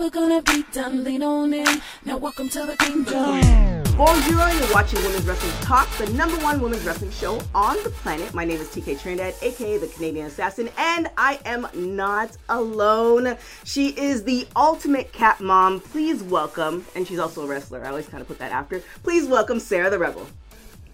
never 0.00 0.10
gonna 0.10 0.40
be 0.42 0.64
done. 0.72 1.04
Lean 1.04 1.22
on 1.22 1.52
in. 1.52 1.82
Now 2.06 2.16
welcome 2.16 2.48
to 2.50 2.64
the 2.64 2.74
kingdom. 2.78 3.82
Bonjour, 3.98 4.48
you're 4.48 4.72
watching 4.72 5.02
Women's 5.02 5.26
Wrestling 5.26 5.52
Talk, 5.60 5.90
the 5.98 6.10
number 6.14 6.36
one 6.38 6.58
women's 6.62 6.84
wrestling 6.84 7.10
show 7.10 7.38
on 7.54 7.76
the 7.84 7.90
planet. 7.90 8.32
My 8.32 8.46
name 8.46 8.58
is 8.58 8.68
TK 8.68 8.98
Trinidad, 8.98 9.34
aka 9.42 9.76
the 9.76 9.88
Canadian 9.88 10.26
Assassin, 10.26 10.70
and 10.78 11.10
I 11.18 11.38
am 11.44 11.66
not 11.74 12.34
alone. 12.48 13.36
She 13.64 13.88
is 13.88 14.24
the 14.24 14.48
ultimate 14.56 15.12
cat 15.12 15.38
mom. 15.38 15.80
Please 15.80 16.22
welcome, 16.22 16.86
and 16.94 17.06
she's 17.06 17.18
also 17.18 17.44
a 17.44 17.46
wrestler. 17.46 17.84
I 17.84 17.90
always 17.90 18.08
kind 18.08 18.22
of 18.22 18.28
put 18.28 18.38
that 18.38 18.52
after. 18.52 18.82
Please 19.02 19.28
welcome 19.28 19.60
Sarah 19.60 19.90
the 19.90 19.98
Rebel. 19.98 20.26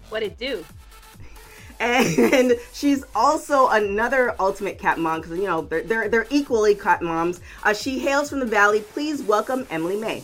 What 0.09 0.21
it 0.21 0.37
do? 0.37 0.65
And 1.79 2.55
she's 2.73 3.03
also 3.15 3.67
another 3.67 4.35
ultimate 4.39 4.79
cat 4.79 4.97
mom 4.97 5.21
because 5.21 5.37
you 5.37 5.45
know 5.45 5.61
they're 5.61 5.83
they're, 5.83 6.09
they're 6.09 6.27
equally 6.29 6.75
cat 6.75 7.01
moms. 7.01 7.39
Uh, 7.63 7.73
she 7.73 7.99
hails 7.99 8.29
from 8.29 8.39
the 8.39 8.45
valley. 8.45 8.81
Please 8.81 9.21
welcome 9.21 9.67
Emily 9.69 9.97
Mae. 9.97 10.23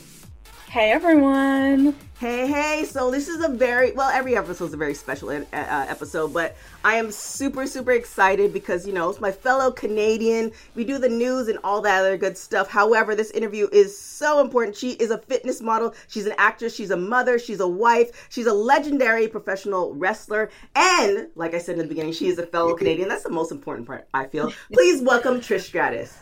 Hey 0.73 0.89
everyone. 0.89 1.95
Hey, 2.17 2.47
hey. 2.47 2.83
So 2.85 3.11
this 3.11 3.27
is 3.27 3.45
a 3.45 3.47
very, 3.47 3.91
well, 3.91 4.09
every 4.09 4.35
episode 4.35 4.65
is 4.65 4.73
a 4.73 4.77
very 4.77 4.95
special 4.95 5.29
uh, 5.29 5.43
uh, 5.53 5.85
episode, 5.87 6.33
but 6.33 6.57
I 6.83 6.95
am 6.95 7.11
super, 7.11 7.67
super 7.67 7.91
excited 7.91 8.51
because, 8.51 8.87
you 8.87 8.91
know, 8.91 9.07
it's 9.11 9.21
my 9.21 9.31
fellow 9.31 9.71
Canadian. 9.71 10.51
We 10.73 10.83
do 10.83 10.97
the 10.97 11.09
news 11.09 11.47
and 11.47 11.59
all 11.63 11.81
that 11.81 11.99
other 11.99 12.17
good 12.17 12.35
stuff. 12.39 12.71
However, 12.71 13.13
this 13.13 13.29
interview 13.29 13.69
is 13.71 13.95
so 13.95 14.41
important. 14.41 14.75
She 14.75 14.93
is 14.93 15.11
a 15.11 15.19
fitness 15.19 15.61
model. 15.61 15.93
She's 16.07 16.25
an 16.25 16.33
actress. 16.39 16.73
She's 16.73 16.89
a 16.89 16.97
mother. 16.97 17.37
She's 17.37 17.59
a 17.59 17.67
wife. 17.67 18.27
She's 18.31 18.47
a 18.47 18.53
legendary 18.53 19.27
professional 19.27 19.93
wrestler. 19.93 20.49
And, 20.75 21.27
like 21.35 21.53
I 21.53 21.59
said 21.59 21.73
in 21.73 21.83
the 21.83 21.87
beginning, 21.87 22.13
she 22.13 22.29
is 22.29 22.39
a 22.39 22.47
fellow 22.47 22.75
Canadian. 22.75 23.09
That's 23.09 23.21
the 23.21 23.29
most 23.29 23.51
important 23.51 23.85
part, 23.85 24.07
I 24.11 24.25
feel. 24.25 24.51
Please 24.71 25.03
welcome 25.03 25.39
Trish 25.39 25.65
Stratus. 25.65 26.17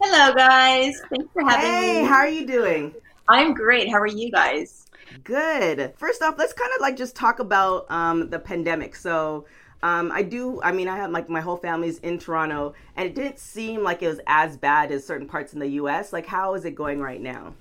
Hello, 0.00 0.34
guys. 0.34 0.94
Thanks 1.10 1.30
for 1.34 1.42
having 1.42 1.66
hey, 1.66 1.80
me. 1.80 1.86
Hey, 1.86 2.04
how 2.04 2.16
are 2.16 2.28
you 2.28 2.46
doing? 2.46 2.94
I'm 3.28 3.54
great. 3.54 3.90
How 3.90 3.98
are 3.98 4.06
you 4.06 4.30
guys? 4.30 4.86
Good. 5.22 5.94
First 5.96 6.22
off, 6.22 6.34
let's 6.38 6.52
kind 6.52 6.70
of 6.74 6.80
like 6.80 6.96
just 6.96 7.16
talk 7.16 7.38
about 7.38 7.90
um, 7.90 8.28
the 8.30 8.38
pandemic. 8.38 8.96
So, 8.96 9.46
um, 9.82 10.10
I 10.12 10.22
do. 10.22 10.60
I 10.62 10.72
mean, 10.72 10.88
I 10.88 10.96
have 10.96 11.10
like 11.10 11.28
my 11.28 11.40
whole 11.40 11.56
family's 11.56 11.98
in 11.98 12.18
Toronto, 12.18 12.74
and 12.96 13.06
it 13.06 13.14
didn't 13.14 13.38
seem 13.38 13.82
like 13.82 14.02
it 14.02 14.08
was 14.08 14.20
as 14.26 14.56
bad 14.56 14.90
as 14.90 15.06
certain 15.06 15.28
parts 15.28 15.52
in 15.52 15.58
the 15.58 15.68
U.S. 15.68 16.12
Like, 16.12 16.26
how 16.26 16.54
is 16.54 16.64
it 16.64 16.74
going 16.74 17.00
right 17.00 17.20
now? 17.20 17.54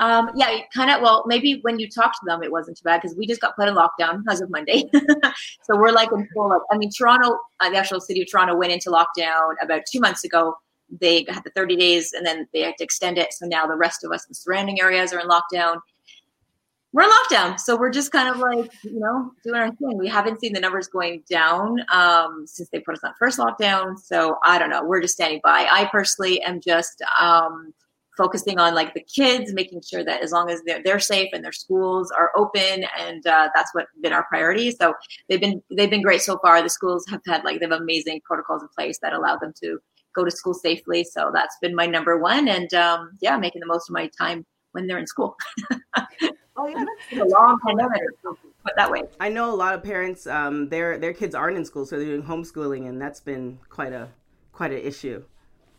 Um, 0.00 0.30
yeah, 0.34 0.58
kind 0.74 0.90
of. 0.90 1.00
Well, 1.00 1.24
maybe 1.26 1.60
when 1.62 1.78
you 1.78 1.88
talk 1.88 2.12
to 2.12 2.20
them, 2.26 2.42
it 2.42 2.50
wasn't 2.50 2.76
too 2.76 2.82
bad 2.84 3.00
because 3.00 3.16
we 3.16 3.26
just 3.26 3.40
got 3.40 3.54
put 3.56 3.68
in 3.68 3.74
lockdown 3.74 4.22
as 4.28 4.40
of 4.40 4.50
Monday. 4.50 4.84
so 5.62 5.76
we're 5.76 5.92
like 5.92 6.10
in 6.12 6.28
full. 6.34 6.60
I 6.70 6.76
mean, 6.76 6.90
Toronto, 6.90 7.38
uh, 7.60 7.70
the 7.70 7.76
actual 7.76 8.00
city 8.00 8.22
of 8.22 8.30
Toronto, 8.30 8.56
went 8.56 8.72
into 8.72 8.90
lockdown 8.90 9.54
about 9.62 9.82
two 9.90 10.00
months 10.00 10.24
ago, 10.24 10.56
they 10.90 11.24
had 11.28 11.44
the 11.44 11.50
30 11.50 11.76
days 11.76 12.12
and 12.12 12.26
then 12.26 12.46
they 12.52 12.60
had 12.60 12.76
to 12.78 12.84
extend 12.84 13.18
it. 13.18 13.32
So 13.32 13.46
now 13.46 13.66
the 13.66 13.76
rest 13.76 14.04
of 14.04 14.12
us 14.12 14.24
in 14.24 14.30
the 14.30 14.34
surrounding 14.34 14.80
areas 14.80 15.12
are 15.12 15.20
in 15.20 15.28
lockdown. 15.28 15.76
We're 16.92 17.02
in 17.02 17.10
lockdown. 17.10 17.58
So 17.58 17.76
we're 17.76 17.90
just 17.90 18.12
kind 18.12 18.28
of 18.28 18.38
like, 18.38 18.70
you 18.84 19.00
know, 19.00 19.32
doing 19.42 19.56
our 19.56 19.68
thing. 19.68 19.98
We 19.98 20.08
haven't 20.08 20.40
seen 20.40 20.52
the 20.52 20.60
numbers 20.60 20.86
going 20.86 21.24
down 21.28 21.78
um, 21.90 22.44
since 22.46 22.68
they 22.70 22.78
put 22.80 22.94
us 22.94 23.02
on 23.02 23.12
first 23.18 23.38
lockdown. 23.38 23.98
So 23.98 24.36
I 24.44 24.58
don't 24.58 24.70
know. 24.70 24.84
We're 24.84 25.00
just 25.00 25.14
standing 25.14 25.40
by. 25.42 25.66
I 25.70 25.88
personally 25.90 26.40
am 26.42 26.60
just 26.60 27.02
um, 27.20 27.74
focusing 28.16 28.58
on 28.58 28.74
like 28.74 28.94
the 28.94 29.02
kids, 29.02 29.52
making 29.52 29.82
sure 29.82 30.04
that 30.04 30.22
as 30.22 30.32
long 30.32 30.50
as 30.50 30.62
they're, 30.66 30.82
they're 30.84 31.00
safe 31.00 31.30
and 31.32 31.44
their 31.44 31.52
schools 31.52 32.10
are 32.10 32.30
open, 32.36 32.84
and 32.98 33.26
uh, 33.26 33.48
that's 33.54 33.74
what 33.74 33.86
been 34.00 34.12
our 34.12 34.24
priority. 34.24 34.70
So 34.70 34.94
they've 35.28 35.40
been 35.40 35.62
they've 35.76 35.90
been 35.90 36.02
great 36.02 36.22
so 36.22 36.38
far. 36.38 36.62
The 36.62 36.70
schools 36.70 37.04
have 37.08 37.20
had 37.26 37.44
like 37.44 37.60
they 37.60 37.66
have 37.66 37.80
amazing 37.80 38.20
protocols 38.24 38.62
in 38.62 38.68
place 38.76 38.98
that 39.02 39.12
allow 39.12 39.36
them 39.36 39.52
to 39.62 39.78
go 40.14 40.24
to 40.24 40.30
school 40.30 40.54
safely. 40.54 41.04
So 41.04 41.30
that's 41.32 41.56
been 41.60 41.74
my 41.74 41.86
number 41.86 42.18
one. 42.18 42.48
And 42.48 42.72
um, 42.74 43.10
yeah, 43.20 43.36
making 43.36 43.60
the 43.60 43.66
most 43.66 43.88
of 43.88 43.94
my 43.94 44.08
time 44.18 44.44
when 44.72 44.86
they're 44.86 44.98
in 44.98 45.06
school. 45.06 45.36
oh 46.56 46.66
yeah, 46.66 46.84
that's 47.10 47.22
a 47.22 47.24
long 47.24 47.58
pandemic. 47.66 48.00
Put 48.22 48.76
that 48.76 48.90
way. 48.90 49.02
I 49.20 49.28
know 49.28 49.52
a 49.52 49.54
lot 49.54 49.74
of 49.74 49.82
parents, 49.82 50.26
um, 50.26 50.68
their 50.68 50.98
their 50.98 51.12
kids 51.12 51.34
aren't 51.34 51.56
in 51.56 51.64
school, 51.64 51.86
so 51.86 51.96
they're 51.96 52.06
doing 52.06 52.22
homeschooling, 52.22 52.88
and 52.88 53.00
that's 53.00 53.20
been 53.20 53.58
quite 53.68 53.92
a 53.92 54.08
quite 54.52 54.72
an 54.72 54.78
issue. 54.78 55.22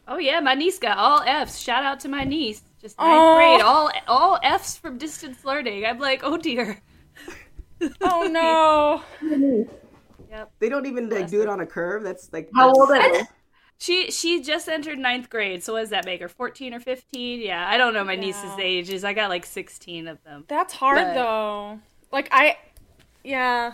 Oh 0.07 0.17
yeah, 0.17 0.39
my 0.39 0.53
niece 0.53 0.77
got 0.77 0.97
all 0.97 1.21
Fs. 1.21 1.59
Shout 1.59 1.83
out 1.83 1.99
to 2.01 2.09
my 2.09 2.23
niece, 2.23 2.61
just 2.79 2.97
ninth 2.99 3.11
oh. 3.11 3.35
grade, 3.35 3.61
all 3.61 3.91
all 4.07 4.39
Fs 4.43 4.77
from 4.77 4.97
distance 4.97 5.43
learning. 5.43 5.85
I'm 5.85 5.99
like, 5.99 6.21
oh 6.23 6.37
dear. 6.37 6.81
oh 8.01 8.27
no. 8.31 9.03
yep. 10.29 10.51
They 10.59 10.69
don't 10.69 10.85
even 10.85 11.09
like 11.09 11.29
do 11.29 11.41
it 11.41 11.49
on 11.49 11.61
a 11.61 11.65
curve. 11.65 12.03
That's 12.03 12.31
like 12.31 12.49
how 12.55 12.67
that's, 12.67 12.79
old 12.79 12.91
are 12.91 13.11
they? 13.13 13.23
She 13.77 14.09
she 14.09 14.41
just 14.41 14.69
entered 14.69 14.97
ninth 14.97 15.29
grade, 15.29 15.63
so 15.63 15.73
what 15.73 15.81
does 15.81 15.89
that 15.89 16.05
make 16.05 16.21
her? 16.21 16.29
Fourteen 16.29 16.73
or 16.73 16.79
fifteen? 16.79 17.41
Yeah, 17.41 17.67
I 17.67 17.77
don't 17.77 17.93
know 17.93 18.03
my 18.03 18.13
yeah. 18.13 18.21
niece's 18.21 18.57
ages. 18.57 19.03
I 19.03 19.13
got 19.13 19.29
like 19.29 19.45
sixteen 19.45 20.07
of 20.07 20.23
them. 20.23 20.45
That's 20.47 20.73
hard 20.73 20.99
but... 20.99 21.13
though. 21.13 21.79
Like 22.11 22.29
I, 22.31 22.57
yeah, 23.23 23.73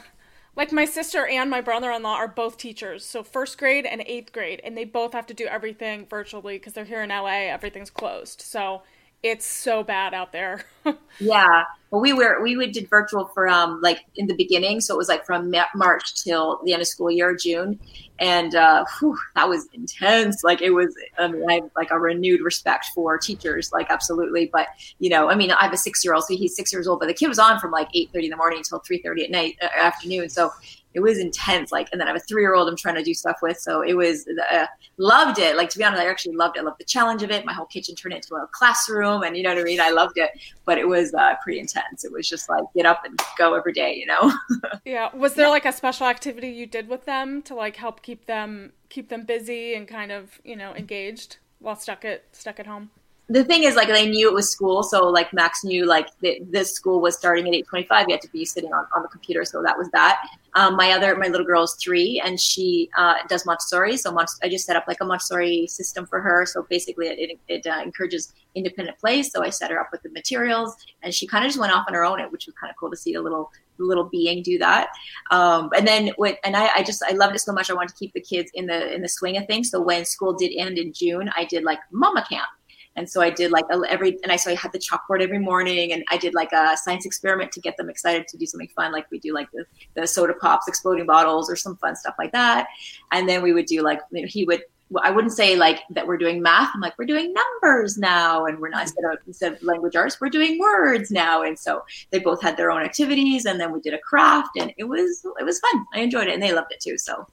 like 0.56 0.72
my 0.72 0.85
sister 0.85 1.28
and 1.28 1.50
my 1.50 1.61
brother-in-law 1.61 2.16
are 2.16 2.28
both 2.28 2.57
teachers, 2.57 3.06
so 3.06 3.22
first 3.22 3.57
grade 3.57 3.85
and 3.85 4.01
eighth 4.07 4.31
grade, 4.31 4.59
and 4.63 4.75
they 4.75 4.85
both 4.85 5.13
have 5.13 5.28
to 5.28 5.34
do 5.34 5.45
everything 5.45 6.07
virtually 6.09 6.57
because 6.57 6.73
they're 6.73 6.85
here 6.85 7.03
in 7.03 7.09
LA. 7.09 7.47
Everything's 7.50 7.91
closed, 7.91 8.41
so 8.41 8.81
it's 9.24 9.46
so 9.46 9.84
bad 9.84 10.14
out 10.14 10.32
there. 10.32 10.66
yeah. 11.20 11.66
Well, 11.92 12.02
we 12.02 12.14
were 12.14 12.42
we 12.42 12.56
did 12.72 12.90
virtual 12.90 13.26
for 13.34 13.48
um 13.48 13.80
like 13.82 14.06
in 14.16 14.28
the 14.28 14.34
beginning, 14.34 14.82
so 14.82 14.96
it 14.96 14.98
was 14.98 15.09
like 15.09 15.26
from 15.26 15.54
March 15.76 16.24
till 16.24 16.59
the 16.64 16.74
end 16.74 16.82
of 16.82 16.88
school 16.88 17.12
year, 17.12 17.36
June, 17.36 17.80
and 18.18 18.56
uh, 18.56 18.86
whew, 19.00 19.18
that 19.36 19.48
was 19.48 19.68
intense. 19.74 20.44
Like 20.44 20.62
it 20.62 20.72
was. 20.72 20.96
I 21.20 21.28
mean, 21.28 21.44
I 21.50 21.56
have 21.56 21.70
like 21.76 21.92
a 21.92 22.00
renewed 22.00 22.42
respect 22.42 22.88
for 22.96 23.18
teachers, 23.18 23.72
like 23.72 23.92
absolutely. 23.92 24.50
But 24.52 24.68
you 25.00 25.09
know, 25.09 25.30
I 25.30 25.36
mean, 25.36 25.52
I 25.52 25.64
have 25.64 25.74
a 25.74 25.78
six 25.78 26.03
year 26.03 26.14
old, 26.14 26.24
so 26.24 26.36
he's 26.36 26.56
six 26.56 26.72
years 26.72 26.88
old, 26.88 27.00
but 27.00 27.08
the 27.08 27.14
kid 27.14 27.28
was 27.28 27.40
on 27.40 27.59
from 27.59 27.72
like 27.72 27.90
eight 27.94 28.09
thirty 28.12 28.26
in 28.26 28.32
the 28.32 28.38
morning 28.38 28.59
until 28.59 28.80
three 28.80 29.02
thirty 29.03 29.24
at 29.24 29.30
night 29.30 29.58
uh, 29.62 29.68
afternoon. 29.80 30.30
So 30.30 30.52
it 30.94 31.00
was 31.00 31.19
intense. 31.19 31.72
Like, 31.72 31.90
and 31.91 32.00
then 32.00 32.07
I 32.07 32.12
have 32.12 32.22
a 32.22 32.24
three 32.25 32.41
year 32.41 32.56
old 32.56 32.68
I'm 32.68 32.75
trying 32.75 32.96
to 32.96 33.03
do 33.03 33.13
stuff 33.13 33.38
with. 33.41 33.57
So 33.57 33.81
it 33.81 33.94
was, 33.94 34.28
uh, 34.52 34.66
loved 34.97 35.40
it. 35.40 35.56
Like, 35.56 35.69
to 35.69 35.78
be 35.78 35.84
honest, 35.84 36.02
I 36.02 36.09
actually 36.09 36.35
loved 36.35 36.57
it. 36.57 36.62
I 36.62 36.63
loved 36.63 36.79
the 36.79 36.85
challenge 36.85 37.24
of 37.24 37.31
it. 37.31 37.46
My 37.46 37.53
whole 37.53 37.66
kitchen 37.66 37.96
turned 37.96 38.13
into 38.13 38.35
a 38.35 38.47
classroom 38.52 39.24
and 39.24 39.38
you 39.38 39.44
know 39.44 39.53
what 39.53 39.59
I 39.59 39.63
mean? 39.63 39.81
I 39.81 39.90
loved 39.90 40.18
it, 40.18 40.31
but 40.66 40.78
it 40.78 40.88
was 40.88 41.13
uh, 41.13 41.35
pretty 41.44 41.59
intense. 41.59 42.03
It 42.03 42.12
was 42.12 42.28
just 42.28 42.50
like 42.50 42.63
get 42.75 42.85
up 42.85 43.03
and 43.06 43.19
go 43.38 43.53
every 43.53 43.74
day, 43.74 43.96
you 43.96 44.06
know? 44.06 44.34
yeah. 44.85 45.16
Was 45.16 45.35
there 45.35 45.50
like 45.50 45.66
a 45.66 45.72
special 45.72 46.07
activity 46.07 46.50
you 46.50 46.66
did 46.66 46.88
with 46.88 47.06
them 47.06 47.41
to 47.44 47.56
like 47.56 47.78
help 47.78 48.02
keep 48.02 48.25
them, 48.25 48.73
keep 48.90 49.09
them 49.09 49.25
busy 49.25 49.73
and 49.75 49.88
kind 49.88 50.12
of, 50.12 50.40
you 50.44 50.56
know, 50.56 50.73
engaged 50.75 51.38
while 51.59 51.75
stuck 51.75 52.03
at, 52.06 52.23
stuck 52.31 52.59
at 52.59 52.68
home? 52.68 52.91
the 53.31 53.44
thing 53.46 53.63
is 53.63 53.75
like 53.75 53.88
they 53.88 54.09
knew 54.09 54.28
it 54.28 54.34
was 54.34 54.50
school 54.50 54.84
so 54.84 55.08
like 55.08 55.31
max 55.31 55.63
knew 55.63 55.85
like 55.85 56.08
that 56.22 56.35
this 56.50 56.73
school 56.73 57.00
was 57.00 57.18
starting 57.18 57.47
at 57.47 57.53
8.25 57.68 58.08
you 58.08 58.13
had 58.13 58.22
to 58.22 58.28
be 58.29 58.44
sitting 58.44 58.73
on, 58.73 58.85
on 58.96 59.02
the 59.02 59.08
computer 59.08 59.46
so 59.46 59.63
that 59.63 59.78
was 59.78 59.90
that 59.91 60.22
um, 60.53 60.75
my 60.75 60.91
other 60.91 61.16
my 61.16 61.28
little 61.28 61.45
girl 61.45 61.63
is 61.63 61.75
three 61.81 62.22
and 62.23 62.39
she 62.39 62.89
uh, 62.97 63.16
does 63.29 63.45
montessori. 63.45 63.97
So 63.97 64.12
Mont- 64.12 64.29
i 64.44 64.50
just 64.50 64.66
set 64.66 64.75
up 64.75 64.85
like 64.88 64.97
a 65.01 65.06
montessori 65.06 65.67
system 65.67 66.06
for 66.06 66.22
her. 66.22 66.45
So 66.45 66.66
basically 66.69 67.07
it, 67.07 67.39
it, 67.47 67.67
uh, 67.67 67.81
encourages 67.81 68.34
independent 68.53 69.00
play 69.00 69.23
so 69.23 69.41
i 69.41 69.50
set 69.50 69.72
her 69.72 69.79
up 69.79 69.88
with 69.94 70.01
the 70.01 70.09
materials 70.09 70.75
and 71.03 71.13
she 71.13 71.25
kind 71.25 71.45
of 71.45 71.50
just 71.50 71.57
went 71.57 71.72
off 71.72 71.85
on 71.88 71.94
her 71.94 72.03
own 72.03 72.19
which 72.31 72.45
was 72.47 72.56
kind 72.59 72.69
of 72.69 72.75
cool 72.75 72.90
to 72.90 72.97
see 72.97 73.13
a 73.13 73.22
little 73.22 73.50
little 73.79 74.03
being 74.03 74.44
do 74.44 74.57
that. 74.59 74.90
Um, 75.31 75.69
and 75.75 75.88
then 75.88 76.11
what 76.17 76.38
and 76.44 76.56
I, 76.56 76.69
I 76.75 76.84
just 76.84 77.03
i 77.03 77.13
loved 77.13 77.35
it 77.35 77.40
so 77.40 77.53
much 77.53 77.69
i 77.69 77.73
wanted 77.73 77.90
to 77.90 77.95
keep 77.95 78.13
the 78.13 78.22
kids 78.22 78.51
in 78.53 78.67
the 78.67 78.94
in 78.94 79.01
the 79.01 79.09
swing 79.09 79.38
of 79.38 79.47
things. 79.47 79.69
So 79.69 79.81
when 79.81 80.06
school 80.06 80.34
did 80.34 80.52
end 80.55 80.78
in 80.78 80.93
june 80.93 81.29
i 81.35 81.46
did 81.46 81.64
like 81.64 81.79
mama 81.91 82.26
camp 82.28 82.49
and 82.96 83.09
so 83.09 83.22
I 83.22 83.29
did 83.29 83.52
like 83.52 83.66
every, 83.72 84.17
and 84.23 84.32
I 84.32 84.35
so 84.35 84.52
I 84.52 84.55
had 84.55 84.73
the 84.73 84.79
chalkboard 84.79 85.22
every 85.22 85.40
morning, 85.40 85.93
and 85.93 86.03
I 86.09 86.17
did 86.17 86.34
like 86.34 86.52
a 86.52 86.76
science 86.76 87.05
experiment 87.05 87.52
to 87.53 87.61
get 87.61 87.78
them 87.78 87.90
excited 87.90 88.28
to 88.28 88.38
do 88.38 88.46
something 88.46 88.70
fun, 88.76 88.91
like 88.91 89.09
we 89.11 89.20
do 89.20 89.34
like 89.34 89.49
the, 89.52 89.66
the 89.96 90.05
soda 90.05 90.34
pops, 90.34 90.67
exploding 90.67 91.05
bottles, 91.05 91.49
or 91.49 91.55
some 91.55 91.78
fun 91.78 91.96
stuff 91.96 92.16
like 92.20 92.34
that. 92.34 92.67
And 93.11 93.29
then 93.29 93.41
we 93.41 93.53
would 93.53 93.66
do 93.66 93.82
like 93.82 94.02
you 94.11 94.22
know, 94.22 94.28
he 94.28 94.46
would. 94.46 94.64
I 95.02 95.09
wouldn't 95.09 95.32
say 95.32 95.55
like 95.55 95.79
that 95.91 96.05
we're 96.05 96.17
doing 96.17 96.41
math. 96.41 96.72
I'm 96.73 96.82
like 96.82 96.97
we're 96.99 97.05
doing 97.05 97.34
numbers 97.34 97.97
now, 97.97 98.46
and 98.46 98.59
we're 98.59 98.67
not 98.67 98.82
instead 98.82 99.05
of 99.05 99.20
instead 99.26 99.53
of 99.53 99.64
language 99.64 99.96
arts, 99.96 100.20
we're 100.20 100.28
doing 100.28 100.59
words 100.59 101.11
now. 101.11 101.43
And 101.43 101.58
so 101.58 101.85
they 102.09 102.20
both 102.20 102.41
had 102.41 102.58
their 102.58 102.72
own 102.72 102.82
activities, 102.82 103.46
and 103.46 103.58
then 103.58 103.72
we 103.72 103.79
did 103.79 103.93
a 103.93 103.99
craft, 103.99 104.49
and 104.59 104.73
it 104.78 104.84
was 104.84 105.26
it 105.40 105.46
was 105.46 105.59
fun. 105.59 105.85
I 105.93 106.02
enjoyed 106.02 106.28
it, 106.28 106.34
and 106.34 106.43
they 106.43 106.52
loved 106.52 106.73
it 106.73 106.82
too. 106.82 106.97
So, 106.97 107.26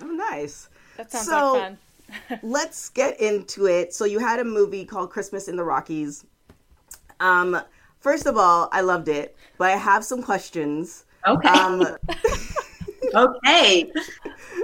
oh, 0.00 0.06
nice. 0.06 0.70
That 0.96 1.12
sounds 1.12 1.26
so, 1.26 1.52
like 1.52 1.62
fun 1.62 1.78
let's 2.42 2.88
get 2.88 3.20
into 3.20 3.66
it. 3.66 3.94
So 3.94 4.04
you 4.04 4.18
had 4.18 4.40
a 4.40 4.44
movie 4.44 4.84
called 4.84 5.10
Christmas 5.10 5.48
in 5.48 5.56
the 5.56 5.64
Rockies. 5.64 6.24
Um, 7.20 7.60
first 8.00 8.26
of 8.26 8.36
all, 8.36 8.68
I 8.72 8.80
loved 8.80 9.08
it, 9.08 9.36
but 9.58 9.70
I 9.70 9.76
have 9.76 10.04
some 10.04 10.22
questions. 10.22 11.04
Okay. 11.26 11.48
Um, 11.48 11.86
okay. 13.14 13.92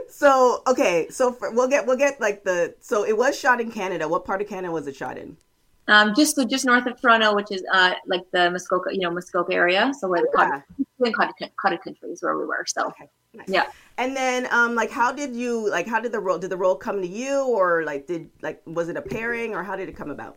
So 0.09 0.63
okay, 0.67 1.09
so 1.11 1.33
for, 1.33 1.51
we'll 1.51 1.69
get 1.69 1.87
we'll 1.87 1.99
get 1.99 2.21
like 2.21 2.43
the 2.43 2.75
so 2.81 3.05
it 3.05 3.17
was 3.17 3.39
shot 3.39 3.61
in 3.61 3.71
Canada. 3.71 4.09
What 4.09 4.25
part 4.25 4.41
of 4.41 4.49
Canada 4.49 4.73
was 4.73 4.87
it 4.87 4.97
shot 4.97 5.19
in? 5.19 5.37
Um, 5.89 6.15
just 6.15 6.39
just 6.49 6.65
north 6.65 6.87
of 6.87 7.01
Toronto, 7.01 7.35
which 7.35 7.53
is 7.53 7.63
uh, 7.73 7.93
like 8.07 8.23
the 8.33 8.51
Muskoka, 8.51 8.93
you 8.93 9.01
know, 9.01 9.11
Muskoka 9.11 9.53
area. 9.53 9.93
So 9.99 10.09
where 10.09 10.21
the 10.21 10.29
yeah. 10.35 10.63
cottage, 10.99 11.15
cottage, 11.15 11.53
cottage 11.61 11.81
country 11.81 12.09
is 12.11 12.23
where 12.23 12.37
we 12.37 12.45
were. 12.45 12.65
So 12.67 12.87
okay. 12.89 13.09
Nice. 13.35 13.49
yeah. 13.49 13.67
And 13.99 14.15
then, 14.15 14.47
um, 14.51 14.75
like, 14.75 14.91
how 14.91 15.11
did 15.11 15.35
you 15.35 15.71
like? 15.71 15.87
How 15.87 16.01
did 16.01 16.13
the 16.13 16.21
role? 16.21 16.39
Did 16.39 16.51
the 16.51 16.57
role 16.57 16.77
come 16.77 17.01
to 17.01 17.09
you, 17.09 17.47
or 17.47 17.83
like, 17.85 18.07
did 18.07 18.29
like 18.43 18.61
was 18.67 18.89
it 18.89 18.97
a 18.97 19.03
pairing, 19.03 19.55
or 19.55 19.63
how 19.63 19.75
did 19.75 19.89
it 19.89 19.97
come 19.97 20.11
about? 20.11 20.37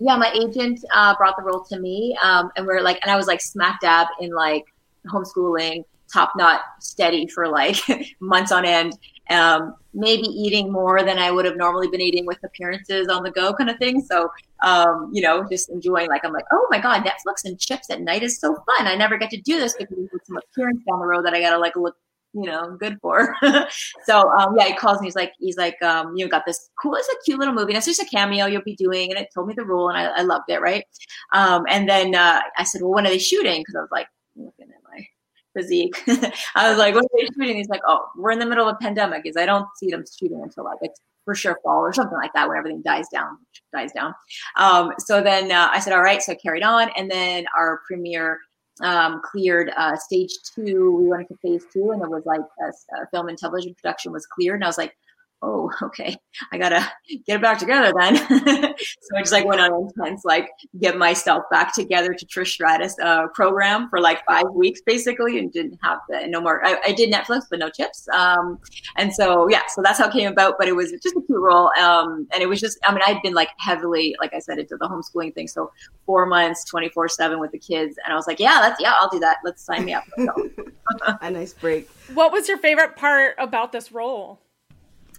Yeah, 0.00 0.16
my 0.16 0.30
agent 0.32 0.84
uh, 0.94 1.14
brought 1.16 1.36
the 1.36 1.42
role 1.42 1.64
to 1.64 1.78
me, 1.78 2.16
um, 2.22 2.50
and 2.56 2.66
we're 2.66 2.80
like, 2.80 2.98
and 3.02 3.10
I 3.10 3.16
was 3.16 3.26
like 3.26 3.40
smack 3.40 3.80
dab 3.80 4.08
in 4.20 4.30
like 4.30 4.64
homeschooling, 5.06 5.84
top 6.12 6.32
knot, 6.36 6.62
steady 6.80 7.28
for 7.28 7.48
like 7.48 7.76
months 8.20 8.50
on 8.50 8.64
end. 8.64 8.98
Um, 9.30 9.74
maybe 9.92 10.28
eating 10.28 10.70
more 10.70 11.02
than 11.02 11.18
I 11.18 11.30
would 11.30 11.44
have 11.46 11.56
normally 11.56 11.88
been 11.88 12.00
eating 12.00 12.26
with 12.26 12.38
appearances 12.44 13.08
on 13.08 13.22
the 13.22 13.30
go, 13.30 13.52
kind 13.54 13.70
of 13.70 13.76
thing. 13.78 14.00
So, 14.00 14.30
um, 14.62 15.10
you 15.12 15.22
know, 15.22 15.46
just 15.48 15.68
enjoying. 15.68 16.08
Like, 16.08 16.24
I'm 16.24 16.32
like, 16.32 16.44
oh 16.52 16.66
my 16.70 16.80
god, 16.80 17.04
Netflix 17.04 17.44
and 17.44 17.58
chips 17.58 17.88
at 17.90 18.00
night 18.00 18.22
is 18.22 18.38
so 18.38 18.54
fun. 18.54 18.86
I 18.86 18.94
never 18.94 19.16
get 19.16 19.30
to 19.30 19.40
do 19.40 19.58
this 19.58 19.74
because 19.74 19.96
there's 19.96 20.26
some 20.26 20.36
appearance 20.36 20.82
down 20.88 21.00
the 21.00 21.06
road 21.06 21.24
that 21.24 21.34
I 21.34 21.40
gotta 21.40 21.58
like 21.58 21.76
look 21.76 21.96
you 22.36 22.44
know, 22.44 22.76
good 22.78 22.98
for. 23.00 23.34
so 24.04 24.30
um, 24.30 24.54
yeah, 24.58 24.66
he 24.66 24.74
calls 24.74 25.00
me. 25.00 25.06
He's 25.06 25.16
like, 25.16 25.32
he's 25.38 25.56
like, 25.56 25.80
um, 25.82 26.14
you 26.16 26.28
got 26.28 26.44
this 26.46 26.68
cool. 26.80 26.94
It's 26.94 27.08
a 27.08 27.16
cute 27.24 27.38
little 27.38 27.54
movie. 27.54 27.72
And 27.72 27.78
it's 27.78 27.86
just 27.86 28.02
a 28.02 28.04
cameo 28.04 28.46
you'll 28.46 28.62
be 28.62 28.76
doing, 28.76 29.10
and 29.10 29.18
it 29.18 29.28
told 29.34 29.48
me 29.48 29.54
the 29.54 29.64
rule, 29.64 29.88
and 29.88 29.96
I, 29.96 30.04
I 30.18 30.22
loved 30.22 30.44
it, 30.48 30.60
right? 30.60 30.84
Um, 31.32 31.64
and 31.68 31.88
then 31.88 32.14
uh, 32.14 32.40
I 32.58 32.64
said, 32.64 32.82
well, 32.82 32.92
when 32.92 33.06
are 33.06 33.10
they 33.10 33.18
shooting? 33.18 33.60
Because 33.60 33.76
I 33.76 33.80
was 33.80 33.90
like, 33.90 34.08
looking 34.36 34.66
at 34.66 34.82
my 34.92 35.06
physique. 35.54 36.02
I 36.54 36.68
was 36.68 36.78
like, 36.78 36.94
when 36.94 37.04
are 37.04 37.08
they 37.18 37.26
shooting? 37.26 37.56
He's 37.56 37.68
like, 37.68 37.82
oh, 37.88 38.06
we're 38.16 38.32
in 38.32 38.38
the 38.38 38.46
middle 38.46 38.68
of 38.68 38.76
a 38.76 38.78
pandemic. 38.78 39.22
Is 39.24 39.36
I 39.36 39.46
don't 39.46 39.66
see 39.76 39.90
them 39.90 40.04
shooting 40.18 40.42
until 40.42 40.64
like 40.64 40.78
it's 40.82 41.00
for 41.24 41.34
sure 41.34 41.58
fall 41.62 41.80
or 41.80 41.92
something 41.92 42.16
like 42.16 42.32
that 42.34 42.48
when 42.48 42.56
everything 42.56 42.80
dies 42.82 43.06
down 43.12 43.36
dies 43.74 43.90
down 43.92 44.14
um, 44.56 44.92
so 44.98 45.20
then 45.20 45.50
uh, 45.50 45.68
i 45.72 45.80
said 45.80 45.92
all 45.92 46.00
right 46.00 46.22
so 46.22 46.30
i 46.32 46.36
carried 46.36 46.62
on 46.62 46.88
and 46.96 47.10
then 47.10 47.44
our 47.58 47.82
premiere 47.84 48.38
um, 48.80 49.20
cleared 49.24 49.70
uh, 49.76 49.96
stage 49.96 50.32
two. 50.54 50.96
We 50.96 51.08
went 51.08 51.22
into 51.22 51.36
phase 51.40 51.64
two, 51.72 51.92
and 51.92 52.02
it 52.02 52.08
was 52.08 52.24
like 52.26 52.40
a, 52.40 53.02
a, 53.02 53.06
film 53.08 53.28
and 53.28 53.38
television 53.38 53.74
production 53.74 54.12
was 54.12 54.26
cleared. 54.26 54.56
And 54.56 54.64
I 54.64 54.68
was 54.68 54.78
like, 54.78 54.96
oh, 55.42 55.70
okay, 55.82 56.16
I 56.52 56.58
gotta 56.58 56.86
get 57.26 57.36
it 57.36 57.42
back 57.42 57.58
together 57.58 57.92
then. 57.98 58.16
so 58.28 59.16
I 59.16 59.20
just 59.20 59.32
like 59.32 59.44
went 59.44 59.60
on 59.60 59.88
intense, 59.96 60.24
like 60.24 60.48
get 60.80 60.96
myself 60.96 61.44
back 61.50 61.74
together 61.74 62.14
to 62.14 62.26
Trish 62.26 62.48
Stratus 62.48 62.96
uh, 63.02 63.28
program 63.28 63.88
for 63.88 64.00
like 64.00 64.24
five 64.26 64.46
weeks 64.50 64.80
basically, 64.84 65.38
and 65.38 65.52
didn't 65.52 65.78
have 65.82 65.98
the, 66.08 66.26
no 66.26 66.40
more. 66.40 66.64
I, 66.64 66.78
I, 66.86 66.92
did 66.92 67.12
Netflix, 67.12 67.42
but 67.50 67.58
no 67.58 67.70
chips. 67.70 68.08
Um, 68.08 68.58
and 68.96 69.12
so 69.12 69.48
yeah, 69.48 69.62
so 69.68 69.82
that's 69.82 69.98
how 69.98 70.08
it 70.08 70.12
came 70.12 70.30
about. 70.30 70.56
But 70.58 70.68
it 70.68 70.76
was 70.76 70.90
just 70.92 71.16
a 71.16 71.22
cute 71.26 71.40
role, 71.40 71.70
um, 71.80 72.26
and 72.32 72.42
it 72.42 72.48
was 72.48 72.60
just. 72.60 72.78
I 72.84 72.92
mean, 72.92 73.02
I'd 73.06 73.22
been 73.22 73.34
like 73.34 73.50
heavily, 73.58 74.16
like 74.20 74.34
I 74.34 74.38
said, 74.38 74.58
into 74.58 74.76
the 74.76 74.86
homeschooling 74.86 75.34
thing. 75.34 75.48
So 75.48 75.70
four 76.04 76.26
months, 76.26 76.64
twenty 76.64 76.88
four 76.88 77.08
seven 77.08 77.40
with 77.40 77.52
the 77.52 77.58
kids, 77.58 77.96
and 78.04 78.12
I 78.12 78.16
was 78.16 78.26
like, 78.26 78.40
yeah, 78.40 78.58
that's 78.60 78.80
yeah, 78.80 78.94
I'll 79.00 79.10
do 79.10 79.20
that. 79.20 79.38
Let's 79.44 79.62
sign 79.62 79.84
me 79.84 79.94
up. 79.94 80.04
a 81.20 81.30
nice 81.30 81.52
break. 81.52 81.88
What 82.14 82.32
was 82.32 82.48
your 82.48 82.58
favorite 82.58 82.96
part 82.96 83.34
about 83.38 83.72
this 83.72 83.92
role? 83.92 84.40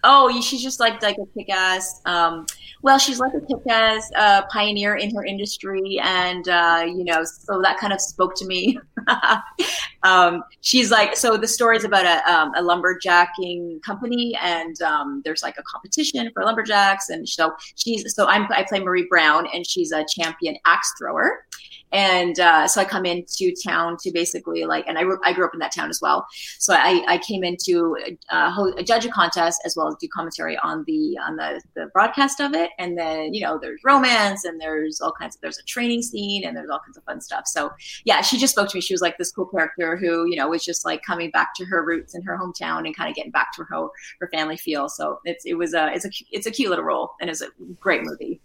Oh, 0.04 0.42
she's 0.42 0.62
just 0.62 0.80
like 0.80 1.02
like 1.02 1.18
a 1.18 1.26
kick 1.38 1.50
ass. 1.50 2.02
Um, 2.06 2.46
well, 2.82 2.98
she's 2.98 3.20
like 3.20 3.34
a 3.34 3.42
kick 3.42 3.66
ass 3.70 4.10
uh, 4.16 4.44
pioneer 4.52 4.96
in 4.96 5.14
her 5.16 5.26
industry, 5.26 6.00
and 6.04 6.48
uh, 6.48 6.84
you 6.86 7.04
know, 7.04 7.24
so 7.24 7.62
that 7.62 7.78
kind 7.80 7.94
of 7.94 8.02
spoke 8.02 8.36
to 8.36 8.46
me. 8.46 8.80
um, 10.04 10.44
she's 10.62 10.92
like, 10.92 11.16
so 11.16 11.38
the 11.38 11.48
story 11.48 11.78
is 11.78 11.84
about 11.84 12.06
a, 12.06 12.32
um, 12.32 12.54
a 12.56 12.62
lumberjacking 12.62 13.82
company, 13.82 14.38
and 14.42 14.82
um, 14.82 15.22
there's 15.26 15.44
like 15.44 15.58
a 15.58 15.64
competition 15.64 16.30
for 16.34 16.44
lumberjacks, 16.44 17.10
and 17.10 17.28
so 17.28 17.52
she's 17.76 18.14
so 18.16 18.28
I'm 18.28 18.48
I 18.52 18.66
play 18.68 18.80
Marie 18.80 19.08
Brown, 19.10 19.48
and 19.54 19.66
she's 19.66 19.92
a 19.92 20.06
champion 20.08 20.58
axe 20.66 20.94
thrower. 21.00 21.46
And 21.92 22.40
uh, 22.40 22.68
so 22.68 22.82
I 22.82 22.86
come 22.86 23.06
into 23.06 23.54
town 23.66 23.98
to 24.02 24.12
basically 24.12 24.66
like, 24.66 24.86
and 24.88 24.98
I, 24.98 25.04
I 25.24 25.34
grew 25.34 25.46
up 25.46 25.54
in 25.54 25.60
that 25.60 25.74
town 25.74 25.90
as 25.90 26.00
well. 26.02 26.28
So 26.60 26.74
I, 26.74 27.04
I 27.08 27.18
came 27.20 27.44
into 27.44 27.98
uh, 28.30 28.82
judge 28.84 29.06
a 29.06 29.10
contest 29.10 29.62
as 29.66 29.76
well 29.76 29.88
as 29.88 29.96
do 30.00 30.08
commentary 30.08 30.58
on 30.58 30.84
the 30.86 31.18
on 31.26 31.38
the, 31.38 31.62
the 31.76 31.88
broadcast 31.94 32.40
of 32.40 32.54
it. 32.54 32.72
And 32.78 32.98
then 32.98 33.34
you 33.34 33.42
know 33.42 33.58
there's 33.62 33.80
romance 33.84 34.44
and 34.44 34.60
there's 34.60 35.00
all 35.02 35.12
kinds 35.12 35.36
of 35.36 35.42
there's 35.42 35.60
a 35.60 35.64
training 35.64 36.02
scene 36.02 36.46
and 36.46 36.56
there's 36.56 36.70
all 36.70 36.82
kinds 36.86 36.98
of 36.98 37.04
fun 37.04 37.22
stuff. 37.22 37.48
So 37.48 37.72
yeah, 38.06 38.22
she 38.22 38.38
just 38.38 38.54
spoke 38.54 38.70
to 38.70 38.78
me. 38.78 38.82
She 38.82 38.94
was 38.94 39.02
like 39.02 39.18
this 39.18 39.32
cool 39.32 39.46
character 39.46 39.96
who 39.96 40.28
you 40.28 40.36
know 40.36 40.50
was 40.50 40.66
just 40.66 40.86
like 40.86 41.04
coming 41.04 41.32
back 41.32 41.56
to 41.56 41.66
her 41.66 41.86
roots 41.86 42.16
in 42.16 42.22
her 42.24 42.38
hometown 42.38 42.86
and 42.86 42.96
kind 42.96 43.10
of 43.10 43.16
getting 43.16 43.32
back 43.32 43.54
to 43.56 43.64
her 43.64 43.88
her 44.20 44.30
family 44.32 44.58
feel. 44.58 44.90
So 44.90 45.20
it's 45.24 45.46
it 45.46 45.56
was 45.56 45.74
a 45.74 45.92
it's 45.94 46.06
a 46.06 46.10
it's 46.32 46.48
a 46.48 46.52
cute 46.52 46.70
little 46.70 46.86
role 46.86 47.12
and 47.22 47.30
it's 47.30 47.42
a 47.42 47.50
great 47.80 48.04
movie. 48.04 48.42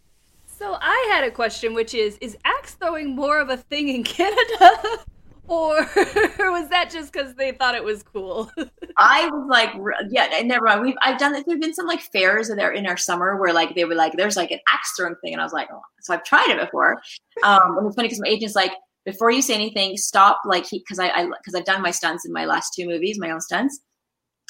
So 0.62 0.78
I 0.80 1.08
had 1.10 1.24
a 1.24 1.30
question, 1.32 1.74
which 1.74 1.92
is: 1.92 2.16
Is 2.18 2.36
axe 2.44 2.74
throwing 2.74 3.16
more 3.16 3.40
of 3.40 3.48
a 3.48 3.56
thing 3.56 3.88
in 3.88 4.04
Canada, 4.04 5.00
or 5.48 5.74
was 6.38 6.68
that 6.68 6.88
just 6.88 7.12
because 7.12 7.34
they 7.34 7.50
thought 7.50 7.74
it 7.74 7.82
was 7.82 8.04
cool? 8.04 8.48
I 8.96 9.26
was 9.26 9.48
like, 9.50 9.70
yeah, 10.08 10.40
never 10.44 10.66
mind. 10.66 10.82
We've 10.82 10.94
I've 11.02 11.18
done. 11.18 11.32
There've 11.32 11.60
been 11.60 11.74
some 11.74 11.88
like 11.88 12.00
fairs 12.12 12.48
in 12.48 12.56
there 12.56 12.70
in 12.70 12.86
our 12.86 12.96
summer 12.96 13.36
where 13.40 13.52
like 13.52 13.74
they 13.74 13.84
were 13.84 13.96
like, 13.96 14.12
there's 14.12 14.36
like 14.36 14.52
an 14.52 14.60
axe 14.72 14.92
throwing 14.96 15.16
thing, 15.16 15.32
and 15.32 15.40
I 15.40 15.44
was 15.44 15.52
like, 15.52 15.66
oh. 15.72 15.82
so 16.00 16.14
I've 16.14 16.22
tried 16.22 16.50
it 16.50 16.60
before. 16.60 17.02
Um, 17.42 17.78
and 17.78 17.86
it's 17.88 17.96
funny 17.96 18.06
because 18.06 18.20
my 18.20 18.28
agent's 18.28 18.54
like, 18.54 18.70
before 19.04 19.32
you 19.32 19.42
say 19.42 19.54
anything, 19.54 19.96
stop. 19.96 20.42
Like 20.46 20.64
he, 20.64 20.78
because 20.78 21.00
I, 21.00 21.24
because 21.24 21.56
I've 21.56 21.64
done 21.64 21.82
my 21.82 21.90
stunts 21.90 22.24
in 22.24 22.32
my 22.32 22.44
last 22.44 22.72
two 22.72 22.86
movies, 22.86 23.18
my 23.18 23.32
own 23.32 23.40
stunts. 23.40 23.80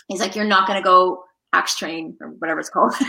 He's 0.09 0.21
like, 0.21 0.37
you're 0.37 0.45
not 0.45 0.69
gonna 0.69 0.83
go 0.83 1.25
axe 1.53 1.77
train 1.77 2.17
or 2.21 2.29
whatever 2.39 2.61
it's 2.61 2.71
called. 2.71 2.95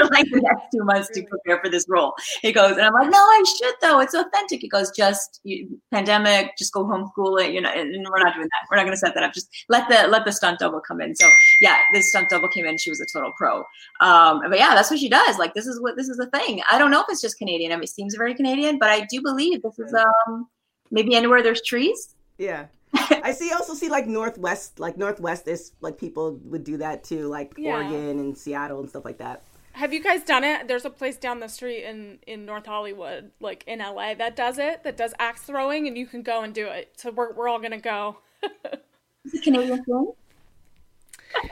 for 0.00 0.04
like 0.04 0.26
the 0.30 0.40
next 0.40 0.70
two 0.72 0.84
months 0.84 1.08
to 1.14 1.22
prepare 1.24 1.60
for 1.62 1.70
this 1.70 1.86
role. 1.88 2.14
He 2.42 2.52
goes, 2.52 2.72
and 2.72 2.82
I'm 2.82 2.92
like, 2.92 3.10
no, 3.10 3.18
I 3.18 3.44
should 3.58 3.74
though. 3.80 4.00
It's 4.00 4.14
authentic. 4.14 4.60
He 4.60 4.68
goes, 4.68 4.90
just 4.90 5.40
you, 5.44 5.80
pandemic, 5.90 6.56
just 6.56 6.72
go 6.72 6.84
homeschool 6.84 7.42
it. 7.42 7.52
You 7.52 7.60
know, 7.60 7.70
and 7.70 7.90
we're 8.08 8.22
not 8.22 8.34
doing 8.34 8.46
that. 8.46 8.66
We're 8.70 8.76
not 8.76 8.84
going 8.84 8.94
to 8.94 8.98
set 8.98 9.14
that 9.14 9.22
up. 9.22 9.32
Just 9.32 9.48
let 9.68 9.88
the 9.88 10.08
let 10.08 10.24
the 10.24 10.32
stunt 10.32 10.58
double 10.58 10.80
come 10.80 11.00
in. 11.00 11.14
So 11.14 11.28
yeah, 11.60 11.78
this 11.92 12.10
stunt 12.10 12.28
double 12.30 12.48
came 12.48 12.66
in. 12.66 12.78
She 12.78 12.90
was 12.90 13.00
a 13.00 13.06
total 13.12 13.32
pro. 13.36 13.58
Um, 14.00 14.40
but 14.48 14.58
yeah, 14.58 14.74
that's 14.74 14.90
what 14.90 14.98
she 14.98 15.08
does. 15.08 15.38
Like 15.38 15.54
this 15.54 15.66
is 15.66 15.80
what 15.80 15.96
this 15.96 16.08
is 16.08 16.16
the 16.16 16.30
thing. 16.30 16.62
I 16.70 16.78
don't 16.78 16.90
know 16.90 17.00
if 17.00 17.06
it's 17.08 17.22
just 17.22 17.38
Canadian. 17.38 17.72
I 17.72 17.76
mean, 17.76 17.84
it 17.84 17.90
seems 17.90 18.14
very 18.14 18.34
Canadian, 18.34 18.78
but 18.78 18.90
I 18.90 19.06
do 19.10 19.20
believe 19.22 19.62
this 19.62 19.78
is 19.78 19.94
um 19.94 20.48
maybe 20.90 21.14
anywhere 21.14 21.42
there's 21.42 21.62
trees. 21.62 22.14
Yeah. 22.38 22.66
I 23.22 23.32
see 23.32 23.52
also 23.52 23.74
see 23.74 23.88
like 23.88 24.06
Northwest 24.06 24.80
like 24.80 24.96
Northwest 24.96 25.46
is 25.46 25.72
like 25.80 25.98
people 25.98 26.40
would 26.44 26.64
do 26.64 26.76
that 26.78 27.04
too, 27.04 27.28
like 27.28 27.54
yeah. 27.56 27.74
Oregon 27.74 28.18
and 28.18 28.36
Seattle 28.36 28.80
and 28.80 28.88
stuff 28.88 29.04
like 29.04 29.18
that. 29.18 29.42
Have 29.72 29.92
you 29.92 30.02
guys 30.02 30.24
done 30.24 30.42
it? 30.42 30.66
There's 30.66 30.84
a 30.84 30.90
place 30.90 31.16
down 31.16 31.40
the 31.40 31.48
street 31.48 31.84
in 31.84 32.18
in 32.26 32.44
North 32.44 32.66
Hollywood, 32.66 33.30
like 33.40 33.64
in 33.66 33.78
LA, 33.78 34.14
that 34.14 34.34
does 34.34 34.58
it. 34.58 34.82
That 34.82 34.96
does 34.96 35.14
axe 35.18 35.42
throwing, 35.42 35.86
and 35.86 35.96
you 35.96 36.06
can 36.06 36.22
go 36.22 36.42
and 36.42 36.52
do 36.52 36.66
it. 36.66 36.92
So 36.96 37.10
we're 37.10 37.32
we're 37.32 37.48
all 37.48 37.60
gonna 37.60 37.78
go. 37.78 38.18
Is 39.24 39.34
it 39.34 39.42
Canadian 39.42 39.84
film? 39.84 40.12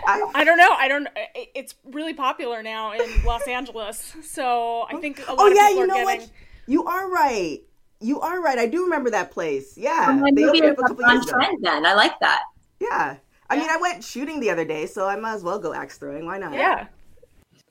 I, 0.07 0.30
I, 0.35 0.45
don't 0.45 0.57
know. 0.57 0.71
I 0.71 0.88
don't. 0.88 1.07
It's 1.54 1.75
really 1.85 2.14
popular 2.14 2.62
now 2.62 2.92
in 2.92 3.25
Los 3.25 3.47
Angeles, 3.47 4.16
so 4.25 4.87
I 4.90 4.97
think 4.97 5.21
a 5.28 5.33
lot 5.33 5.38
oh, 5.38 5.50
of 5.50 5.54
yeah, 5.54 5.68
people 5.68 5.83
you 5.83 5.87
know 5.87 5.95
getting... 5.95 6.21
what? 6.21 6.30
You 6.66 6.85
are 6.85 7.09
right. 7.09 7.61
You 8.00 8.21
are 8.21 8.40
right. 8.40 8.59
I 8.59 8.67
do 8.67 8.85
remember 8.85 9.11
that 9.11 9.31
place. 9.31 9.76
Yeah, 9.76 10.25
they 10.35 10.45
opened 10.45 10.64
up 10.64 10.78
a 10.78 10.83
couple 10.83 11.12
years 11.12 11.26
trend. 11.26 11.59
Then 11.62 11.85
I 11.85 11.95
like 11.95 12.19
that. 12.21 12.45
Yeah, 12.81 13.17
I 13.50 13.55
yeah. 13.55 13.61
mean, 13.61 13.71
I 13.71 13.76
went 13.78 14.05
shooting 14.05 14.40
the 14.40 14.50
other 14.50 14.64
day, 14.64 14.87
so 14.87 15.09
I 15.09 15.17
might 15.17 15.35
as 15.35 15.43
well 15.43 15.59
go 15.59 15.73
axe 15.73 15.99
throwing. 15.99 16.26
Why 16.26 16.38
not? 16.38 16.52
Yeah 16.52 16.87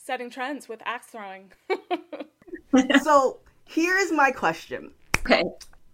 setting 0.07 0.29
trends 0.29 0.69
with 0.69 0.81
axe 0.86 1.07
throwing. 1.07 1.51
so 3.03 3.39
here's 3.65 4.10
my 4.10 4.31
question. 4.31 4.91
Okay. 5.17 5.43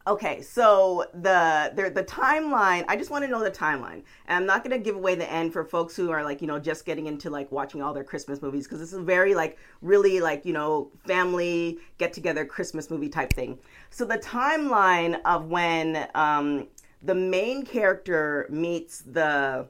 Okay, 0.06 0.42
so 0.42 1.06
the, 1.14 1.72
the 1.76 1.90
the 1.90 2.04
timeline. 2.04 2.84
I 2.90 2.98
just 2.98 3.10
want 3.10 3.24
to 3.24 3.32
know 3.32 3.42
the 3.42 3.50
timeline, 3.50 4.04
and 4.28 4.36
I'm 4.36 4.46
not 4.46 4.62
going 4.62 4.78
to 4.78 4.84
give 4.84 4.98
away 4.98 5.16
the 5.16 5.32
end 5.32 5.54
for 5.54 5.64
folks 5.64 5.96
who 5.96 6.12
are 6.12 6.24
like 6.26 6.42
you 6.42 6.48
know 6.48 6.60
just 6.60 6.86
getting 6.86 7.06
into 7.06 7.30
like 7.30 7.50
watching 7.54 7.82
all 7.82 7.94
their 7.94 8.04
Christmas 8.04 8.42
movies 8.42 8.66
because 8.66 8.80
this 8.80 8.92
is 8.92 9.00
a 9.00 9.04
very 9.04 9.34
like 9.34 9.58
really 9.82 10.20
like 10.20 10.46
you 10.46 10.52
know 10.52 10.92
family 11.08 11.80
get 12.00 12.12
together 12.12 12.46
Christmas 12.46 12.90
movie 12.90 13.08
type 13.08 13.32
thing. 13.32 13.58
So 13.92 14.04
the 14.04 14.18
timeline 14.18 15.22
of 15.24 15.46
when 15.46 16.06
um, 16.16 16.68
the 17.02 17.16
main 17.16 17.64
character 17.64 18.48
meets 18.50 19.00
the 19.02 19.70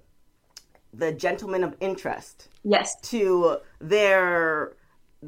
the 0.95 1.11
gentleman 1.11 1.63
of 1.63 1.75
interest 1.79 2.49
yes 2.63 2.95
to 3.01 3.57
their 3.79 4.73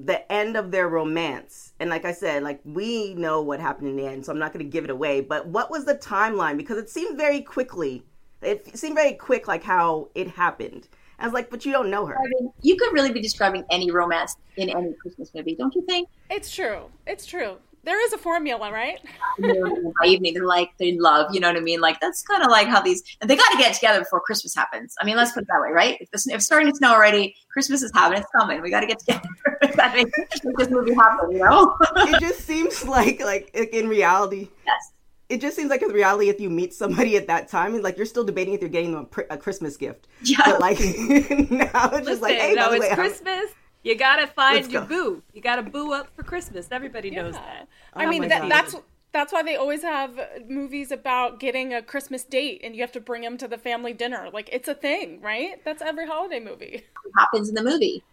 the 0.04 0.30
end 0.32 0.58
of 0.58 0.72
their 0.72 0.90
romance 0.90 1.74
and 1.80 1.90
like 1.90 2.04
i 2.06 2.12
said 2.12 2.44
like 2.44 2.60
we 2.66 3.14
know 3.14 3.42
what 3.42 3.60
happened 3.60 3.88
in 3.88 3.96
the 3.96 4.06
end 4.06 4.26
so 4.26 4.32
i'm 4.32 4.40
not 4.40 4.52
going 4.52 4.64
to 4.64 4.70
give 4.70 4.84
it 4.84 4.90
away 4.90 5.22
but 5.22 5.48
what 5.48 5.72
was 5.72 5.86
the 5.86 5.96
timeline 5.96 6.58
because 6.58 6.78
it 6.78 6.90
seemed 6.90 7.18
very 7.18 7.42
quickly 7.42 8.04
it 8.42 8.78
seemed 8.78 8.96
very 8.96 9.14
quick 9.14 9.48
like 9.48 9.64
how 9.64 10.10
it 10.16 10.28
happened 10.28 10.88
I 11.18 11.24
was 11.24 11.34
like, 11.34 11.50
but 11.50 11.66
you 11.66 11.72
don't 11.72 11.90
know 11.90 12.06
her. 12.06 12.14
I 12.14 12.28
mean, 12.28 12.52
you 12.62 12.76
could 12.76 12.92
really 12.92 13.14
be 13.14 13.22
describing 13.22 13.64
any 13.72 13.90
romance 13.90 14.36
in 14.58 14.70
any 14.70 14.94
Christmas 15.02 15.34
movie, 15.34 15.56
don't 15.56 15.74
you 15.74 15.82
think? 15.86 16.10
It's 16.30 16.54
true. 16.54 16.92
It's 17.08 17.26
true 17.26 17.56
there 17.86 18.04
is 18.06 18.14
a 18.14 18.18
formula, 18.18 18.72
right? 18.72 19.00
by 19.40 20.06
evening, 20.08 20.34
they're 20.34 20.46
like 20.46 20.72
they're 20.80 21.00
love. 21.00 21.34
You 21.34 21.40
know 21.40 21.48
what 21.48 21.58
I 21.58 21.62
mean? 21.62 21.80
Like 21.80 22.00
that's 22.00 22.22
kind 22.24 22.44
of 22.44 22.50
like 22.50 22.68
how 22.68 22.82
these 22.82 23.02
and 23.22 23.30
they 23.30 23.36
got 23.36 23.52
to 23.52 23.58
get 23.58 23.74
together 23.74 24.00
before 24.00 24.20
Christmas 24.22 24.54
happens. 24.56 24.96
I 25.00 25.06
mean, 25.06 25.16
let's 25.16 25.32
put 25.32 25.44
it 25.44 25.48
that 25.50 25.62
way, 25.62 25.72
right? 25.72 25.98
If, 26.02 26.12
this, 26.12 26.28
if 26.28 26.36
it's 26.36 26.46
starting 26.46 26.70
to 26.70 26.76
snow 26.76 26.94
already, 26.94 27.36
Christmas 27.52 27.82
is 27.84 27.92
happening. 27.94 28.22
It's 28.22 28.32
coming. 28.38 28.62
We 28.62 28.70
got 28.70 28.82
to 28.82 28.88
get 28.88 29.00
together. 29.00 29.30
that 29.76 29.96
makes 29.96 30.12
this 30.58 30.70
movie 30.70 30.94
happen. 30.94 31.32
You 31.32 31.40
know? 31.40 31.78
it 31.96 32.20
just 32.20 32.42
seems 32.42 32.86
like 32.86 33.22
like 33.22 33.50
in 33.54 33.88
reality. 33.88 34.50
Yes. 34.66 34.92
it 35.30 35.42
just 35.42 35.56
seems 35.56 35.70
like 35.70 35.82
in 35.84 35.90
reality, 35.90 36.30
if 36.30 36.40
you 36.40 36.50
meet 36.50 36.74
somebody 36.74 37.18
at 37.18 37.28
that 37.28 37.48
time, 37.50 37.80
like 37.82 37.98
you're 37.98 38.06
still 38.06 38.24
debating 38.24 38.54
if 38.56 38.62
you're 38.62 38.70
getting 38.70 38.92
them 38.94 39.08
a, 39.30 39.36
a 39.36 39.38
Christmas 39.38 39.78
gift. 39.78 40.08
Yeah. 40.24 40.38
But 40.46 40.60
like 40.60 40.80
now 40.80 41.90
it's 41.92 41.92
Listen, 41.92 42.06
just 42.06 42.22
like, 42.22 42.38
hey, 42.38 42.54
no, 42.54 42.70
by 42.70 42.70
the 42.70 42.76
it's 42.76 42.82
way, 42.82 42.90
I'm- 42.90 42.96
Christmas. 42.98 43.52
You 43.86 43.96
gotta 43.96 44.26
find 44.26 44.56
Let's 44.56 44.70
your 44.70 44.82
go. 44.82 44.88
boo. 44.88 45.24
You 45.34 45.42
gotta 45.42 45.62
boo 45.62 45.94
up 45.94 46.10
for 46.16 46.24
Christmas. 46.24 46.68
Everybody 46.72 47.12
knows 47.12 47.36
that. 47.36 47.68
I 47.94 48.06
Oh 48.06 48.10
mean, 48.10 48.28
that, 48.30 48.42
God. 48.42 48.52
that's 48.52 48.76
that's 49.12 49.32
why 49.32 49.44
they 49.44 49.56
always 49.56 49.84
have 49.84 50.20
movies 50.50 50.92
about 50.92 51.40
getting 51.40 51.74
a 51.74 51.82
Christmas 51.84 52.24
date, 52.24 52.62
and 52.64 52.76
you 52.76 52.82
have 52.82 52.92
to 52.94 53.00
bring 53.00 53.22
them 53.22 53.38
to 53.38 53.48
the 53.48 53.60
family 53.60 53.94
dinner. 53.94 54.30
Like 54.34 54.50
it's 54.52 54.68
a 54.68 54.74
thing, 54.74 55.22
right? 55.22 55.64
That's 55.64 55.84
every 55.84 56.08
holiday 56.08 56.40
movie. 56.40 56.84
happens 57.16 57.48
in 57.48 57.56
the 57.56 57.64
movie. 57.64 58.04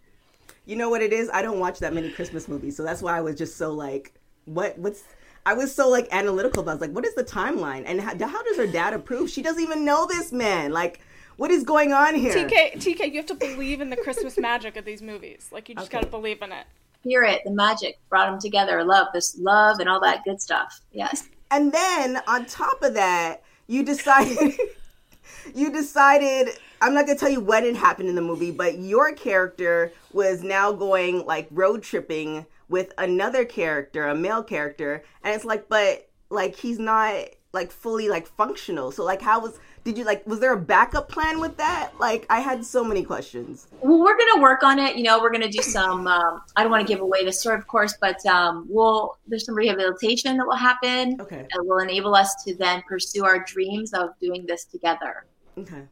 You 0.66 0.76
know 0.76 0.90
what 0.90 1.00
it 1.00 1.12
is? 1.12 1.30
I 1.32 1.40
don't 1.40 1.58
watch 1.58 1.78
that 1.80 1.94
many 1.94 2.10
Christmas 2.10 2.48
movies, 2.48 2.76
so 2.76 2.84
that's 2.84 3.00
why 3.00 3.16
I 3.16 3.22
was 3.22 3.36
just 3.36 3.56
so 3.56 3.72
like, 3.72 4.12
what? 4.44 4.78
What's? 4.78 5.04
I 5.46 5.54
was 5.54 5.74
so 5.74 5.88
like 5.88 6.06
analytical. 6.12 6.62
About, 6.62 6.72
I 6.72 6.74
was 6.74 6.80
like, 6.82 6.92
what 6.92 7.06
is 7.06 7.14
the 7.14 7.24
timeline? 7.24 7.84
And 7.86 7.98
how, 7.98 8.10
how 8.28 8.42
does 8.44 8.58
her 8.58 8.66
dad 8.66 8.92
approve? 8.92 9.30
She 9.30 9.40
doesn't 9.42 9.62
even 9.62 9.86
know 9.86 10.06
this 10.06 10.32
man. 10.32 10.70
Like, 10.70 11.00
what 11.36 11.50
is 11.50 11.64
going 11.64 11.92
on 11.92 12.14
here? 12.14 12.34
TK, 12.34 12.74
TK, 12.74 13.10
you 13.10 13.16
have 13.16 13.26
to 13.26 13.34
believe 13.34 13.80
in 13.80 13.90
the 13.90 13.96
Christmas 13.96 14.38
magic 14.38 14.76
of 14.76 14.84
these 14.84 15.02
movies. 15.02 15.48
Like 15.52 15.68
you 15.68 15.74
just 15.74 15.86
Okay. 15.88 15.98
gotta 15.98 16.06
believe 16.10 16.42
in 16.42 16.52
it. 16.52 16.66
Spirit, 17.00 17.42
the 17.44 17.50
magic 17.50 17.98
brought 18.08 18.30
them 18.30 18.40
together. 18.40 18.84
Love, 18.84 19.08
this 19.12 19.36
love 19.38 19.80
and 19.80 19.88
all 19.88 20.00
that 20.00 20.22
good 20.24 20.40
stuff. 20.40 20.80
Yes. 20.92 21.28
And 21.50 21.72
then 21.72 22.22
on 22.26 22.46
top 22.46 22.82
of 22.82 22.94
that, 22.94 23.42
you 23.66 23.82
decided 23.84 24.54
you 25.54 25.70
decided 25.70 26.50
I'm 26.80 26.94
not 26.94 27.06
gonna 27.06 27.18
tell 27.18 27.28
you 27.30 27.40
when 27.40 27.64
it 27.64 27.76
happened 27.76 28.08
in 28.08 28.14
the 28.14 28.20
movie, 28.22 28.50
but 28.50 28.78
your 28.78 29.12
character 29.12 29.92
was 30.12 30.42
now 30.42 30.72
going 30.72 31.26
like 31.26 31.48
road 31.50 31.82
tripping 31.82 32.46
with 32.68 32.92
another 32.98 33.44
character, 33.44 34.06
a 34.06 34.14
male 34.14 34.42
character, 34.42 35.04
and 35.22 35.34
it's 35.34 35.44
like, 35.44 35.68
but 35.68 36.08
like 36.30 36.56
he's 36.56 36.78
not 36.78 37.14
like 37.52 37.70
fully 37.70 38.08
like 38.08 38.26
functional. 38.26 38.90
So 38.92 39.04
like 39.04 39.20
how 39.20 39.40
was 39.40 39.58
did 39.84 39.98
you 39.98 40.04
like 40.04 40.26
was 40.26 40.38
there 40.40 40.52
a 40.52 40.60
backup 40.60 41.08
plan 41.08 41.40
with 41.40 41.56
that? 41.56 41.90
Like 41.98 42.26
I 42.30 42.40
had 42.40 42.64
so 42.64 42.84
many 42.84 43.02
questions. 43.02 43.66
Well, 43.80 43.98
we're 44.00 44.16
gonna 44.16 44.40
work 44.40 44.62
on 44.62 44.78
it. 44.78 44.96
You 44.96 45.02
know, 45.02 45.20
we're 45.20 45.32
gonna 45.32 45.48
do 45.50 45.62
some. 45.62 46.06
Um, 46.12 46.42
I 46.56 46.62
don't 46.62 46.70
want 46.70 46.86
to 46.86 46.92
give 46.92 47.00
away 47.00 47.24
the 47.24 47.32
story, 47.32 47.56
of 47.56 47.66
course, 47.66 47.96
but 48.00 48.24
um, 48.26 48.66
we'll 48.68 49.16
there's 49.26 49.46
some 49.46 49.54
rehabilitation 49.54 50.36
that 50.36 50.46
will 50.46 50.54
happen 50.56 51.18
Okay. 51.20 51.46
that 51.50 51.64
will 51.64 51.78
enable 51.78 52.14
us 52.14 52.34
to 52.44 52.54
then 52.54 52.82
pursue 52.86 53.24
our 53.24 53.38
dreams 53.44 53.92
of 53.94 54.10
doing 54.20 54.44
this 54.46 54.64
together. 54.66 55.24
Okay. 55.56 55.82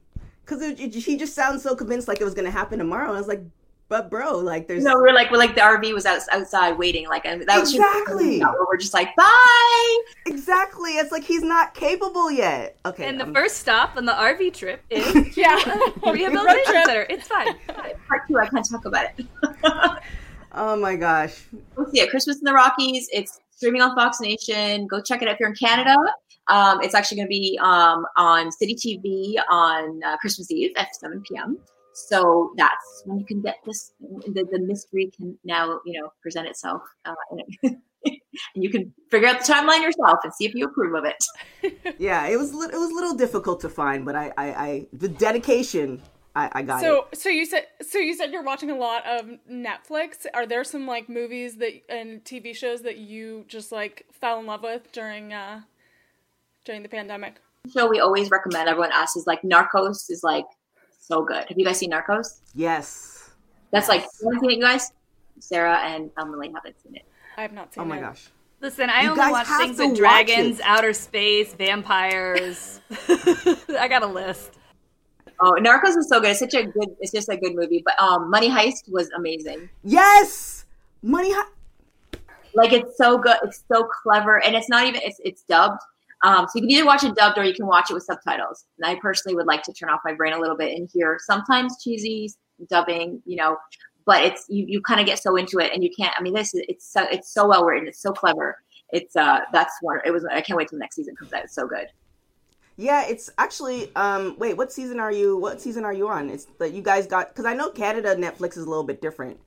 Cause 0.46 0.62
it, 0.62 0.78
it, 0.80 0.94
he 0.94 1.16
just 1.16 1.34
sounds 1.34 1.62
so 1.62 1.74
convinced 1.74 2.06
like 2.08 2.20
it 2.20 2.24
was 2.24 2.34
gonna 2.34 2.50
happen 2.50 2.78
tomorrow. 2.78 3.08
And 3.08 3.14
I 3.16 3.18
was 3.18 3.28
like, 3.28 3.42
but 3.90 4.08
bro, 4.08 4.38
like 4.38 4.68
there's 4.68 4.84
No, 4.84 4.94
we 4.94 5.02
were 5.02 5.12
like, 5.12 5.32
we're 5.32 5.36
like 5.36 5.56
the 5.56 5.60
RV 5.60 5.92
was 5.92 6.06
out, 6.06 6.22
outside 6.30 6.78
waiting, 6.78 7.08
like, 7.08 7.26
and 7.26 7.42
that 7.42 7.58
was 7.58 7.74
Exactly. 7.74 8.38
where 8.38 8.54
we're 8.68 8.76
just 8.76 8.94
like, 8.94 9.14
bye. 9.16 9.98
Exactly. 10.26 10.92
It's 10.92 11.10
like 11.10 11.24
he's 11.24 11.42
not 11.42 11.74
capable 11.74 12.30
yet. 12.30 12.78
Okay. 12.86 13.08
And 13.08 13.18
the 13.20 13.24
um, 13.24 13.34
first 13.34 13.56
stop 13.56 13.96
on 13.96 14.06
the 14.06 14.12
RV 14.12 14.54
trip 14.54 14.80
is 14.90 15.36
Yeah. 15.36 15.56
rehabilitation 16.06 16.72
center. 16.84 17.04
It's 17.10 17.26
fine. 17.26 17.48
fine. 17.66 17.92
Part 18.08 18.22
two, 18.28 18.38
I 18.38 18.46
can't 18.46 18.66
talk 18.70 18.84
about 18.84 19.06
it. 19.18 19.26
oh 20.52 20.76
my 20.76 20.94
gosh. 20.94 21.42
Go 21.74 21.84
see 21.90 22.00
it. 22.00 22.10
Christmas 22.10 22.36
in 22.36 22.44
the 22.44 22.54
Rockies. 22.54 23.08
It's 23.12 23.40
streaming 23.50 23.82
on 23.82 23.96
Fox 23.96 24.20
Nation. 24.20 24.86
Go 24.86 25.02
check 25.02 25.20
it 25.20 25.26
out 25.26 25.34
if 25.34 25.40
you're 25.40 25.48
in 25.48 25.56
Canada. 25.56 25.96
Um, 26.46 26.80
it's 26.80 26.94
actually 26.94 27.16
going 27.16 27.26
to 27.26 27.30
be 27.30 27.58
um, 27.60 28.06
on 28.16 28.52
City 28.52 28.76
TV 28.76 29.34
on 29.50 30.00
uh, 30.04 30.16
Christmas 30.18 30.48
Eve 30.52 30.70
at 30.76 30.94
7 30.94 31.22
p.m. 31.28 31.58
So 31.92 32.52
that's 32.56 33.02
when 33.04 33.18
you 33.18 33.26
can 33.26 33.40
get 33.42 33.56
this. 33.66 33.92
The, 34.00 34.46
the 34.50 34.60
mystery 34.60 35.10
can 35.16 35.38
now, 35.44 35.80
you 35.84 36.00
know, 36.00 36.12
present 36.22 36.46
itself, 36.46 36.82
uh, 37.04 37.14
and 37.64 37.76
you 38.54 38.70
can 38.70 38.92
figure 39.10 39.28
out 39.28 39.44
the 39.44 39.52
timeline 39.52 39.82
yourself 39.82 40.20
and 40.24 40.32
see 40.34 40.46
if 40.46 40.54
you 40.54 40.66
approve 40.66 40.94
of 40.94 41.04
it. 41.04 41.24
Yeah, 41.98 42.26
it 42.28 42.38
was 42.38 42.50
it 42.52 42.72
was 42.78 42.90
a 42.90 42.94
little 42.94 43.14
difficult 43.14 43.60
to 43.60 43.68
find, 43.68 44.04
but 44.04 44.16
I 44.16 44.32
I, 44.36 44.46
I 44.46 44.86
the 44.92 45.08
dedication 45.08 46.00
I, 46.34 46.48
I 46.52 46.62
got 46.62 46.80
So, 46.80 47.06
it. 47.12 47.18
so 47.18 47.28
you 47.28 47.44
said, 47.44 47.66
so 47.82 47.98
you 47.98 48.14
said 48.14 48.30
you're 48.32 48.44
watching 48.44 48.70
a 48.70 48.76
lot 48.76 49.04
of 49.06 49.28
Netflix. 49.50 50.26
Are 50.32 50.46
there 50.46 50.62
some 50.64 50.86
like 50.86 51.08
movies 51.08 51.56
that 51.56 51.72
and 51.88 52.24
TV 52.24 52.54
shows 52.54 52.82
that 52.82 52.98
you 52.98 53.44
just 53.48 53.72
like 53.72 54.06
fell 54.12 54.38
in 54.38 54.46
love 54.46 54.62
with 54.62 54.92
during 54.92 55.32
uh 55.32 55.62
during 56.64 56.82
the 56.82 56.88
pandemic? 56.88 57.40
So 57.68 57.88
we 57.88 58.00
always 58.00 58.30
recommend 58.30 58.68
everyone 58.68 58.92
asks 58.92 59.16
is 59.16 59.26
like 59.26 59.42
Narcos 59.42 60.08
is 60.08 60.20
like 60.22 60.46
so 61.10 61.24
good. 61.24 61.44
Have 61.48 61.58
you 61.58 61.64
guys 61.64 61.78
seen 61.78 61.90
Narcos? 61.90 62.40
Yes. 62.54 63.30
That's 63.72 63.88
like 63.88 64.02
Yes. 64.02 64.18
you 64.22 64.28
haven't 64.28 64.40
seen 64.40 64.50
it, 64.50 64.56
you 64.58 64.62
guys. 64.62 64.92
Sarah 65.40 65.78
and 65.78 66.10
Emily 66.20 66.50
haven't 66.54 66.80
seen 66.82 66.96
it. 66.96 67.04
I 67.36 67.42
have 67.42 67.52
not 67.52 67.72
seen. 67.72 67.82
It. 67.82 67.84
Oh 67.84 67.88
my 67.88 67.98
it. 67.98 68.02
gosh. 68.02 68.28
Listen, 68.60 68.90
I 68.90 69.02
You 69.02 69.10
only 69.10 69.30
watch 69.30 69.46
things 69.46 69.78
with 69.78 69.96
dragons, 69.96 70.58
it. 70.58 70.64
outer 70.66 70.92
space, 70.92 71.54
vampires. 71.54 72.80
I 73.08 73.86
got 73.88 74.02
a 74.02 74.06
list. 74.06 74.58
Oh, 75.40 75.56
Narcos 75.58 75.96
is 75.96 76.08
so 76.10 76.20
good. 76.20 76.30
It's 76.30 76.40
such 76.40 76.52
a 76.54 76.64
good. 76.64 76.94
It's 77.00 77.10
just 77.12 77.30
a 77.30 77.36
good 77.38 77.54
movie. 77.54 77.82
But 77.82 77.98
um, 77.98 78.28
Money 78.30 78.50
Heist 78.50 78.90
was 78.90 79.08
amazing. 79.16 79.70
Yes. 79.82 80.66
Money. 81.02 81.32
Hi- 81.32 81.48
Like 82.52 82.72
it's 82.74 82.98
so 82.98 83.16
good. 83.16 83.36
It's 83.44 83.64
so 83.72 83.84
clever, 84.02 84.42
and 84.42 84.54
it's 84.54 84.68
not 84.68 84.84
even. 84.86 85.00
It's 85.02 85.18
it's 85.24 85.42
dubbed. 85.44 85.80
Um, 86.22 86.46
so 86.46 86.52
you 86.56 86.62
can 86.62 86.70
either 86.70 86.86
watch 86.86 87.02
it 87.02 87.14
dubbed 87.14 87.38
or 87.38 87.44
you 87.44 87.54
can 87.54 87.66
watch 87.66 87.90
it 87.90 87.94
with 87.94 88.02
subtitles. 88.02 88.66
And 88.78 88.86
I 88.86 89.00
personally 89.00 89.34
would 89.36 89.46
like 89.46 89.62
to 89.62 89.72
turn 89.72 89.88
off 89.88 90.00
my 90.04 90.12
brain 90.12 90.34
a 90.34 90.38
little 90.38 90.56
bit 90.56 90.76
and 90.76 90.88
hear 90.92 91.18
sometimes 91.20 91.82
cheesy 91.82 92.30
dubbing. 92.68 93.22
You 93.24 93.36
know, 93.36 93.56
but 94.06 94.22
it's 94.22 94.44
you. 94.48 94.64
You 94.66 94.80
kind 94.82 95.00
of 95.00 95.06
get 95.06 95.18
so 95.18 95.36
into 95.36 95.58
it, 95.58 95.72
and 95.72 95.82
you 95.82 95.90
can't. 95.96 96.14
I 96.18 96.22
mean, 96.22 96.34
this 96.34 96.54
is 96.54 96.62
it's 96.68 96.92
so 96.92 97.06
it's 97.10 97.32
so 97.32 97.46
well 97.46 97.64
written. 97.64 97.88
It's 97.88 98.02
so 98.02 98.12
clever. 98.12 98.58
It's 98.92 99.16
uh 99.16 99.40
that's 99.52 99.74
one. 99.80 100.00
It 100.04 100.10
was. 100.10 100.24
I 100.24 100.40
can't 100.40 100.56
wait 100.56 100.68
till 100.68 100.78
the 100.78 100.80
next 100.80 100.96
season 100.96 101.16
comes 101.16 101.32
out. 101.32 101.44
It's 101.44 101.54
so 101.54 101.66
good. 101.66 101.86
Yeah, 102.76 103.06
it's 103.06 103.30
actually. 103.38 103.94
Um, 103.94 104.36
wait, 104.38 104.56
what 104.56 104.72
season 104.72 105.00
are 105.00 105.12
you? 105.12 105.36
What 105.36 105.60
season 105.60 105.84
are 105.84 105.92
you 105.92 106.08
on? 106.08 106.30
It's 106.30 106.46
that 106.58 106.72
you 106.72 106.82
guys 106.82 107.06
got 107.06 107.28
because 107.28 107.44
I 107.44 107.54
know 107.54 107.70
Canada 107.70 108.16
Netflix 108.16 108.56
is 108.56 108.64
a 108.64 108.68
little 108.68 108.84
bit 108.84 109.00
different. 109.02 109.38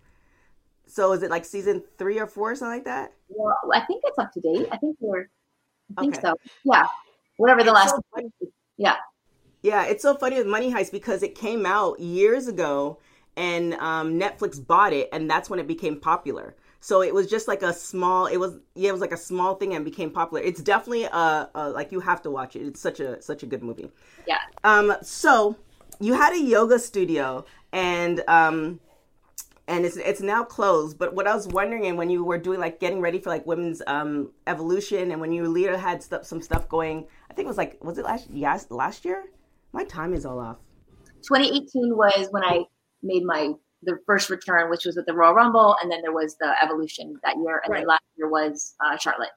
So 0.86 1.12
is 1.14 1.24
it 1.24 1.32
like 1.32 1.46
season 1.46 1.84
three 1.98 2.20
or 2.20 2.28
four 2.28 2.52
or 2.52 2.56
something 2.56 2.78
like 2.78 2.86
that? 2.86 3.14
Well, 3.30 3.58
I 3.74 3.82
think 3.82 4.04
it's 4.06 4.20
up 4.20 4.32
to 4.34 4.40
date. 4.40 4.68
I 4.72 4.78
think 4.78 4.98
we're. 5.00 5.30
I 5.92 5.94
think 6.00 6.16
Okay. 6.16 6.22
so. 6.22 6.36
Yeah. 6.64 6.88
Whatever 7.38 7.64
the 7.64 7.72
It's 7.72 7.74
last. 7.74 7.96
so 7.96 8.02
yeah. 8.78 8.98
Yeah, 9.62 9.86
it's 9.86 10.02
so 10.02 10.16
funny 10.16 10.38
with 10.38 10.48
Money 10.48 10.72
Heist 10.72 10.92
because 10.92 11.24
it 11.24 11.36
came 11.36 11.66
out 11.66 12.00
years 12.00 12.48
ago 12.48 13.00
and 13.36 13.74
um, 13.76 14.20
Netflix 14.20 14.66
bought 14.66 14.94
it, 14.94 15.10
and 15.12 15.30
that's 15.30 15.50
when 15.50 15.60
it 15.60 15.68
became 15.68 16.00
popular. 16.00 16.56
So 16.82 17.02
it 17.02 17.14
was 17.14 17.28
just 17.30 17.48
like 17.48 17.64
a 17.64 17.74
small. 17.74 18.26
It 18.28 18.38
was 18.38 18.60
yeah, 18.76 18.90
it 18.90 18.92
was 18.92 19.02
like 19.02 19.14
a 19.14 19.18
small 19.18 19.56
thing 19.56 19.74
and 19.74 19.86
became 19.86 20.12
popular. 20.12 20.44
It's 20.44 20.62
definitely 20.62 21.06
a, 21.06 21.50
a 21.56 21.70
like 21.70 21.92
you 21.92 22.02
have 22.02 22.22
to 22.24 22.30
watch 22.32 22.56
it. 22.58 22.68
It's 22.68 22.82
such 22.82 23.00
a 23.00 23.22
such 23.22 23.42
a 23.42 23.46
good 23.46 23.64
movie. 23.64 23.90
Yeah. 24.26 24.40
Um, 24.64 24.96
so 25.02 25.58
you 26.00 26.14
had 26.14 26.34
a 26.34 26.40
yoga 26.42 26.80
studio 26.80 27.46
and 27.72 28.24
um, 28.28 28.80
and 29.68 29.86
it's 29.86 29.98
it's 29.98 30.22
now 30.22 30.44
closed. 30.44 30.98
But 30.98 31.14
what 31.14 31.28
I 31.28 31.34
was 31.34 31.48
wondering, 31.48 31.86
and 31.88 31.98
when 31.98 32.10
you 32.10 32.24
were 32.24 32.38
doing 32.38 32.60
like 32.60 32.80
getting 32.80 33.02
ready 33.02 33.20
for 33.20 33.30
like 33.30 33.46
women's 33.46 33.82
um 33.88 34.32
evolution, 34.48 35.12
and 35.12 35.22
when 35.22 35.32
you 35.32 35.48
later 35.48 35.78
had 35.78 36.04
stuff 36.04 36.26
some 36.26 36.42
stuff 36.42 36.68
going, 36.70 37.08
I 37.30 37.34
think 37.34 37.46
it 37.46 37.50
was 37.50 37.58
like 37.58 37.84
was 37.84 37.98
it 37.98 38.06
last 38.06 38.30
yes 38.30 38.70
last 38.70 39.06
year? 39.06 39.26
My 39.72 39.84
time 39.86 40.14
is 40.14 40.26
all 40.26 40.40
off. 40.40 40.58
2018 41.24 41.96
was 41.96 42.28
when 42.32 42.44
I 42.44 42.64
made 43.02 43.24
my 43.24 43.54
the 43.86 43.98
first 44.06 44.30
return, 44.30 44.70
which 44.70 44.86
was 44.86 44.96
with 44.96 45.06
the 45.06 45.14
Royal 45.14 45.34
Rumble, 45.34 45.76
and 45.82 45.92
then 45.92 46.02
there 46.02 46.14
was 46.14 46.38
the 46.40 46.54
Evolution 46.62 47.20
that 47.24 47.36
year, 47.38 47.62
and 47.66 47.72
Right. 47.72 47.80
then 47.80 47.88
last 47.88 48.04
year 48.18 48.30
was 48.30 48.76
uh, 48.84 48.98
Charlotte. 48.98 49.32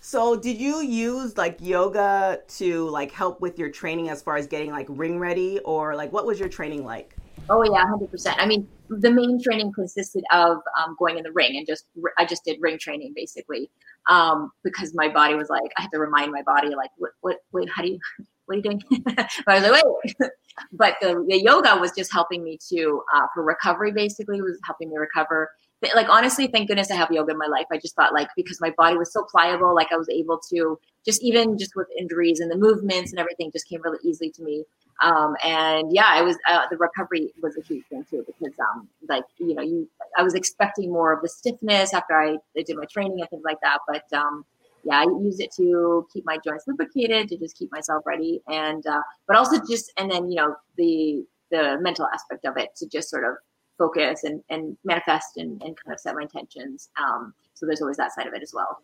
So 0.00 0.36
did 0.36 0.60
you 0.60 0.82
use 0.82 1.36
like 1.36 1.58
yoga 1.60 2.40
to 2.58 2.88
like 2.90 3.10
help 3.10 3.40
with 3.40 3.58
your 3.58 3.70
training 3.70 4.08
as 4.08 4.22
far 4.22 4.36
as 4.36 4.46
getting 4.46 4.70
like 4.70 4.86
ring 4.88 5.18
ready, 5.18 5.58
or 5.60 5.96
like 5.96 6.12
what 6.12 6.26
was 6.26 6.38
your 6.38 6.48
training 6.48 6.84
like? 6.84 7.16
Oh 7.48 7.62
yeah, 7.62 7.84
hundred 7.86 8.10
percent. 8.10 8.36
I 8.40 8.46
mean, 8.46 8.68
the 8.88 9.10
main 9.10 9.42
training 9.42 9.72
consisted 9.72 10.24
of 10.32 10.58
um, 10.78 10.96
going 10.98 11.18
in 11.18 11.24
the 11.24 11.32
ring 11.32 11.56
and 11.56 11.66
just 11.66 11.86
I 12.18 12.24
just 12.24 12.44
did 12.44 12.58
ring 12.60 12.78
training 12.78 13.12
basically 13.14 13.70
um, 14.08 14.50
because 14.64 14.94
my 14.94 15.08
body 15.08 15.34
was 15.34 15.48
like 15.48 15.70
I 15.76 15.82
had 15.82 15.90
to 15.92 15.98
remind 15.98 16.32
my 16.32 16.42
body 16.42 16.74
like 16.74 16.90
what 16.98 17.12
what 17.20 17.36
wait 17.52 17.68
how 17.74 17.82
do 17.82 17.88
you 17.88 17.98
what 18.46 18.54
are 18.54 18.56
you 18.58 18.62
doing? 18.62 18.82
but 19.04 19.28
I 19.48 19.54
was 19.54 19.62
like 19.68 19.84
wait, 19.84 20.30
but 20.72 20.94
the, 21.00 21.24
the 21.28 21.40
yoga 21.42 21.76
was 21.80 21.92
just 21.92 22.12
helping 22.12 22.44
me 22.44 22.58
to 22.70 23.02
uh, 23.14 23.26
for 23.34 23.42
recovery 23.42 23.92
basically 23.92 24.40
was 24.40 24.58
helping 24.64 24.90
me 24.90 24.96
recover. 24.96 25.50
But, 25.82 25.94
like 25.94 26.08
honestly, 26.08 26.46
thank 26.46 26.68
goodness 26.68 26.90
I 26.90 26.94
have 26.94 27.10
yoga 27.10 27.32
in 27.32 27.38
my 27.38 27.46
life. 27.46 27.66
I 27.70 27.76
just 27.78 27.96
thought 27.96 28.14
like 28.14 28.28
because 28.36 28.60
my 28.60 28.72
body 28.78 28.96
was 28.96 29.12
so 29.12 29.26
pliable, 29.30 29.74
like 29.74 29.92
I 29.92 29.96
was 29.96 30.08
able 30.08 30.40
to 30.50 30.78
just 31.04 31.22
even 31.22 31.58
just 31.58 31.72
with 31.76 31.88
injuries 31.98 32.40
and 32.40 32.50
the 32.50 32.56
movements 32.56 33.12
and 33.12 33.20
everything 33.20 33.50
just 33.52 33.68
came 33.68 33.82
really 33.82 33.98
easily 34.02 34.30
to 34.30 34.42
me 34.42 34.64
um, 35.02 35.36
and 35.44 35.92
yeah, 35.92 36.08
I 36.08 36.22
was 36.22 36.36
uh, 36.48 36.62
the 36.70 36.76
recovery 36.76 37.32
was 37.42 37.56
a 37.56 37.62
huge 37.62 37.84
thing 37.86 38.04
too 38.08 38.24
because 38.26 38.54
um, 38.58 38.88
like 39.08 39.24
you 39.38 39.54
know 39.54 39.62
you 39.62 39.88
I 40.16 40.22
was 40.22 40.34
expecting 40.34 40.90
more 40.92 41.12
of 41.12 41.22
the 41.22 41.28
stiffness 41.28 41.92
after 41.92 42.14
I, 42.14 42.36
I 42.56 42.62
did 42.62 42.76
my 42.76 42.86
training 42.90 43.20
and 43.20 43.28
things 43.28 43.44
like 43.44 43.58
that, 43.62 43.80
but 43.86 44.10
um, 44.16 44.44
yeah, 44.84 45.00
I 45.00 45.02
use 45.02 45.40
it 45.40 45.52
to 45.56 46.06
keep 46.12 46.24
my 46.24 46.38
joints 46.44 46.64
lubricated 46.66 47.28
to 47.28 47.36
just 47.36 47.58
keep 47.58 47.70
myself 47.72 48.04
ready 48.06 48.40
and 48.48 48.86
uh, 48.86 49.00
but 49.26 49.36
also 49.36 49.60
just 49.68 49.92
and 49.98 50.10
then 50.10 50.30
you 50.30 50.36
know 50.36 50.56
the 50.76 51.26
the 51.50 51.78
mental 51.80 52.06
aspect 52.12 52.44
of 52.44 52.56
it 52.56 52.74
to 52.76 52.86
just 52.86 53.10
sort 53.10 53.24
of 53.24 53.34
focus 53.78 54.24
and, 54.24 54.42
and 54.48 54.76
manifest 54.84 55.36
and, 55.36 55.62
and 55.62 55.76
kind 55.84 55.92
of 55.92 56.00
set 56.00 56.14
my 56.14 56.22
intentions. 56.22 56.88
Um, 56.98 57.34
so 57.54 57.66
there's 57.66 57.82
always 57.82 57.98
that 57.98 58.14
side 58.14 58.26
of 58.26 58.34
it 58.34 58.42
as 58.42 58.52
well. 58.54 58.82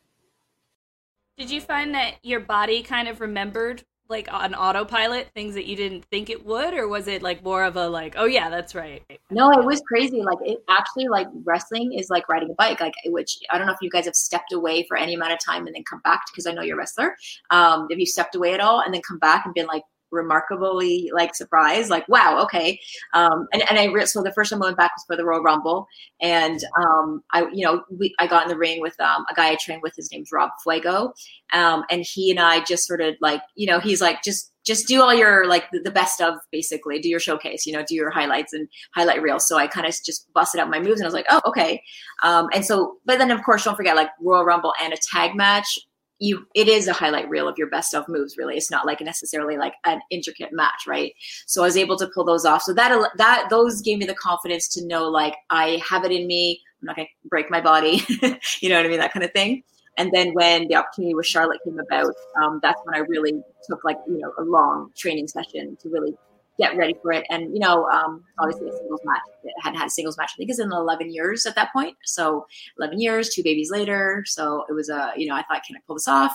Did 1.39 1.51
you 1.51 1.61
find 1.61 1.95
that 1.95 2.17
your 2.23 2.41
body 2.41 2.83
kind 2.83 3.09
of 3.09 3.21
remembered 3.21 3.85
like 4.09 4.33
on 4.33 4.55
autopilot 4.55 5.29
things 5.35 5.55
that 5.55 5.67
you 5.67 5.77
didn't 5.77 6.05
think 6.07 6.29
it 6.29 6.45
would 6.45 6.75
or 6.75 6.89
was 6.89 7.09
it 7.09 7.23
like 7.23 7.43
more 7.43 7.65
of 7.65 7.77
a 7.77 7.89
like 7.89 8.15
oh 8.17 8.27
yeah 8.27 8.51
that's 8.51 8.75
right. 8.75 9.03
No 9.31 9.51
it 9.51 9.65
was 9.65 9.81
crazy. 9.89 10.23
Like 10.23 10.39
it 10.43 10.63
actually 10.69 11.09
like 11.09 11.29
wrestling 11.45 11.93
is 11.93 12.11
like 12.11 12.29
riding 12.29 12.51
a 12.51 12.55
bike 12.55 12.81
like 12.81 12.95
which 13.07 13.39
i 13.51 13.59
don't 13.59 13.67
know 13.67 13.73
if 13.73 13.79
you 13.81 13.91
guys 13.91 14.05
have 14.05 14.15
stepped 14.15 14.53
away 14.53 14.85
for 14.89 14.97
any 14.97 15.15
amount 15.15 15.33
of 15.33 15.39
time 15.45 15.67
and 15.67 15.75
then 15.75 15.85
come 15.85 16.01
back 16.05 16.23
because 16.31 16.47
i 16.47 16.53
know 16.53 16.63
you're 16.63 16.77
a 16.77 16.79
wrestler 16.79 17.17
um 17.51 17.87
if 17.91 17.99
you 17.99 18.07
stepped 18.07 18.35
away 18.35 18.53
at 18.53 18.61
all 18.61 18.81
and 18.81 18.93
then 18.93 19.01
come 19.07 19.19
back 19.19 19.45
and 19.45 19.55
been 19.55 19.67
like 19.67 19.83
remarkably 20.13 21.11
like 21.15 21.35
surprised 21.35 21.91
like 21.91 22.07
wow 22.09 22.41
okay. 22.43 22.79
Um 23.15 23.49
and, 23.53 23.63
and 23.69 23.79
i 23.79 23.87
re- 23.87 24.07
so 24.07 24.23
the 24.23 24.33
first 24.33 24.51
time 24.51 24.63
i 24.63 24.67
went 24.67 24.77
back 24.77 24.93
was 24.97 25.05
for 25.07 25.17
the 25.17 25.25
royal 25.25 25.43
rumble. 25.43 25.89
And 26.21 26.61
um 26.79 27.23
i 27.33 27.47
you 27.53 27.65
know 27.65 27.83
we 27.91 28.15
i 28.19 28.27
got 28.27 28.45
in 28.45 28.49
the 28.49 28.57
ring 28.57 28.81
with 28.81 28.99
um 29.01 29.25
a 29.31 29.35
guy 29.35 29.51
i 29.51 29.57
trained 29.57 29.83
with 29.83 29.97
his 29.97 30.11
name's 30.13 30.31
rob 30.31 30.51
fuego. 30.63 31.15
Um 31.53 31.85
and 31.91 32.05
he 32.07 32.31
and 32.31 32.41
i 32.41 32.63
just 32.65 32.87
sort 32.87 33.01
of 33.01 33.15
like 33.21 33.43
you 33.57 33.67
know 33.67 33.81
he's 33.81 34.01
like 34.01 34.23
just 34.23 34.53
just 34.65 34.87
do 34.87 35.03
all 35.03 35.13
your 35.13 35.49
like 35.49 35.65
the, 35.73 35.91
best 35.91 36.21
of 36.21 36.35
basically. 36.53 37.01
Do 37.01 37.09
your 37.09 37.21
showcase 37.21 37.67
you 37.67 37.73
know 37.73 37.85
do 37.87 37.95
your 37.95 38.11
highlights 38.11 38.53
and 38.53 38.69
highlight 38.95 39.23
reels. 39.23 39.49
So 39.49 39.57
i 39.57 39.67
kind 39.67 39.87
of 39.87 39.95
just 40.05 40.33
busted 40.33 40.61
out 40.61 40.71
my 40.71 40.79
moves 40.79 41.01
and 41.01 41.05
i 41.05 41.09
was 41.09 41.15
like 41.15 41.27
oh 41.31 41.41
okay. 41.47 41.83
Um 42.23 42.49
and 42.55 42.65
so 42.65 42.99
but 43.05 43.19
then 43.19 43.31
of 43.31 43.43
course 43.43 43.65
don't 43.65 43.77
forget 43.77 43.97
like 43.97 44.11
royal 44.21 44.45
rumble 44.45 44.75
and 44.83 44.93
a 44.93 44.97
tag 44.97 45.35
match 45.35 45.79
you 46.23 46.47
it 46.55 46.69
is 46.69 46.87
a 46.87 46.93
highlight 46.93 47.29
reel 47.29 47.49
of 47.49 47.59
your 47.59 47.69
best 47.69 47.95
of 47.95 48.09
moves 48.09 48.37
really. 48.37 48.57
It's 48.57 48.71
not 48.71 48.87
like 48.87 49.01
necessarily 49.01 49.57
like 49.57 49.75
an 49.85 50.01
intricate 50.11 50.53
match 50.53 50.87
right? 50.87 51.13
So 51.47 51.63
i 51.63 51.67
was 51.67 51.77
able 51.77 51.99
to 51.99 52.09
pull 52.15 52.25
those 52.25 52.45
off. 52.45 52.63
So 52.63 52.73
that 52.75 53.11
that 53.19 53.49
those 53.51 53.83
gave 53.83 53.99
me 53.99 54.07
the 54.07 54.15
confidence 54.15 54.69
to 54.69 54.87
know 54.87 55.09
like 55.09 55.35
i 55.51 55.83
have 55.89 56.05
it 56.05 56.13
in 56.13 56.27
me. 56.27 56.61
I'm 56.81 56.87
not 56.87 56.97
going 56.97 57.07
to 57.07 57.29
break 57.29 57.51
my 57.51 57.61
body. 57.61 58.03
You 58.61 58.69
know 58.69 58.77
what 58.77 58.87
i 58.87 58.89
mean? 58.89 59.01
That 59.01 59.13
kind 59.13 59.25
of 59.25 59.33
thing. 59.33 59.63
And 59.99 60.11
then 60.13 60.33
when 60.33 60.69
the 60.69 60.77
opportunity 60.77 61.15
with 61.15 61.27
charlotte 61.27 61.61
came 61.65 61.79
about 61.81 62.15
um, 62.41 62.61
that's 62.63 62.81
when 62.85 62.95
i 62.95 63.01
really 63.01 63.35
took 63.69 63.85
like 63.85 63.99
you 64.07 64.19
know 64.19 64.33
a 64.39 64.45
long 64.45 64.91
training 64.97 65.27
session 65.27 65.77
to 65.83 65.89
really 65.89 66.15
get 66.59 66.77
ready 66.77 66.95
for 67.03 67.13
it. 67.13 67.25
And 67.31 67.53
you 67.53 67.61
know, 67.61 67.87
um, 67.87 68.25
obviously 68.39 68.69
a 68.69 68.77
singles 68.77 69.01
match 69.05 69.21
hadn't 69.63 69.79
had 69.79 69.89
a 69.89 69.91
singles 69.91 70.17
match. 70.17 70.33
I 70.35 70.37
think 70.37 70.51
it's 70.51 70.59
in 70.59 70.73
11 70.73 71.13
years 71.13 71.47
at 71.47 71.55
that 71.57 71.73
point. 71.73 71.97
So 72.05 72.47
11 72.79 73.01
years, 73.01 73.31
two 73.31 73.43
babies 73.43 73.71
later. 73.71 74.23
So 74.27 74.65
it 74.69 74.73
was 74.73 74.89
a 74.89 75.13
you 75.17 75.27
know 75.27 75.35
I 75.35 75.43
thought, 75.43 75.63
can 75.67 75.77
I 75.77 75.81
pull 75.87 75.97
this 75.97 76.09
off? 76.09 76.35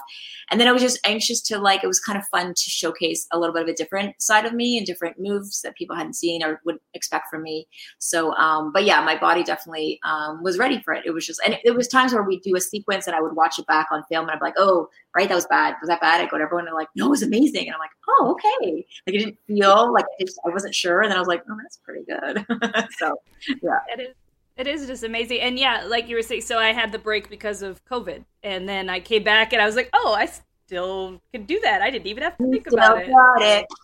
And 0.52 0.60
then 0.60 0.68
I 0.68 0.72
was 0.72 0.82
just 0.82 1.00
anxious 1.06 1.42
to 1.44 1.60
like 1.60 1.84
it 1.84 1.88
was 1.88 2.00
kind 2.00 2.18
of 2.18 2.26
fun 2.28 2.54
to 2.54 2.70
showcase 2.70 3.28
a 3.32 3.40
little 3.40 3.54
bit 3.54 3.64
of 3.64 3.70
a 3.70 3.74
different 3.74 4.22
side 4.22 4.46
of 4.46 4.54
me 4.54 4.78
and 4.78 4.86
different 4.86 5.20
moves 5.20 5.62
that 5.62 5.76
people 5.76 5.96
hadn't 5.96 6.16
seen 6.16 6.44
or 6.44 6.62
would 6.66 6.78
expect 6.94 7.26
from 7.30 7.44
me. 7.44 7.68
So, 8.00 8.34
um, 8.36 8.72
but 8.72 8.86
yeah, 8.86 9.02
my 9.02 9.18
body 9.18 9.44
definitely 9.44 10.00
um, 10.04 10.44
was 10.44 10.58
ready 10.58 10.82
for 10.84 10.94
it. 10.94 11.06
It 11.06 11.12
was 11.12 11.26
just 11.26 11.42
and 11.46 11.56
it, 11.56 11.62
it 11.64 11.76
was 11.76 11.88
times 11.88 12.14
where 12.14 12.24
we'd 12.24 12.42
do 12.42 12.56
a 12.56 12.62
sequence 12.62 13.08
and 13.08 13.16
I 13.16 13.22
would 13.22 13.36
watch 13.36 13.60
it 13.60 13.68
back 13.68 13.88
on 13.92 14.04
film 14.10 14.24
and 14.24 14.32
I'd 14.32 14.40
be 14.40 14.46
like, 14.46 14.56
oh, 14.58 14.90
right, 15.16 15.28
that 15.28 15.36
was 15.36 15.48
bad. 15.48 15.76
Was 15.82 15.90
that 15.90 16.02
bad? 16.02 16.22
I 16.22 16.28
go 16.28 16.38
to 16.38 16.44
everyone 16.44 16.68
and 16.68 16.76
like, 16.76 16.90
no, 16.96 17.08
it 17.08 17.10
was 17.10 17.24
amazing. 17.24 17.68
And 17.68 17.74
I'm 17.74 17.80
like, 17.80 17.92
oh, 18.10 18.32
okay. 18.32 18.86
Like 19.06 19.16
it 19.16 19.20
didn't 19.20 19.38
feel 19.48 19.94
like 19.94 20.06
just, 20.20 20.40
I 20.46 20.50
wasn't 20.50 20.76
sure. 20.76 21.02
And 21.02 21.12
then 21.12 21.18
I 21.18 21.20
was 21.20 21.28
like, 21.28 21.44
oh, 21.50 21.58
that's 21.62 21.78
pretty 21.78 22.06
good. 22.06 22.46
so 22.98 23.20
yeah. 23.62 23.80
It 23.94 24.02
is. 24.02 24.16
It 24.58 24.66
is 24.66 24.88
just 24.88 25.04
amazing. 25.04 25.42
And 25.42 25.60
yeah, 25.60 25.84
like 25.86 26.10
you 26.10 26.16
were 26.16 26.24
saying, 26.24 26.42
so 26.42 26.58
I 26.58 26.74
had 26.74 26.92
the 26.92 26.98
break 26.98 27.30
because 27.30 27.62
of 27.62 27.86
COVID. 27.86 28.26
And 28.42 28.68
then 28.68 28.90
I 28.90 29.00
came 29.00 29.24
back 29.24 29.54
and 29.54 29.62
I 29.62 29.68
was 29.68 29.76
like, 29.76 29.92
oh, 29.94 30.16
I 30.18 30.28
still 30.66 31.22
can 31.32 31.46
do 31.46 31.60
that. 31.62 31.84
I 31.84 31.92
didn't 31.92 32.08
even 32.08 32.24
have 32.24 32.36
to 32.38 32.50
think 32.50 32.66
about 32.66 32.98
it. 33.00 33.12
it. 33.40 33.68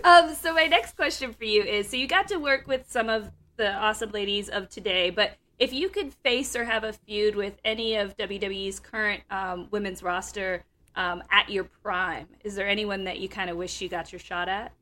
um, 0.04 0.34
so 0.34 0.54
my 0.54 0.66
next 0.66 0.96
question 0.96 1.32
for 1.32 1.44
you 1.44 1.62
is: 1.62 1.88
so 1.88 1.96
you 1.96 2.06
got 2.06 2.28
to 2.28 2.36
work 2.36 2.66
with 2.66 2.90
some 2.90 3.08
of 3.08 3.30
the 3.56 3.72
awesome 3.72 4.10
ladies 4.10 4.48
of 4.48 4.68
today, 4.68 5.10
but 5.10 5.36
if 5.58 5.72
you 5.72 5.88
could 5.88 6.12
face 6.12 6.56
or 6.56 6.64
have 6.64 6.84
a 6.84 6.92
feud 6.92 7.36
with 7.36 7.54
any 7.64 7.96
of 7.96 8.16
WWE's 8.16 8.80
current 8.80 9.22
um, 9.30 9.68
women's 9.70 10.02
roster 10.02 10.64
um, 10.96 11.22
at 11.30 11.48
your 11.48 11.64
prime, 11.64 12.26
is 12.42 12.54
there 12.54 12.68
anyone 12.68 13.04
that 13.04 13.18
you 13.18 13.28
kind 13.28 13.50
of 13.50 13.56
wish 13.56 13.80
you 13.80 13.88
got 13.88 14.12
your 14.12 14.18
shot 14.18 14.48
at? 14.48 14.72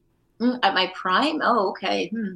Mm, 0.41 0.59
at 0.63 0.75
my 0.75 0.93
prime? 0.95 1.41
Oh, 1.43 1.71
okay. 1.71 2.09
Hmm. 2.09 2.35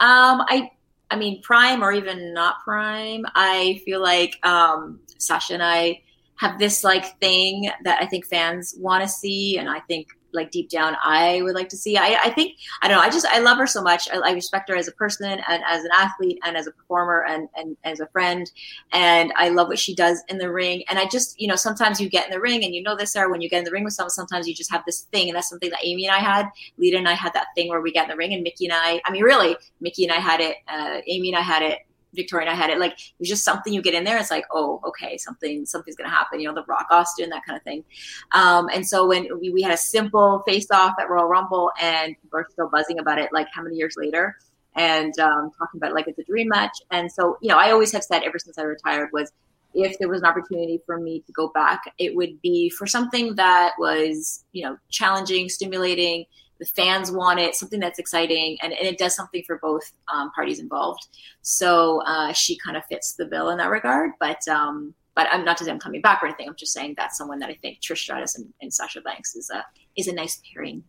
Um, 0.00 0.44
I, 0.48 0.70
I 1.10 1.16
mean, 1.16 1.42
prime 1.42 1.82
or 1.82 1.92
even 1.92 2.34
not 2.34 2.60
prime. 2.62 3.24
I 3.34 3.80
feel 3.84 4.00
like 4.00 4.38
um, 4.46 5.00
Sasha 5.18 5.54
and 5.54 5.62
I 5.62 6.02
have 6.36 6.58
this 6.58 6.84
like 6.84 7.18
thing 7.18 7.70
that 7.84 8.00
I 8.00 8.06
think 8.06 8.26
fans 8.26 8.74
want 8.78 9.02
to 9.02 9.08
see, 9.08 9.58
and 9.58 9.68
I 9.68 9.80
think 9.80 10.08
like 10.32 10.50
deep 10.50 10.68
down 10.68 10.96
I 11.02 11.42
would 11.42 11.54
like 11.54 11.68
to 11.70 11.76
see. 11.76 11.96
I, 11.96 12.18
I 12.24 12.30
think 12.30 12.56
I 12.82 12.88
don't 12.88 12.98
know. 12.98 13.02
I 13.02 13.10
just 13.10 13.26
I 13.26 13.38
love 13.38 13.58
her 13.58 13.66
so 13.66 13.82
much. 13.82 14.08
I, 14.12 14.18
I, 14.18 14.32
respect 14.32 14.68
her 14.68 14.76
as 14.76 14.88
a 14.88 14.92
person 14.92 15.26
and 15.26 15.62
as 15.66 15.84
an 15.84 15.90
athlete 15.96 16.38
and 16.44 16.56
as 16.56 16.66
a 16.66 16.72
performer 16.72 17.24
and 17.24 17.48
and 17.56 17.76
as 17.84 18.00
a 18.00 18.06
friend. 18.08 18.50
And 18.92 19.32
I 19.36 19.48
love 19.48 19.68
what 19.68 19.78
she 19.78 19.94
does 19.94 20.22
in 20.28 20.38
the 20.38 20.50
ring. 20.50 20.84
And 20.88 20.98
I 20.98 21.06
just 21.06 21.40
you 21.40 21.48
know 21.48 21.56
sometimes 21.56 22.00
you 22.00 22.08
get 22.08 22.26
in 22.26 22.30
the 22.30 22.40
ring 22.40 22.64
and 22.64 22.74
you 22.74 22.82
know 22.82 22.96
this 22.96 23.12
Sarah 23.12 23.30
when 23.30 23.40
you 23.40 23.48
get 23.48 23.58
in 23.58 23.64
the 23.64 23.70
ring 23.70 23.84
with 23.84 23.94
someone 23.94 24.10
sometimes 24.10 24.46
you 24.46 24.54
just 24.54 24.70
have 24.70 24.82
this 24.86 25.02
thing 25.12 25.28
and 25.28 25.36
that's 25.36 25.48
something 25.48 25.70
that 25.70 25.80
Amy 25.82 26.06
and 26.06 26.14
I 26.14 26.20
had. 26.20 26.48
Lita 26.76 26.96
and 26.96 27.08
I 27.08 27.14
had 27.14 27.32
that 27.34 27.48
thing 27.54 27.68
where 27.68 27.80
we 27.80 27.92
get 27.92 28.04
in 28.04 28.10
the 28.10 28.16
ring 28.16 28.32
and 28.34 28.42
Mickey 28.42 28.66
and 28.66 28.74
I. 28.74 29.00
I 29.04 29.10
mean 29.10 29.22
really 29.22 29.56
Mickey 29.80 30.04
and 30.04 30.12
I 30.12 30.20
had 30.20 30.40
it. 30.40 30.56
Uh, 30.68 31.00
Amy 31.06 31.30
and 31.30 31.38
I 31.38 31.42
had 31.42 31.62
it 31.62 31.78
Victoria 32.14 32.46
and 32.46 32.54
I 32.54 32.60
had 32.60 32.70
it. 32.70 32.78
Like 32.78 32.92
it 32.92 33.14
was 33.18 33.28
just 33.28 33.44
something 33.44 33.72
you 33.72 33.82
get 33.82 33.94
in 33.94 34.04
there. 34.04 34.18
It's 34.18 34.30
like, 34.30 34.46
oh, 34.52 34.80
okay, 34.86 35.16
something 35.18 35.66
something's 35.66 35.96
gonna 35.96 36.10
happen. 36.10 36.40
You 36.40 36.48
know, 36.48 36.54
the 36.54 36.64
Rock 36.64 36.86
Austin, 36.90 37.30
that 37.30 37.44
kind 37.46 37.56
of 37.56 37.62
thing. 37.62 37.84
Um, 38.32 38.68
and 38.72 38.86
so 38.86 39.06
when 39.06 39.28
we, 39.40 39.50
we 39.50 39.62
had 39.62 39.72
a 39.72 39.76
simple 39.76 40.42
face 40.46 40.70
off 40.70 40.94
at 41.00 41.10
Royal 41.10 41.26
Rumble, 41.26 41.70
and 41.80 42.14
we're 42.32 42.48
still 42.50 42.68
buzzing 42.68 42.98
about 42.98 43.18
it. 43.18 43.30
Like 43.32 43.48
how 43.52 43.62
many 43.62 43.76
years 43.76 43.94
later? 43.96 44.36
And 44.74 45.18
um, 45.18 45.50
talking 45.58 45.78
about 45.78 45.90
it 45.90 45.94
like 45.94 46.06
it's 46.06 46.18
a 46.18 46.24
dream 46.24 46.48
match. 46.48 46.76
And 46.90 47.10
so 47.10 47.38
you 47.40 47.48
know, 47.48 47.58
I 47.58 47.70
always 47.70 47.92
have 47.92 48.04
said 48.04 48.22
ever 48.22 48.38
since 48.38 48.58
I 48.58 48.62
retired 48.62 49.10
was 49.12 49.32
if 49.74 49.98
there 49.98 50.08
was 50.08 50.20
an 50.22 50.26
opportunity 50.26 50.80
for 50.86 50.98
me 50.98 51.22
to 51.26 51.32
go 51.32 51.48
back, 51.48 51.82
it 51.98 52.16
would 52.16 52.40
be 52.40 52.70
for 52.70 52.86
something 52.86 53.34
that 53.36 53.72
was, 53.78 54.44
you 54.52 54.64
know, 54.64 54.76
challenging, 54.88 55.48
stimulating, 55.48 56.24
the 56.58 56.66
fans 56.66 57.10
want 57.10 57.38
it, 57.38 57.54
something 57.54 57.80
that's 57.80 57.98
exciting, 57.98 58.58
and, 58.62 58.72
and 58.72 58.86
it 58.86 58.98
does 58.98 59.14
something 59.14 59.42
for 59.46 59.58
both 59.58 59.92
um, 60.12 60.30
parties 60.32 60.58
involved. 60.58 61.06
So 61.42 62.02
uh, 62.04 62.32
she 62.32 62.58
kind 62.58 62.76
of 62.76 62.84
fits 62.86 63.14
the 63.14 63.26
bill 63.26 63.50
in 63.50 63.58
that 63.58 63.70
regard. 63.70 64.12
But 64.18 64.46
um, 64.48 64.94
but 65.14 65.26
I'm 65.32 65.44
not 65.44 65.56
to 65.58 65.64
say 65.64 65.70
I'm 65.72 65.80
coming 65.80 66.00
back 66.00 66.22
or 66.22 66.26
anything. 66.26 66.48
I'm 66.48 66.54
just 66.56 66.72
saying 66.72 66.94
that's 66.96 67.18
someone 67.18 67.40
that 67.40 67.50
I 67.50 67.54
think 67.54 67.80
Trish 67.80 67.98
Stratus 67.98 68.36
and, 68.38 68.52
and 68.62 68.72
Sasha 68.72 69.00
Banks 69.00 69.34
is 69.34 69.50
a 69.50 69.64
is 69.96 70.06
a 70.06 70.12
nice 70.12 70.40
pairing. 70.52 70.84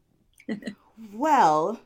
well, 1.13 1.79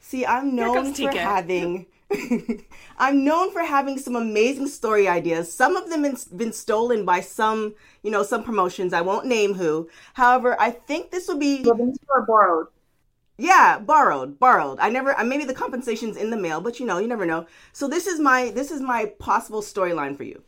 see, 0.00 0.26
I'm 0.26 0.54
known 0.54 0.92
for 0.92 1.10
having. 1.10 1.86
I'm 2.98 3.24
known 3.24 3.50
for 3.50 3.62
having 3.62 3.98
some 3.98 4.14
amazing 4.14 4.68
story 4.68 5.08
ideas. 5.08 5.52
Some 5.52 5.74
of 5.74 5.88
them 5.90 6.04
have 6.04 6.24
been 6.36 6.52
stolen 6.52 7.04
by 7.04 7.20
some, 7.20 7.74
you 8.02 8.10
know, 8.10 8.22
some 8.22 8.44
promotions. 8.44 8.92
I 8.92 9.00
won't 9.00 9.26
name 9.26 9.54
who. 9.54 9.88
However, 10.14 10.54
I 10.60 10.70
think 10.70 11.10
this 11.10 11.26
would 11.28 11.40
be 11.40 11.62
They 11.62 11.70
were 11.70 12.26
borrowed. 12.26 12.68
Yeah, 13.38 13.78
borrowed, 13.78 14.38
borrowed. 14.38 14.78
I 14.80 14.88
never. 14.88 15.14
Maybe 15.22 15.44
the 15.44 15.54
compensation's 15.54 16.16
in 16.16 16.30
the 16.30 16.36
mail, 16.36 16.60
but 16.60 16.80
you 16.80 16.86
know, 16.86 16.98
you 16.98 17.06
never 17.06 17.26
know. 17.26 17.46
So 17.72 17.86
this 17.86 18.06
is 18.06 18.18
my 18.18 18.50
this 18.50 18.70
is 18.70 18.80
my 18.80 19.06
possible 19.18 19.60
storyline 19.60 20.16
for 20.16 20.24
you, 20.24 20.42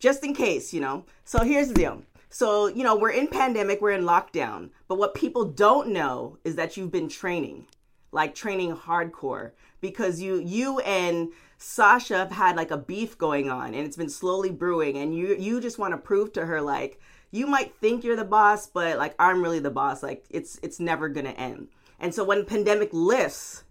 just 0.00 0.24
in 0.24 0.34
case, 0.34 0.72
you 0.72 0.80
know. 0.80 1.04
So 1.24 1.44
here's 1.44 1.68
the 1.68 1.74
deal. 1.74 2.02
So 2.28 2.66
you 2.66 2.82
know, 2.82 2.96
we're 2.96 3.10
in 3.10 3.28
pandemic, 3.28 3.80
we're 3.80 3.92
in 3.92 4.04
lockdown, 4.04 4.70
but 4.88 4.98
what 4.98 5.14
people 5.14 5.44
don't 5.44 5.90
know 5.90 6.38
is 6.42 6.56
that 6.56 6.76
you've 6.76 6.90
been 6.90 7.08
training, 7.08 7.66
like 8.10 8.34
training 8.34 8.74
hardcore, 8.74 9.52
because 9.80 10.20
you 10.20 10.40
you 10.40 10.80
and 10.80 11.28
Sasha 11.58 12.16
have 12.16 12.32
had 12.32 12.56
like 12.56 12.72
a 12.72 12.76
beef 12.76 13.16
going 13.18 13.50
on, 13.50 13.72
and 13.72 13.86
it's 13.86 13.96
been 13.96 14.10
slowly 14.10 14.50
brewing, 14.50 14.96
and 14.98 15.14
you 15.14 15.36
you 15.38 15.60
just 15.60 15.78
want 15.78 15.92
to 15.92 15.98
prove 15.98 16.32
to 16.32 16.46
her 16.46 16.60
like 16.60 17.00
you 17.30 17.46
might 17.46 17.74
think 17.76 18.02
you're 18.02 18.16
the 18.16 18.24
boss, 18.24 18.66
but 18.66 18.98
like 18.98 19.14
I'm 19.18 19.42
really 19.42 19.60
the 19.60 19.70
boss. 19.70 20.02
Like 20.02 20.24
it's 20.30 20.58
it's 20.62 20.80
never 20.80 21.08
gonna 21.08 21.30
end. 21.30 21.68
And 22.00 22.14
so 22.14 22.24
when 22.24 22.44
pandemic 22.46 22.88
lifts, 22.92 23.64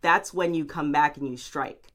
that's 0.00 0.32
when 0.32 0.54
you 0.54 0.64
come 0.64 0.92
back 0.92 1.16
and 1.16 1.28
you 1.28 1.36
strike. 1.36 1.88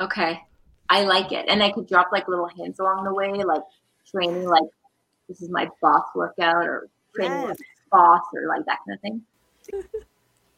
Okay. 0.00 0.40
I 0.88 1.02
like 1.02 1.32
it. 1.32 1.44
And 1.48 1.62
I 1.62 1.70
could 1.70 1.86
drop 1.86 2.08
like 2.10 2.28
little 2.28 2.48
hints 2.48 2.78
along 2.78 3.04
the 3.04 3.14
way, 3.14 3.32
like 3.44 3.62
training 4.10 4.48
like 4.48 4.64
this 5.28 5.42
is 5.42 5.50
my 5.50 5.68
boss 5.82 6.04
workout 6.14 6.66
or 6.66 6.88
training 7.14 7.48
yes. 7.48 7.58
boss 7.92 8.22
or 8.34 8.48
like 8.48 8.64
that 8.64 8.78
kind 8.86 8.96
of 8.96 9.00
thing. 9.02 9.22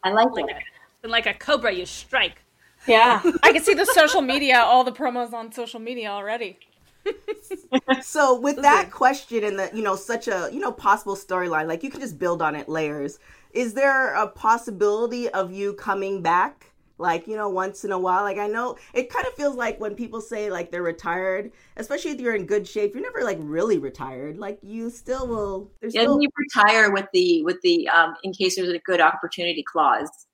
I 0.04 0.12
like, 0.12 0.30
like 0.30 0.50
it. 0.50 0.56
A, 1.04 1.08
like 1.08 1.26
a 1.26 1.34
cobra, 1.34 1.72
you 1.72 1.84
strike. 1.84 2.42
Yeah. 2.86 3.20
I 3.42 3.52
can 3.52 3.62
see 3.62 3.74
the 3.74 3.86
social 3.86 4.22
media, 4.22 4.58
all 4.58 4.84
the 4.84 4.92
promos 4.92 5.32
on 5.32 5.52
social 5.52 5.80
media 5.80 6.10
already. 6.10 6.58
so 8.02 8.38
with 8.38 8.60
that 8.62 8.90
question 8.90 9.42
and 9.42 9.58
the 9.58 9.70
you 9.72 9.82
know 9.82 9.96
such 9.96 10.28
a 10.28 10.50
you 10.52 10.60
know 10.60 10.70
possible 10.70 11.16
storyline 11.16 11.66
like 11.66 11.82
you 11.82 11.88
can 11.88 11.98
just 11.98 12.18
build 12.18 12.42
on 12.42 12.54
it 12.54 12.68
layers 12.68 13.18
is 13.52 13.74
there 13.74 14.14
a 14.14 14.26
possibility 14.26 15.28
of 15.30 15.52
you 15.52 15.74
coming 15.74 16.22
back 16.22 16.66
like 16.98 17.26
you 17.26 17.34
know 17.34 17.48
once 17.48 17.84
in 17.84 17.92
a 17.92 17.98
while? 17.98 18.22
Like 18.22 18.38
i 18.38 18.46
know 18.46 18.76
it 18.92 19.10
kind 19.10 19.26
of 19.26 19.32
feels 19.34 19.56
like 19.56 19.80
when 19.80 19.94
people 19.94 20.20
say 20.20 20.50
like 20.50 20.70
they're 20.70 20.82
retired 20.82 21.50
especially 21.76 22.10
if 22.10 22.20
you're 22.20 22.34
in 22.34 22.46
good 22.46 22.68
shape 22.68 22.94
you're 22.94 23.02
never 23.02 23.24
like 23.24 23.38
really 23.40 23.78
retired. 23.78 24.38
Like 24.38 24.58
you 24.62 24.90
still 24.90 25.26
will 25.26 25.70
yeah 25.82 26.02
still... 26.02 26.20
you 26.20 26.28
retire 26.36 26.92
with 26.92 27.06
the 27.12 27.42
with 27.44 27.60
the 27.62 27.88
um 27.88 28.14
in 28.22 28.32
case 28.32 28.56
there's 28.56 28.68
a 28.68 28.78
good 28.80 29.00
opportunity 29.00 29.62
clause 29.62 30.26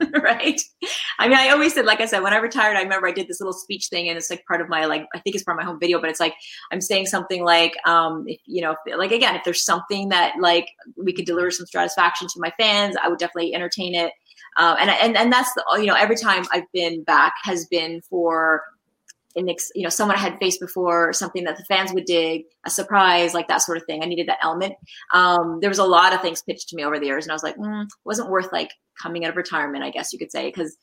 right? 0.22 0.60
I 1.18 1.28
mean, 1.28 1.38
I 1.38 1.50
always 1.50 1.74
said, 1.74 1.86
like 1.86 2.00
I 2.00 2.06
said, 2.06 2.22
when 2.22 2.32
I 2.32 2.38
retired, 2.38 2.76
I 2.76 2.82
remember 2.82 3.08
I 3.08 3.12
did 3.12 3.28
this 3.28 3.40
little 3.40 3.52
speech 3.52 3.88
thing, 3.88 4.08
and 4.08 4.16
it's 4.16 4.30
like 4.30 4.44
part 4.46 4.60
of 4.60 4.68
my 4.68 4.84
like 4.84 5.06
I 5.14 5.20
think 5.20 5.34
it's 5.34 5.44
part 5.44 5.58
of 5.58 5.64
my 5.64 5.70
home 5.70 5.80
video, 5.80 6.00
but 6.00 6.10
it's 6.10 6.20
like 6.20 6.34
I'm 6.72 6.80
saying 6.80 7.06
something 7.06 7.44
like, 7.44 7.74
um, 7.86 8.24
if 8.26 8.40
you 8.46 8.62
know, 8.62 8.72
if, 8.72 8.98
like 8.98 9.12
again, 9.12 9.34
if 9.34 9.44
there's 9.44 9.64
something 9.64 10.08
that 10.10 10.34
like 10.40 10.68
we 10.96 11.12
could 11.12 11.26
deliver 11.26 11.50
some 11.50 11.66
satisfaction 11.66 12.28
to 12.28 12.40
my 12.40 12.52
fans, 12.58 12.96
I 13.02 13.08
would 13.08 13.18
definitely 13.18 13.54
entertain 13.54 13.94
it. 13.94 14.12
Um, 14.56 14.76
and 14.80 14.90
and 14.90 15.16
and 15.16 15.32
that's 15.32 15.52
the 15.54 15.64
you 15.80 15.86
know 15.86 15.94
every 15.94 16.16
time 16.16 16.44
I've 16.52 16.70
been 16.72 17.02
back 17.04 17.34
has 17.44 17.66
been 17.66 18.00
for 18.02 18.62
an 19.36 19.48
ex, 19.48 19.70
you 19.74 19.82
know 19.82 19.88
someone 19.88 20.16
I 20.16 20.20
had 20.20 20.38
faced 20.38 20.60
before, 20.60 21.12
something 21.12 21.44
that 21.44 21.56
the 21.56 21.64
fans 21.64 21.92
would 21.92 22.04
dig, 22.04 22.44
a 22.64 22.70
surprise, 22.70 23.34
like 23.34 23.48
that 23.48 23.62
sort 23.62 23.78
of 23.78 23.84
thing. 23.84 24.02
I 24.02 24.06
needed 24.06 24.28
that 24.28 24.38
element. 24.42 24.74
Um, 25.12 25.58
there 25.60 25.70
was 25.70 25.78
a 25.78 25.84
lot 25.84 26.14
of 26.14 26.22
things 26.22 26.42
pitched 26.42 26.68
to 26.70 26.76
me 26.76 26.84
over 26.84 26.98
the 26.98 27.06
years, 27.06 27.24
and 27.24 27.32
I 27.32 27.34
was 27.34 27.42
like, 27.42 27.56
mm, 27.56 27.86
wasn't 28.04 28.30
worth 28.30 28.52
like 28.52 28.70
coming 29.00 29.24
out 29.24 29.30
of 29.30 29.36
retirement, 29.36 29.84
I 29.84 29.90
guess 29.90 30.12
you 30.12 30.18
could 30.18 30.32
say, 30.32 30.48
because 30.48 30.76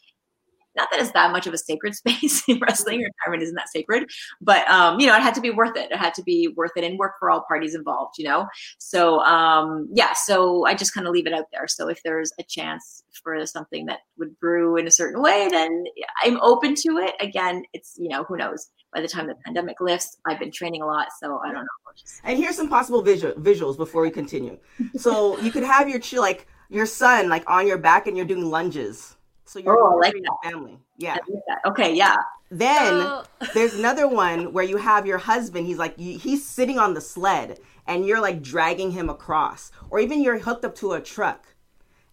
not 0.75 0.89
that 0.91 0.99
it's 0.99 1.11
that 1.11 1.31
much 1.31 1.47
of 1.47 1.53
a 1.53 1.57
sacred 1.57 1.95
space 1.95 2.43
in 2.47 2.59
wrestling. 2.59 3.01
Retirement 3.01 3.43
isn't 3.43 3.55
that 3.55 3.69
sacred, 3.69 4.09
but 4.41 4.67
um, 4.69 4.99
you 4.99 5.07
know, 5.07 5.15
it 5.15 5.21
had 5.21 5.35
to 5.35 5.41
be 5.41 5.49
worth 5.49 5.75
it. 5.77 5.91
It 5.91 5.97
had 5.97 6.13
to 6.15 6.23
be 6.23 6.47
worth 6.55 6.71
it 6.75 6.83
and 6.83 6.97
work 6.97 7.13
for 7.19 7.29
all 7.29 7.43
parties 7.47 7.75
involved. 7.75 8.15
You 8.17 8.25
know, 8.25 8.47
so 8.77 9.19
um, 9.21 9.87
yeah. 9.93 10.13
So 10.13 10.65
I 10.65 10.75
just 10.75 10.93
kind 10.93 11.07
of 11.07 11.13
leave 11.13 11.27
it 11.27 11.33
out 11.33 11.45
there. 11.51 11.67
So 11.67 11.89
if 11.89 12.01
there's 12.03 12.31
a 12.39 12.43
chance 12.43 13.03
for 13.23 13.45
something 13.45 13.85
that 13.85 13.99
would 14.17 14.37
brew 14.39 14.77
in 14.77 14.87
a 14.87 14.91
certain 14.91 15.21
way, 15.21 15.47
then 15.49 15.83
I'm 16.23 16.39
open 16.41 16.75
to 16.75 16.97
it. 16.97 17.15
Again, 17.19 17.63
it's 17.73 17.95
you 17.97 18.09
know, 18.09 18.23
who 18.23 18.37
knows. 18.37 18.69
By 18.93 19.01
the 19.01 19.07
time 19.07 19.25
the 19.25 19.35
pandemic 19.43 19.81
lifts, 19.81 20.17
I've 20.27 20.39
been 20.39 20.51
training 20.51 20.83
a 20.83 20.85
lot, 20.85 21.07
so 21.19 21.39
I 21.43 21.47
don't 21.51 21.63
know. 21.63 21.83
And 22.23 22.37
here's 22.37 22.55
some 22.55 22.69
possible 22.69 23.01
visual, 23.01 23.33
visuals 23.35 23.75
before 23.75 24.01
we 24.01 24.11
continue. 24.11 24.57
So 24.95 25.39
you 25.39 25.51
could 25.51 25.63
have 25.63 25.89
your 25.89 25.99
like 26.21 26.47
your 26.69 26.85
son 26.85 27.29
like 27.29 27.43
on 27.49 27.67
your 27.67 27.77
back 27.77 28.07
and 28.07 28.17
you're 28.17 28.25
doing 28.25 28.49
lunges 28.49 29.15
so 29.53 29.59
you're 29.59 29.77
oh, 29.77 29.97
like 29.97 30.13
that. 30.13 30.37
family. 30.43 30.79
Yeah. 30.97 31.13
Like 31.13 31.65
okay. 31.67 31.93
Yeah. 31.95 32.15
Then 32.49 32.93
oh. 32.93 33.23
there's 33.53 33.75
another 33.75 34.07
one 34.07 34.51
where 34.51 34.63
you 34.63 34.77
have 34.77 35.05
your 35.05 35.19
husband. 35.19 35.67
He's 35.67 35.77
like 35.77 35.97
he's 35.97 36.43
sitting 36.43 36.79
on 36.79 36.95
the 36.95 37.01
sled, 37.01 37.59
and 37.85 38.03
you're 38.03 38.19
like 38.19 38.41
dragging 38.41 38.91
him 38.91 39.09
across, 39.09 39.71
or 39.91 39.99
even 39.99 40.23
you're 40.23 40.39
hooked 40.39 40.65
up 40.65 40.73
to 40.77 40.93
a 40.93 41.01
truck. 41.01 41.45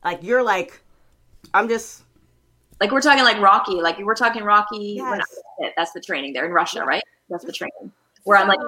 Like 0.05 0.23
you're 0.23 0.43
like, 0.43 0.83
I'm 1.55 1.69
just. 1.69 2.03
Like 2.79 2.93
we're 2.93 3.03
talking 3.03 3.25
like 3.25 3.39
Rocky. 3.41 3.75
Like 3.75 3.99
we're 3.99 4.15
talking 4.15 4.43
Rocky. 4.43 4.97
Yes. 4.97 5.23
That's 5.77 5.93
the 5.93 6.01
training 6.01 6.35
there 6.35 6.47
in 6.47 6.53
Russia, 6.53 6.83
right? 6.85 7.03
That's 7.31 7.45
the 7.45 7.53
training. 7.53 7.93
Where 8.25 8.39
I'm 8.39 8.49
like, 8.49 8.59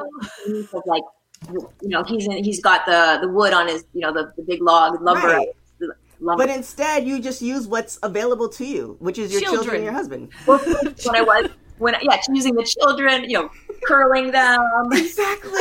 like 0.86 1.02
you 1.50 1.68
know, 1.82 2.02
he's 2.04 2.26
in, 2.26 2.42
he's 2.42 2.60
got 2.60 2.86
the 2.86 3.18
the 3.20 3.28
wood 3.28 3.52
on 3.52 3.68
his, 3.68 3.84
you 3.92 4.00
know, 4.00 4.12
the, 4.12 4.32
the 4.36 4.42
big 4.42 4.62
log 4.62 5.00
lumber. 5.02 5.28
Right 5.28 5.48
Love 6.22 6.38
but 6.38 6.48
it. 6.48 6.56
instead, 6.56 7.04
you 7.04 7.20
just 7.20 7.42
use 7.42 7.66
what's 7.66 7.98
available 8.04 8.48
to 8.50 8.64
you, 8.64 8.96
which 9.00 9.18
is 9.18 9.32
your 9.32 9.40
children, 9.40 9.62
children 9.62 9.76
and 9.76 9.84
your 9.84 9.92
husband. 9.92 10.30
when 10.46 11.16
I 11.16 11.22
was, 11.22 11.50
when 11.78 11.96
yeah, 12.00 12.18
choosing 12.18 12.54
the 12.54 12.62
children, 12.62 13.28
you 13.28 13.38
know, 13.38 13.50
curling 13.84 14.30
them. 14.30 14.60
Exactly. 14.92 15.50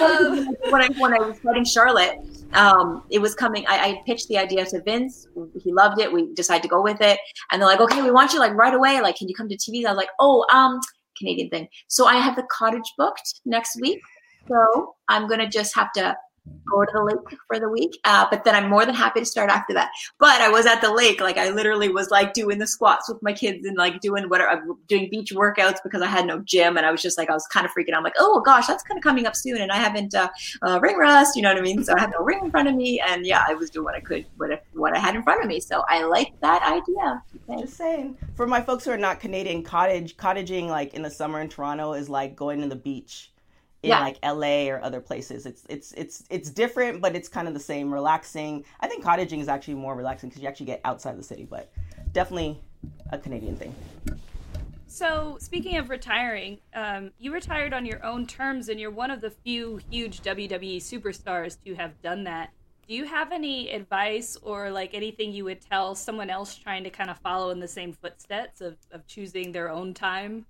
um, 0.00 0.46
when 0.70 0.82
I 0.82 0.88
when 0.98 1.14
I 1.14 1.18
was 1.18 1.38
fighting 1.40 1.64
Charlotte, 1.64 2.18
um, 2.52 3.02
it 3.10 3.18
was 3.18 3.34
coming. 3.34 3.66
I, 3.66 3.78
I, 3.78 4.00
pitched 4.06 4.28
the 4.28 4.38
idea 4.38 4.64
to 4.66 4.80
Vince. 4.82 5.26
He 5.62 5.72
loved 5.72 6.00
it. 6.00 6.12
We 6.12 6.32
decided 6.34 6.62
to 6.62 6.68
go 6.68 6.82
with 6.82 7.00
it, 7.00 7.18
and 7.50 7.60
they're 7.60 7.68
like, 7.68 7.80
"Okay, 7.80 8.00
we 8.02 8.12
want 8.12 8.32
you 8.32 8.38
like 8.38 8.54
right 8.54 8.74
away. 8.74 9.00
Like, 9.00 9.16
can 9.16 9.28
you 9.28 9.34
come 9.34 9.48
to 9.48 9.56
TV?" 9.56 9.84
I 9.86 9.90
was 9.90 9.96
like, 9.96 10.10
"Oh, 10.20 10.46
um, 10.52 10.78
Canadian 11.18 11.50
thing." 11.50 11.66
So 11.88 12.06
I 12.06 12.14
have 12.16 12.36
the 12.36 12.44
cottage 12.50 12.92
booked 12.96 13.40
next 13.44 13.80
week. 13.80 14.00
So 14.46 14.94
I'm 15.08 15.26
gonna 15.26 15.48
just 15.48 15.74
have 15.74 15.90
to 15.92 16.16
go 16.70 16.84
to 16.84 16.90
the 16.92 17.04
lake 17.04 17.38
for 17.46 17.58
the 17.58 17.68
week. 17.68 17.98
Uh, 18.04 18.26
but 18.30 18.44
then 18.44 18.54
I'm 18.54 18.68
more 18.68 18.86
than 18.86 18.94
happy 18.94 19.20
to 19.20 19.26
start 19.26 19.50
after 19.50 19.74
that. 19.74 19.90
But 20.18 20.40
I 20.40 20.48
was 20.48 20.66
at 20.66 20.80
the 20.80 20.92
lake, 20.92 21.20
like 21.20 21.36
I 21.36 21.50
literally 21.50 21.88
was 21.88 22.10
like 22.10 22.32
doing 22.32 22.58
the 22.58 22.66
squats 22.66 23.08
with 23.08 23.22
my 23.22 23.32
kids 23.32 23.66
and 23.66 23.76
like 23.76 24.00
doing 24.00 24.28
whatever, 24.28 24.50
I'm 24.50 24.76
doing 24.88 25.08
beach 25.10 25.32
workouts 25.34 25.78
because 25.82 26.02
I 26.02 26.06
had 26.06 26.26
no 26.26 26.40
gym. 26.40 26.76
And 26.76 26.86
I 26.86 26.90
was 26.90 27.02
just 27.02 27.18
like, 27.18 27.30
I 27.30 27.34
was 27.34 27.46
kind 27.46 27.66
of 27.66 27.72
freaking 27.72 27.92
out. 27.92 27.98
I'm 27.98 28.04
like, 28.04 28.14
oh 28.18 28.40
gosh, 28.40 28.66
that's 28.66 28.82
kind 28.82 28.98
of 28.98 29.02
coming 29.02 29.26
up 29.26 29.36
soon. 29.36 29.60
And 29.60 29.72
I 29.72 29.76
haven't 29.76 30.14
uh, 30.14 30.28
uh, 30.62 30.80
ring 30.80 30.96
rust, 30.96 31.36
you 31.36 31.42
know 31.42 31.50
what 31.50 31.58
I 31.58 31.62
mean? 31.62 31.84
So 31.84 31.94
I 31.94 32.00
have 32.00 32.10
no 32.10 32.24
ring 32.24 32.40
in 32.44 32.50
front 32.50 32.68
of 32.68 32.74
me. 32.74 33.00
And 33.00 33.26
yeah, 33.26 33.44
I 33.46 33.54
was 33.54 33.70
doing 33.70 33.84
what 33.84 33.94
I 33.94 34.00
could, 34.00 34.26
what, 34.36 34.64
what 34.72 34.96
I 34.96 34.98
had 34.98 35.14
in 35.14 35.22
front 35.22 35.42
of 35.42 35.48
me. 35.48 35.60
So 35.60 35.84
I 35.88 36.04
like 36.04 36.32
that 36.40 36.62
idea. 36.62 37.22
Just 37.60 37.76
saying. 37.76 38.16
For 38.34 38.46
my 38.46 38.60
folks 38.60 38.84
who 38.84 38.90
are 38.90 38.96
not 38.96 39.20
Canadian, 39.20 39.62
cottage, 39.62 40.16
cottaging 40.16 40.68
like 40.68 40.94
in 40.94 41.02
the 41.02 41.10
summer 41.10 41.40
in 41.40 41.48
Toronto 41.48 41.92
is 41.92 42.08
like 42.08 42.36
going 42.36 42.60
to 42.60 42.68
the 42.68 42.76
beach 42.76 43.32
in 43.82 43.90
yeah. 43.90 44.00
like 44.00 44.18
LA 44.22 44.68
or 44.70 44.82
other 44.82 45.00
places. 45.00 45.46
It's 45.46 45.64
it's 45.68 45.92
it's 45.92 46.24
it's 46.30 46.50
different, 46.50 47.00
but 47.00 47.16
it's 47.16 47.28
kind 47.28 47.48
of 47.48 47.54
the 47.54 47.60
same. 47.60 47.92
Relaxing. 47.92 48.64
I 48.80 48.88
think 48.88 49.04
cottaging 49.04 49.40
is 49.40 49.48
actually 49.48 49.74
more 49.74 49.94
relaxing 49.94 50.28
because 50.28 50.42
you 50.42 50.48
actually 50.48 50.66
get 50.66 50.80
outside 50.84 51.18
the 51.18 51.22
city, 51.22 51.46
but 51.48 51.72
definitely 52.12 52.60
a 53.10 53.18
Canadian 53.18 53.56
thing. 53.56 53.74
So 54.86 55.38
speaking 55.40 55.76
of 55.76 55.88
retiring, 55.88 56.58
um, 56.74 57.12
you 57.18 57.32
retired 57.32 57.72
on 57.72 57.86
your 57.86 58.04
own 58.04 58.26
terms, 58.26 58.68
and 58.68 58.78
you're 58.78 58.90
one 58.90 59.10
of 59.10 59.20
the 59.20 59.30
few 59.30 59.80
huge 59.88 60.20
WWE 60.22 60.78
superstars 60.78 61.56
to 61.64 61.74
have 61.74 62.00
done 62.02 62.24
that. 62.24 62.50
Do 62.86 62.94
you 62.94 63.04
have 63.04 63.30
any 63.30 63.70
advice 63.70 64.36
or 64.42 64.68
like 64.68 64.94
anything 64.94 65.32
you 65.32 65.44
would 65.44 65.60
tell 65.60 65.94
someone 65.94 66.28
else 66.28 66.56
trying 66.56 66.82
to 66.84 66.90
kind 66.90 67.08
of 67.08 67.18
follow 67.18 67.50
in 67.50 67.60
the 67.60 67.68
same 67.68 67.92
footsteps 67.92 68.60
of, 68.60 68.76
of 68.90 69.06
choosing 69.06 69.52
their 69.52 69.70
own 69.70 69.94
time? 69.94 70.44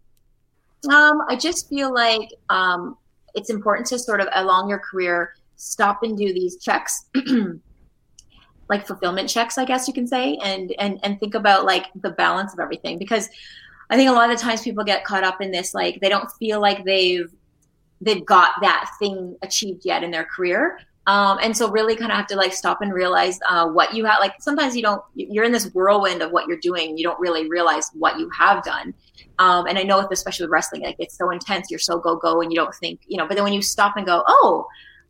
Um, 0.90 1.18
I 1.28 1.36
just 1.36 1.68
feel 1.68 1.92
like 1.92 2.30
um, 2.48 2.96
it's 3.34 3.50
important 3.50 3.86
to 3.86 3.98
sort 3.98 4.20
of 4.20 4.28
along 4.34 4.68
your 4.68 4.78
career 4.78 5.34
stop 5.56 6.02
and 6.02 6.16
do 6.16 6.32
these 6.32 6.56
checks 6.56 7.06
like 8.68 8.86
fulfillment 8.86 9.28
checks 9.28 9.58
i 9.58 9.64
guess 9.64 9.86
you 9.86 9.92
can 9.92 10.06
say 10.06 10.36
and 10.42 10.72
and 10.78 10.98
and 11.02 11.20
think 11.20 11.34
about 11.34 11.64
like 11.64 11.86
the 12.02 12.10
balance 12.10 12.52
of 12.52 12.60
everything. 12.60 12.98
Because 12.98 13.28
i 13.90 13.96
think 13.96 14.08
a 14.08 14.12
lot 14.12 14.30
of 14.30 14.38
times 14.38 14.62
people 14.62 14.84
get 14.84 15.04
caught 15.04 15.24
up 15.24 15.40
in 15.40 15.50
this 15.50 15.74
like 15.74 16.00
they 16.00 16.08
don't 16.08 16.30
feel 16.38 16.60
like 16.60 16.84
they've 16.84 17.30
they've 18.00 18.24
got 18.24 18.52
that 18.62 18.90
thing 18.98 19.36
achieved 19.42 19.84
yet 19.84 20.02
in 20.02 20.10
their 20.10 20.24
career. 20.24 20.78
Um, 21.06 21.38
and 21.42 21.56
so 21.56 21.70
really 21.70 21.96
kind 21.96 22.12
of 22.12 22.16
have 22.16 22.26
to 22.28 22.36
like 22.36 22.52
stop 22.52 22.82
and 22.82 22.92
realize 22.92 23.38
uh, 23.48 23.66
what 23.66 23.94
you 23.94 24.04
have 24.04 24.20
like 24.20 24.34
sometimes 24.40 24.76
you 24.76 24.82
don't 24.82 25.02
you're 25.14 25.44
in 25.44 25.52
this 25.52 25.66
whirlwind 25.74 26.22
of 26.22 26.30
what 26.30 26.46
you're 26.46 26.58
doing. 26.58 26.96
You 26.96 27.04
don't 27.04 27.18
really 27.18 27.48
realize 27.48 27.90
what 27.94 28.18
you 28.18 28.30
have 28.38 28.62
done 28.62 28.94
um, 29.40 29.66
and 29.66 29.79
I 29.79 29.83
know, 29.83 30.07
especially 30.12 30.44
with 30.44 30.53
wrestling, 30.53 30.83
like 30.83 30.96
it's 30.98 31.16
so 31.16 31.31
intense, 31.31 31.70
you're 31.70 31.81
so 31.81 31.98
go 31.98 32.14
go, 32.14 32.42
and 32.42 32.53
you 32.53 32.57
don't 32.57 32.74
think, 32.74 33.00
you 33.07 33.16
know. 33.16 33.26
But 33.26 33.37
then 33.37 33.44
when 33.44 33.55
you 33.55 33.62
stop 33.62 33.96
and 33.96 34.05
go, 34.05 34.22
oh, 34.29 34.66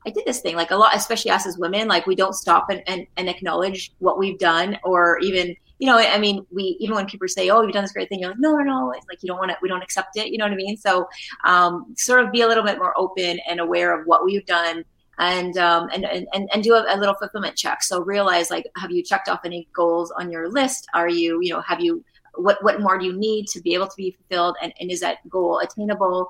I 0.06 0.10
did 0.10 0.24
this 0.24 0.40
thing, 0.40 0.54
like 0.54 0.70
a 0.70 0.76
lot, 0.76 0.94
especially 0.94 1.32
us 1.32 1.46
as 1.46 1.58
women, 1.58 1.88
like 1.88 2.06
we 2.06 2.14
don't 2.14 2.34
stop 2.34 2.70
and, 2.70 2.80
and, 2.86 3.08
and 3.16 3.28
acknowledge 3.28 3.92
what 3.98 4.20
we've 4.20 4.38
done, 4.38 4.78
or 4.84 5.18
even, 5.18 5.56
you 5.80 5.86
know, 5.88 5.98
I 5.98 6.16
mean, 6.18 6.46
we 6.52 6.76
even 6.78 6.94
when 6.94 7.06
people 7.06 7.26
say, 7.26 7.50
oh, 7.50 7.62
you've 7.62 7.72
done 7.72 7.82
this 7.82 7.92
great 7.92 8.08
thing, 8.08 8.20
you're 8.20 8.30
like, 8.30 8.38
no, 8.38 8.54
no, 8.54 8.62
no, 8.62 8.92
it's 8.92 9.06
like 9.08 9.18
you 9.20 9.26
don't 9.26 9.38
want 9.38 9.50
to, 9.50 9.56
we 9.62 9.68
don't 9.68 9.82
accept 9.82 10.16
it, 10.16 10.28
you 10.28 10.38
know 10.38 10.44
what 10.44 10.52
I 10.52 10.56
mean? 10.56 10.76
So, 10.76 11.08
um, 11.44 11.92
sort 11.98 12.24
of 12.24 12.30
be 12.30 12.42
a 12.42 12.46
little 12.46 12.64
bit 12.64 12.78
more 12.78 12.96
open 12.96 13.40
and 13.48 13.58
aware 13.58 13.98
of 13.98 14.06
what 14.06 14.24
we've 14.24 14.46
done 14.46 14.84
and 15.18 15.58
um, 15.58 15.88
and, 15.92 16.04
and 16.06 16.48
and 16.52 16.62
do 16.62 16.74
a, 16.74 16.86
a, 16.88 16.96
little 16.96 17.14
fulfillment 17.14 17.56
check. 17.56 17.82
So 17.82 18.00
realize 18.00 18.48
like, 18.48 18.64
have 18.76 18.90
you 18.90 19.02
checked 19.02 19.28
off 19.28 19.40
any 19.44 19.68
goals 19.74 20.10
on 20.12 20.30
your 20.30 20.48
list? 20.48 20.88
Are 20.94 21.08
you, 21.08 21.40
you 21.42 21.52
know, 21.52 21.60
have 21.60 21.80
you 21.80 22.02
what 22.34 22.62
what 22.62 22.80
more 22.80 22.98
do 22.98 23.06
you 23.06 23.12
need 23.12 23.46
to 23.46 23.60
be 23.60 23.74
able 23.74 23.86
to 23.86 23.96
be 23.96 24.10
fulfilled 24.10 24.56
and, 24.62 24.72
and 24.80 24.90
is 24.90 25.00
that 25.00 25.18
goal 25.28 25.58
attainable 25.58 26.28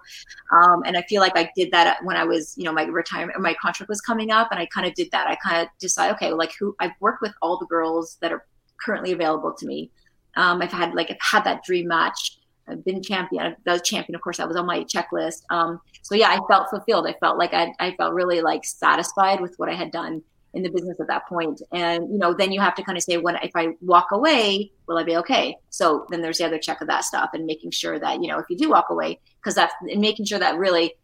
um, 0.53 0.83
and 0.85 0.97
i 0.97 1.03
feel 1.03 1.21
like 1.21 1.37
i 1.37 1.51
did 1.57 1.71
that 1.71 1.99
when 2.05 2.17
i 2.17 2.25
was 2.25 2.55
you 2.57 2.65
know 2.65 2.73
my 2.73 2.85
retirement 2.85 3.39
my 3.41 3.55
contract 3.55 3.89
was 3.89 4.01
coming 4.01 4.31
up 4.31 4.49
and 4.51 4.61
i 4.61 4.67
kind 4.67 4.87
of 4.87 4.95
did 4.95 5.11
that 5.11 5.27
i 5.27 5.37
kind 5.37 5.63
of 5.63 5.69
decided 5.79 6.15
okay 6.15 6.33
like 6.33 6.53
who 6.59 6.75
i've 6.81 6.93
worked 7.01 7.23
with 7.23 7.33
all 7.43 7.59
the 7.59 7.67
girls 7.67 8.19
that 8.21 8.33
are 8.33 8.45
currently 8.81 9.13
available 9.13 9.53
to 9.53 9.67
me 9.67 9.91
um, 10.37 10.63
i've 10.63 10.73
had 10.73 10.95
like 10.95 11.11
i've 11.11 11.21
had 11.21 11.45
that 11.45 11.63
dream 11.65 11.89
match 11.89 12.37
I've 12.69 12.85
been 12.85 13.03
champion. 13.03 13.57
Was 13.67 13.83
champion, 13.83 14.15
of 14.15 14.21
course. 14.21 14.37
That 14.37 14.47
was 14.47 14.57
on 14.57 14.65
my 14.65 14.85
checklist. 14.85 15.43
Um, 15.51 15.81
so 16.03 16.15
yeah, 16.15 16.29
I 16.29 16.39
felt 16.49 16.71
fulfilled. 16.71 17.05
I 17.05 17.15
felt 17.15 17.37
like 17.37 17.53
I, 17.53 17.73
I 17.81 17.97
felt 17.97 18.15
really 18.15 18.43
like 18.43 18.65
satisfied 18.65 19.41
with 19.41 19.55
what 19.57 19.69
I 19.69 19.75
had 19.75 19.91
done 19.91 20.23
in 20.55 20.63
the 20.63 20.71
business 20.71 20.99
at 21.01 21.07
that 21.07 21.27
point. 21.29 21.63
And, 21.73 22.11
you 22.13 22.19
know, 22.19 22.35
then 22.35 22.53
you 22.53 22.61
have 22.61 22.75
to 22.75 22.83
kind 22.83 22.99
of 22.99 23.05
say, 23.05 23.17
when, 23.17 23.37
if 23.37 23.53
I 23.55 23.69
walk 23.81 24.09
away, 24.13 24.73
will 24.87 24.99
I 24.99 25.05
be 25.05 25.17
okay? 25.19 25.57
So 25.71 26.07
then 26.11 26.23
there's 26.23 26.39
the 26.39 26.47
other 26.47 26.59
check 26.59 26.81
of 26.81 26.89
that 26.89 27.05
stuff 27.05 27.31
and 27.35 27.47
making 27.47 27.71
sure 27.71 27.99
that, 27.99 28.23
you 28.23 28.29
know, 28.29 28.39
if 28.39 28.47
you 28.51 28.57
do 28.57 28.71
walk 28.71 28.87
away, 28.91 29.21
because 29.41 29.55
that's 29.55 29.75
and 29.81 30.01
making 30.01 30.27
sure 30.27 30.39
that 30.39 30.57
really 30.57 30.95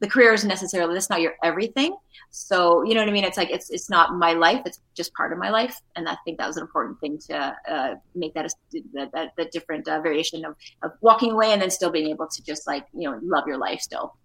the 0.00 0.08
career 0.08 0.32
isn't 0.32 0.48
necessarily, 0.48 0.92
that's 0.92 1.10
not 1.10 1.20
your 1.20 1.34
everything. 1.42 1.96
So, 2.30 2.82
you 2.84 2.94
know 2.94 3.00
what 3.00 3.08
I 3.08 3.12
mean? 3.12 3.24
It's 3.24 3.36
like, 3.36 3.50
it's, 3.50 3.70
it's 3.70 3.88
not 3.88 4.14
my 4.14 4.32
life. 4.32 4.62
It's 4.66 4.80
just 4.94 5.14
part 5.14 5.32
of 5.32 5.38
my 5.38 5.50
life. 5.50 5.80
And 5.96 6.08
I 6.08 6.16
think 6.24 6.38
that 6.38 6.46
was 6.46 6.56
an 6.56 6.62
important 6.62 7.00
thing 7.00 7.18
to 7.28 7.56
uh, 7.68 7.94
make 8.14 8.34
that, 8.34 8.46
a, 8.46 8.80
that, 8.94 9.12
that, 9.12 9.32
that 9.36 9.52
different 9.52 9.88
uh, 9.88 10.00
variation 10.00 10.44
of, 10.44 10.56
of 10.82 10.92
walking 11.00 11.30
away 11.30 11.52
and 11.52 11.62
then 11.62 11.70
still 11.70 11.90
being 11.90 12.10
able 12.10 12.26
to 12.26 12.42
just 12.42 12.66
like, 12.66 12.86
you 12.92 13.08
know, 13.08 13.18
love 13.22 13.44
your 13.46 13.58
life 13.58 13.80
still. 13.80 14.16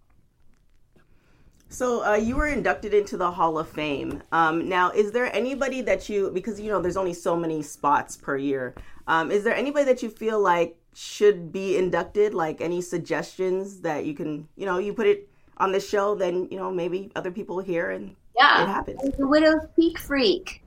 So 1.70 2.04
uh, 2.04 2.16
you 2.16 2.36
were 2.36 2.48
inducted 2.48 2.94
into 2.94 3.16
the 3.16 3.30
Hall 3.30 3.60
of 3.60 3.70
Fame. 3.70 4.24
Um, 4.32 4.68
now, 4.68 4.90
is 4.90 5.12
there 5.12 5.34
anybody 5.36 5.82
that 5.82 6.10
you 6.10 6.32
because 6.32 6.60
you 6.60 6.72
know 6.72 6.82
there's 6.82 6.98
only 6.98 7.14
so 7.14 7.36
many 7.36 7.62
spots 7.62 8.18
per 8.18 8.38
year? 8.38 8.76
Um, 9.08 9.32
is 9.32 9.44
there 9.44 9.56
anybody 9.56 9.86
that 9.86 10.02
you 10.02 10.10
feel 10.10 10.40
like 10.40 10.76
should 10.94 11.52
be 11.52 11.78
inducted? 11.78 12.34
Like 12.34 12.60
any 12.60 12.82
suggestions 12.82 13.82
that 13.82 14.06
you 14.06 14.16
can 14.16 14.48
you 14.56 14.66
know 14.66 14.80
you 14.80 14.94
put 14.94 15.08
it 15.08 15.30
on 15.58 15.72
the 15.72 15.80
show, 15.80 16.16
then 16.16 16.48
you 16.50 16.58
know 16.58 16.72
maybe 16.72 17.12
other 17.16 17.32
people 17.32 17.60
hear 17.60 17.92
and 17.92 18.16
yeah, 18.36 18.64
it 18.64 18.68
happens. 18.68 19.18
The 19.18 19.28
Widow's 19.28 19.68
Peak 19.76 20.00
Freak. 20.00 20.64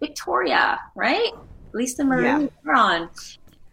Victoria, 0.00 0.80
right? 0.96 1.30
Lisa 1.72 2.02
Marie 2.04 2.48
yeah. 2.64 3.06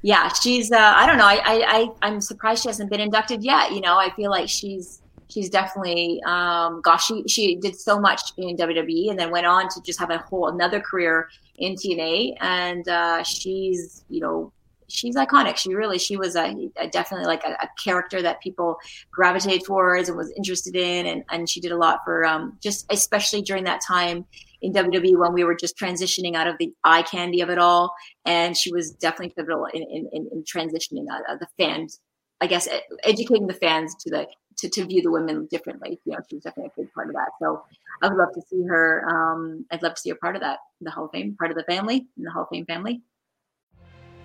Yeah, 0.03 0.27
she's. 0.27 0.71
Uh, 0.71 0.93
I 0.95 1.08
don't 1.08 1.17
know. 1.17 1.25
I, 1.25 1.41
I 1.43 1.89
I 2.01 2.08
am 2.08 2.21
surprised 2.21 2.63
she 2.63 2.69
hasn't 2.69 2.91
been 2.91 2.99
inducted 2.99 3.43
yet. 3.43 3.71
You 3.71 3.82
know, 3.82 3.97
I 3.97 4.12
feel 4.12 4.30
like 4.30 4.47
she's 4.47 5.01
she's 5.29 5.49
definitely. 5.49 6.21
Um, 6.25 6.81
gosh, 6.81 7.05
she 7.05 7.23
she 7.27 7.55
did 7.55 7.79
so 7.79 7.99
much 7.99 8.21
in 8.37 8.55
WWE 8.55 9.09
and 9.09 9.19
then 9.19 9.31
went 9.31 9.45
on 9.45 9.69
to 9.69 9.81
just 9.81 9.99
have 9.99 10.09
a 10.09 10.17
whole 10.19 10.49
another 10.49 10.79
career 10.79 11.29
in 11.57 11.75
TNA, 11.75 12.35
and 12.39 12.87
uh, 12.87 13.23
she's 13.23 14.03
you 14.09 14.21
know 14.21 14.51
she's 14.87 15.15
iconic. 15.15 15.57
She 15.57 15.73
really, 15.73 15.99
she 15.99 16.17
was 16.17 16.35
a, 16.35 16.69
a 16.77 16.87
definitely 16.87 17.27
like 17.27 17.43
a, 17.43 17.51
a, 17.61 17.69
character 17.83 18.21
that 18.21 18.41
people 18.41 18.77
gravitated 19.11 19.65
towards 19.65 20.09
and 20.09 20.17
was 20.17 20.31
interested 20.35 20.75
in, 20.75 21.05
and 21.05 21.23
and 21.29 21.49
she 21.49 21.59
did 21.59 21.71
a 21.71 21.77
lot 21.77 21.99
for 22.03 22.25
um, 22.25 22.57
just 22.61 22.85
especially 22.91 23.41
during 23.41 23.63
that 23.65 23.81
time 23.85 24.25
in 24.61 24.73
WWE 24.73 25.17
when 25.19 25.33
we 25.33 25.43
were 25.43 25.55
just 25.55 25.77
transitioning 25.77 26.35
out 26.35 26.47
of 26.47 26.57
the 26.57 26.73
eye 26.83 27.03
candy 27.03 27.41
of 27.41 27.49
it 27.49 27.59
all, 27.59 27.93
and 28.25 28.57
she 28.57 28.71
was 28.71 28.91
definitely 28.91 29.33
pivotal 29.35 29.65
in 29.73 29.83
in, 29.83 30.29
in 30.31 30.43
transitioning 30.43 31.05
uh, 31.11 31.35
the 31.39 31.47
fans. 31.57 31.99
I 32.39 32.45
guess 32.45 32.67
educating 33.03 33.47
the 33.47 33.53
fans 33.55 33.95
to 34.01 34.11
the 34.11 34.27
to, 34.57 34.69
to 34.69 34.85
view 34.85 35.01
the 35.01 35.11
women 35.11 35.47
differently. 35.49 35.99
You 36.05 36.13
know, 36.13 36.19
she 36.29 36.35
was 36.35 36.43
definitely 36.43 36.71
a 36.75 36.81
big 36.81 36.93
part 36.93 37.07
of 37.07 37.13
that. 37.13 37.29
So 37.39 37.63
I 38.01 38.07
would 38.07 38.17
love 38.17 38.33
to 38.33 38.41
see 38.41 38.63
her. 38.67 39.05
Um, 39.07 39.65
I'd 39.71 39.83
love 39.83 39.95
to 39.95 40.01
see 40.01 40.09
her 40.09 40.15
part 40.15 40.35
of 40.35 40.41
that, 40.41 40.59
the 40.81 40.91
Hall 40.91 41.05
of 41.05 41.11
Fame, 41.11 41.35
part 41.37 41.51
of 41.51 41.57
the 41.57 41.63
family, 41.63 42.07
the 42.17 42.31
Hall 42.31 42.43
of 42.43 42.49
Fame 42.49 42.65
family. 42.65 43.01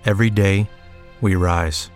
Every 0.04 0.30
day, 0.30 0.68
we 1.20 1.36
rise, 1.36 1.90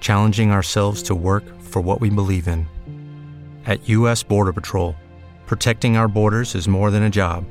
challenging 0.00 0.50
ourselves 0.50 1.02
to 1.04 1.14
work 1.14 1.44
for 1.60 1.82
what 1.82 2.00
we 2.00 2.08
believe 2.08 2.46
in. 2.46 2.68
At 3.66 3.88
U.S. 3.88 4.22
Border 4.22 4.52
Patrol, 4.52 4.94
protecting 5.46 5.96
our 5.96 6.08
borders 6.08 6.54
is 6.54 6.68
more 6.68 6.90
than 6.90 7.04
a 7.04 7.10
job, 7.10 7.44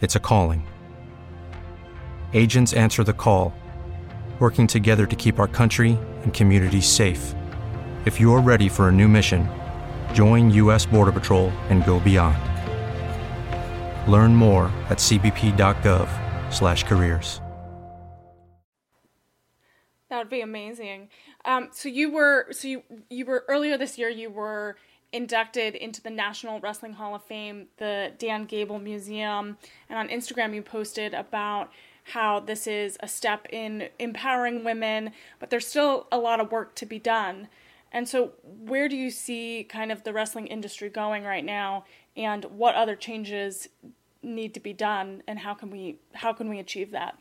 it's 0.00 0.16
a 0.16 0.20
calling. 0.20 0.66
Agents 2.32 2.72
answer 2.72 3.04
the 3.04 3.12
call, 3.12 3.54
working 4.40 4.66
together 4.66 5.06
to 5.06 5.14
keep 5.14 5.38
our 5.38 5.46
country 5.46 5.98
and 6.22 6.34
communities 6.34 6.86
safe. 6.86 7.34
If 8.04 8.18
you're 8.18 8.40
ready 8.40 8.68
for 8.68 8.88
a 8.88 8.92
new 8.92 9.06
mission, 9.06 9.48
join 10.12 10.50
U.S. 10.50 10.84
Border 10.84 11.12
Patrol 11.12 11.50
and 11.70 11.86
go 11.86 12.00
beyond. 12.00 12.36
Learn 14.10 14.34
more 14.34 14.64
at 14.88 14.98
cbp.gov/careers. 14.98 17.40
That 20.10 20.18
would 20.18 20.28
be 20.28 20.40
amazing. 20.40 21.10
Um, 21.44 21.68
so 21.70 21.88
you 21.88 22.10
were 22.10 22.48
so 22.50 22.66
you 22.66 22.82
you 23.08 23.24
were 23.24 23.44
earlier 23.46 23.78
this 23.78 23.96
year 23.96 24.08
you 24.08 24.30
were 24.30 24.74
inducted 25.12 25.76
into 25.76 26.02
the 26.02 26.10
National 26.10 26.58
Wrestling 26.58 26.94
Hall 26.94 27.14
of 27.14 27.22
Fame, 27.22 27.68
the 27.76 28.14
Dan 28.18 28.46
Gable 28.46 28.80
Museum, 28.80 29.58
and 29.88 29.96
on 29.96 30.08
Instagram 30.08 30.56
you 30.56 30.62
posted 30.62 31.14
about 31.14 31.70
how 32.04 32.40
this 32.40 32.66
is 32.66 32.98
a 33.00 33.06
step 33.06 33.46
in 33.50 33.90
empowering 34.00 34.64
women, 34.64 35.12
but 35.38 35.50
there's 35.50 35.68
still 35.68 36.08
a 36.10 36.18
lot 36.18 36.40
of 36.40 36.50
work 36.50 36.74
to 36.74 36.84
be 36.84 36.98
done. 36.98 37.46
And 37.92 38.08
so, 38.08 38.32
where 38.42 38.88
do 38.88 38.96
you 38.96 39.10
see 39.10 39.64
kind 39.64 39.92
of 39.92 40.02
the 40.02 40.12
wrestling 40.12 40.46
industry 40.46 40.88
going 40.88 41.24
right 41.24 41.44
now, 41.44 41.84
and 42.16 42.44
what 42.46 42.74
other 42.74 42.96
changes 42.96 43.68
need 44.22 44.54
to 44.54 44.60
be 44.60 44.72
done, 44.72 45.22
and 45.28 45.38
how 45.38 45.54
can 45.54 45.70
we 45.70 45.98
how 46.14 46.32
can 46.32 46.48
we 46.48 46.58
achieve 46.58 46.90
that? 46.92 47.18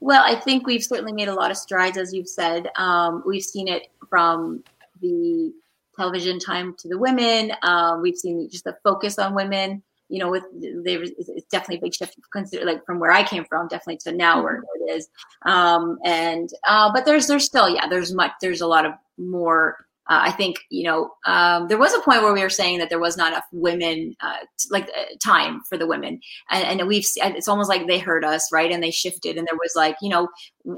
Well, 0.00 0.22
I 0.24 0.36
think 0.36 0.66
we've 0.66 0.84
certainly 0.84 1.12
made 1.12 1.28
a 1.28 1.34
lot 1.34 1.50
of 1.50 1.56
strides, 1.56 1.96
as 1.96 2.12
you've 2.12 2.28
said. 2.28 2.68
Um, 2.76 3.22
we've 3.26 3.42
seen 3.42 3.66
it 3.66 3.88
from 4.08 4.62
the 5.00 5.52
television 5.96 6.38
time 6.38 6.74
to 6.78 6.88
the 6.88 6.98
women. 6.98 7.52
Um, 7.62 8.02
we've 8.02 8.16
seen 8.16 8.48
just 8.48 8.64
the 8.64 8.76
focus 8.84 9.18
on 9.18 9.34
women. 9.34 9.82
You 10.10 10.20
know, 10.20 10.30
with 10.30 10.44
there 10.54 11.02
it's 11.02 11.48
definitely 11.50 11.78
a 11.78 11.80
big 11.82 11.94
shift. 11.94 12.16
Consider 12.32 12.64
like 12.64 12.84
from 12.86 12.98
where 12.98 13.10
I 13.10 13.22
came 13.24 13.44
from, 13.44 13.68
definitely 13.68 13.98
to 14.04 14.12
now 14.12 14.42
where 14.42 14.62
it 14.80 14.90
is. 14.90 15.08
Um, 15.42 15.98
and 16.04 16.48
uh, 16.66 16.90
but 16.92 17.04
there's 17.04 17.26
there's 17.26 17.44
still 17.44 17.68
yeah 17.68 17.88
there's 17.88 18.14
much 18.14 18.32
there's 18.40 18.62
a 18.62 18.66
lot 18.66 18.86
of 18.86 18.92
more 19.18 19.76
uh, 20.08 20.20
I 20.22 20.32
think 20.32 20.60
you 20.70 20.84
know 20.84 21.10
um, 21.26 21.68
there 21.68 21.78
was 21.78 21.92
a 21.92 22.00
point 22.00 22.22
where 22.22 22.32
we 22.32 22.42
were 22.42 22.48
saying 22.48 22.78
that 22.78 22.88
there 22.88 22.98
was 22.98 23.18
not 23.18 23.32
enough 23.32 23.44
women 23.52 24.16
uh, 24.22 24.38
t- 24.58 24.68
like 24.70 24.88
uh, 24.98 25.04
time 25.22 25.60
for 25.68 25.76
the 25.76 25.86
women, 25.86 26.20
and, 26.50 26.80
and, 26.80 26.88
we've 26.88 27.04
it's 27.16 27.48
almost 27.48 27.68
like 27.68 27.86
they 27.86 27.98
heard 27.98 28.24
us 28.24 28.50
right, 28.50 28.72
and 28.72 28.82
they 28.82 28.90
shifted, 28.90 29.36
and 29.36 29.46
there 29.46 29.58
was 29.58 29.72
like 29.76 29.96
you 30.00 30.08
know 30.08 30.28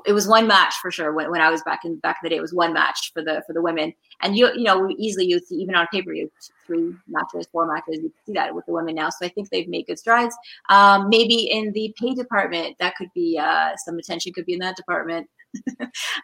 it 0.05 0.13
was 0.13 0.27
one 0.27 0.49
match 0.49 0.75
for 0.83 0.91
sure 0.91 1.13
when, 1.15 1.31
when 1.31 1.41
I 1.41 1.49
was 1.49 1.63
back 1.63 1.85
in 1.85 1.99
back 2.01 2.17
in 2.23 2.27
the 2.27 2.31
day 2.31 2.39
it 2.39 2.43
was 2.43 2.53
one 2.53 2.73
match 2.73 3.13
for 3.15 3.23
the 3.23 3.43
for 3.47 3.53
the 3.53 3.63
women, 3.63 3.93
and 4.23 4.37
you 4.37 4.51
you 4.55 4.65
know 4.65 4.89
easily 4.99 5.27
you 5.27 5.39
see 5.41 5.57
even 5.57 5.75
on 5.75 5.87
paper 5.93 6.13
you 6.13 6.31
three 6.67 6.95
matches 7.09 7.49
four 7.53 7.67
matches 7.67 7.97
you 8.03 8.11
can 8.11 8.27
see 8.27 8.33
that 8.33 8.55
with 8.55 8.67
the 8.67 8.73
women 8.73 8.95
now, 8.95 9.11
so 9.11 9.27
I 9.27 9.29
think 9.29 9.51
they've 9.51 9.69
made 9.69 9.87
good 9.87 9.99
strides. 9.99 10.37
Um, 10.69 11.09
maybe 11.09 11.51
in 11.51 11.73
the 11.73 11.95
pay 11.99 12.15
department 12.15 12.77
that 12.79 12.97
could 12.97 13.09
be 13.15 13.39
uh, 13.39 13.77
some 13.77 13.99
attention 13.99 14.33
could 14.33 14.47
be 14.47 14.55
in 14.55 14.61
that 14.61 14.77
department. 14.77 15.29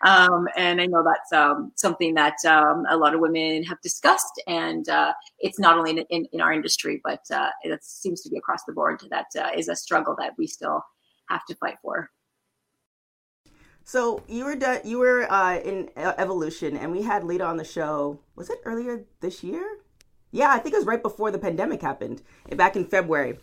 um, 0.06 0.46
and 0.56 0.80
I 0.80 0.86
know 0.86 1.04
that's 1.04 1.32
um, 1.32 1.72
something 1.74 2.14
that 2.14 2.36
um, 2.46 2.84
a 2.88 2.96
lot 2.96 3.14
of 3.14 3.20
women 3.20 3.64
have 3.64 3.80
discussed, 3.80 4.40
and 4.46 4.88
uh, 4.88 5.12
it's 5.40 5.58
not 5.58 5.76
only 5.76 5.90
in, 5.90 5.98
in, 6.10 6.26
in 6.32 6.40
our 6.40 6.52
industry, 6.52 7.00
but 7.02 7.22
uh, 7.34 7.50
it 7.62 7.82
seems 7.82 8.22
to 8.22 8.30
be 8.30 8.36
across 8.36 8.62
the 8.66 8.72
board. 8.72 9.02
That 9.10 9.26
uh, 9.36 9.50
is 9.56 9.68
a 9.68 9.76
struggle 9.76 10.14
that 10.20 10.34
we 10.38 10.46
still 10.46 10.82
have 11.28 11.44
to 11.46 11.56
fight 11.56 11.76
for. 11.82 12.10
So 13.88 14.20
you 14.26 14.44
were 14.44 14.80
you 14.82 14.98
were 14.98 15.32
uh, 15.32 15.60
in 15.60 15.90
Evolution, 15.96 16.76
and 16.76 16.90
we 16.90 17.02
had 17.02 17.22
Lita 17.22 17.44
on 17.44 17.56
the 17.56 17.64
show. 17.64 18.18
Was 18.34 18.50
it 18.50 18.58
earlier 18.64 19.04
this 19.20 19.44
year? 19.44 19.78
Yeah, 20.32 20.50
I 20.50 20.58
think 20.58 20.74
it 20.74 20.78
was 20.78 20.86
right 20.86 21.00
before 21.00 21.30
the 21.30 21.38
pandemic 21.38 21.82
happened, 21.82 22.20
back 22.56 22.74
in 22.74 22.84
February. 22.84 23.38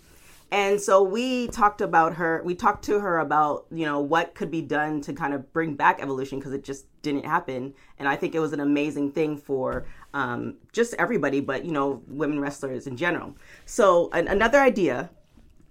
And 0.52 0.82
so 0.82 1.02
we 1.02 1.48
talked 1.48 1.80
about 1.80 2.16
her, 2.16 2.42
we 2.44 2.56
talked 2.56 2.84
to 2.86 3.00
her 3.00 3.20
about, 3.20 3.68
you 3.72 3.86
know, 3.86 4.02
what 4.02 4.36
could 4.36 4.52
be 4.52 4.62
done 4.62 5.00
to 5.02 5.14
kind 5.14 5.34
of 5.34 5.52
bring 5.54 5.76
back 5.76 6.02
evolution 6.02 6.40
because 6.40 6.52
it 6.52 6.66
just 6.66 6.88
didn't 7.02 7.26
happen. 7.26 7.74
And 7.98 8.10
I 8.10 8.18
think 8.18 8.36
it 8.36 8.40
was 8.40 8.52
an 8.52 8.60
amazing 8.60 9.14
thing 9.14 9.38
for 9.38 9.86
um, 10.14 10.56
just 10.74 10.94
everybody, 11.00 11.40
but, 11.40 11.64
you 11.64 11.72
know, 11.72 12.04
women 12.06 12.40
wrestlers 12.42 12.86
in 12.86 12.98
general. 12.98 13.34
So 13.66 14.10
an- 14.12 14.28
another 14.28 14.60
idea, 14.60 15.10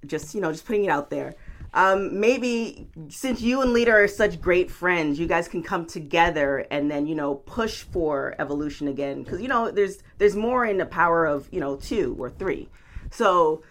just, 0.07 0.35
you 0.35 0.41
know, 0.41 0.51
just 0.51 0.65
putting 0.65 0.87
it 0.87 0.91
out 0.91 1.11
there. 1.11 1.37
Um, 1.75 2.21
maybe 2.21 2.89
since 3.09 3.41
you 3.41 3.63
and 3.63 3.73
Lita 3.73 3.91
are 3.93 4.09
such 4.09 4.41
great 4.41 4.71
friends, 4.71 5.19
you 5.19 5.27
guys 5.27 5.49
can 5.49 5.63
come 5.63 5.87
together 5.87 6.67
and 6.71 6.91
then 6.91 7.07
you 7.07 7.15
know 7.15 7.37
push 7.37 7.83
for 7.83 8.35
evolution 8.39 8.89
again 8.89 9.23
because 9.23 9.41
you 9.41 9.49
know 9.49 9.71
there's 9.71 9.99
there's 10.19 10.37
more 10.37 10.67
in 10.67 10.77
the 10.77 10.87
power 10.87 11.25
of 11.25 11.49
you 11.51 11.61
know 11.61 11.77
two 11.77 12.15
or 12.19 12.29
three. 12.29 12.69
So 13.11 13.63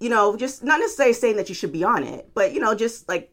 you 0.00 0.08
know, 0.08 0.36
just 0.36 0.62
not 0.62 0.80
necessarily 0.80 1.12
saying 1.12 1.36
that 1.36 1.48
you 1.48 1.54
should 1.54 1.72
be 1.72 1.84
on 1.84 2.04
it, 2.04 2.30
but 2.34 2.52
you 2.52 2.60
know, 2.60 2.74
just 2.74 3.08
like 3.08 3.32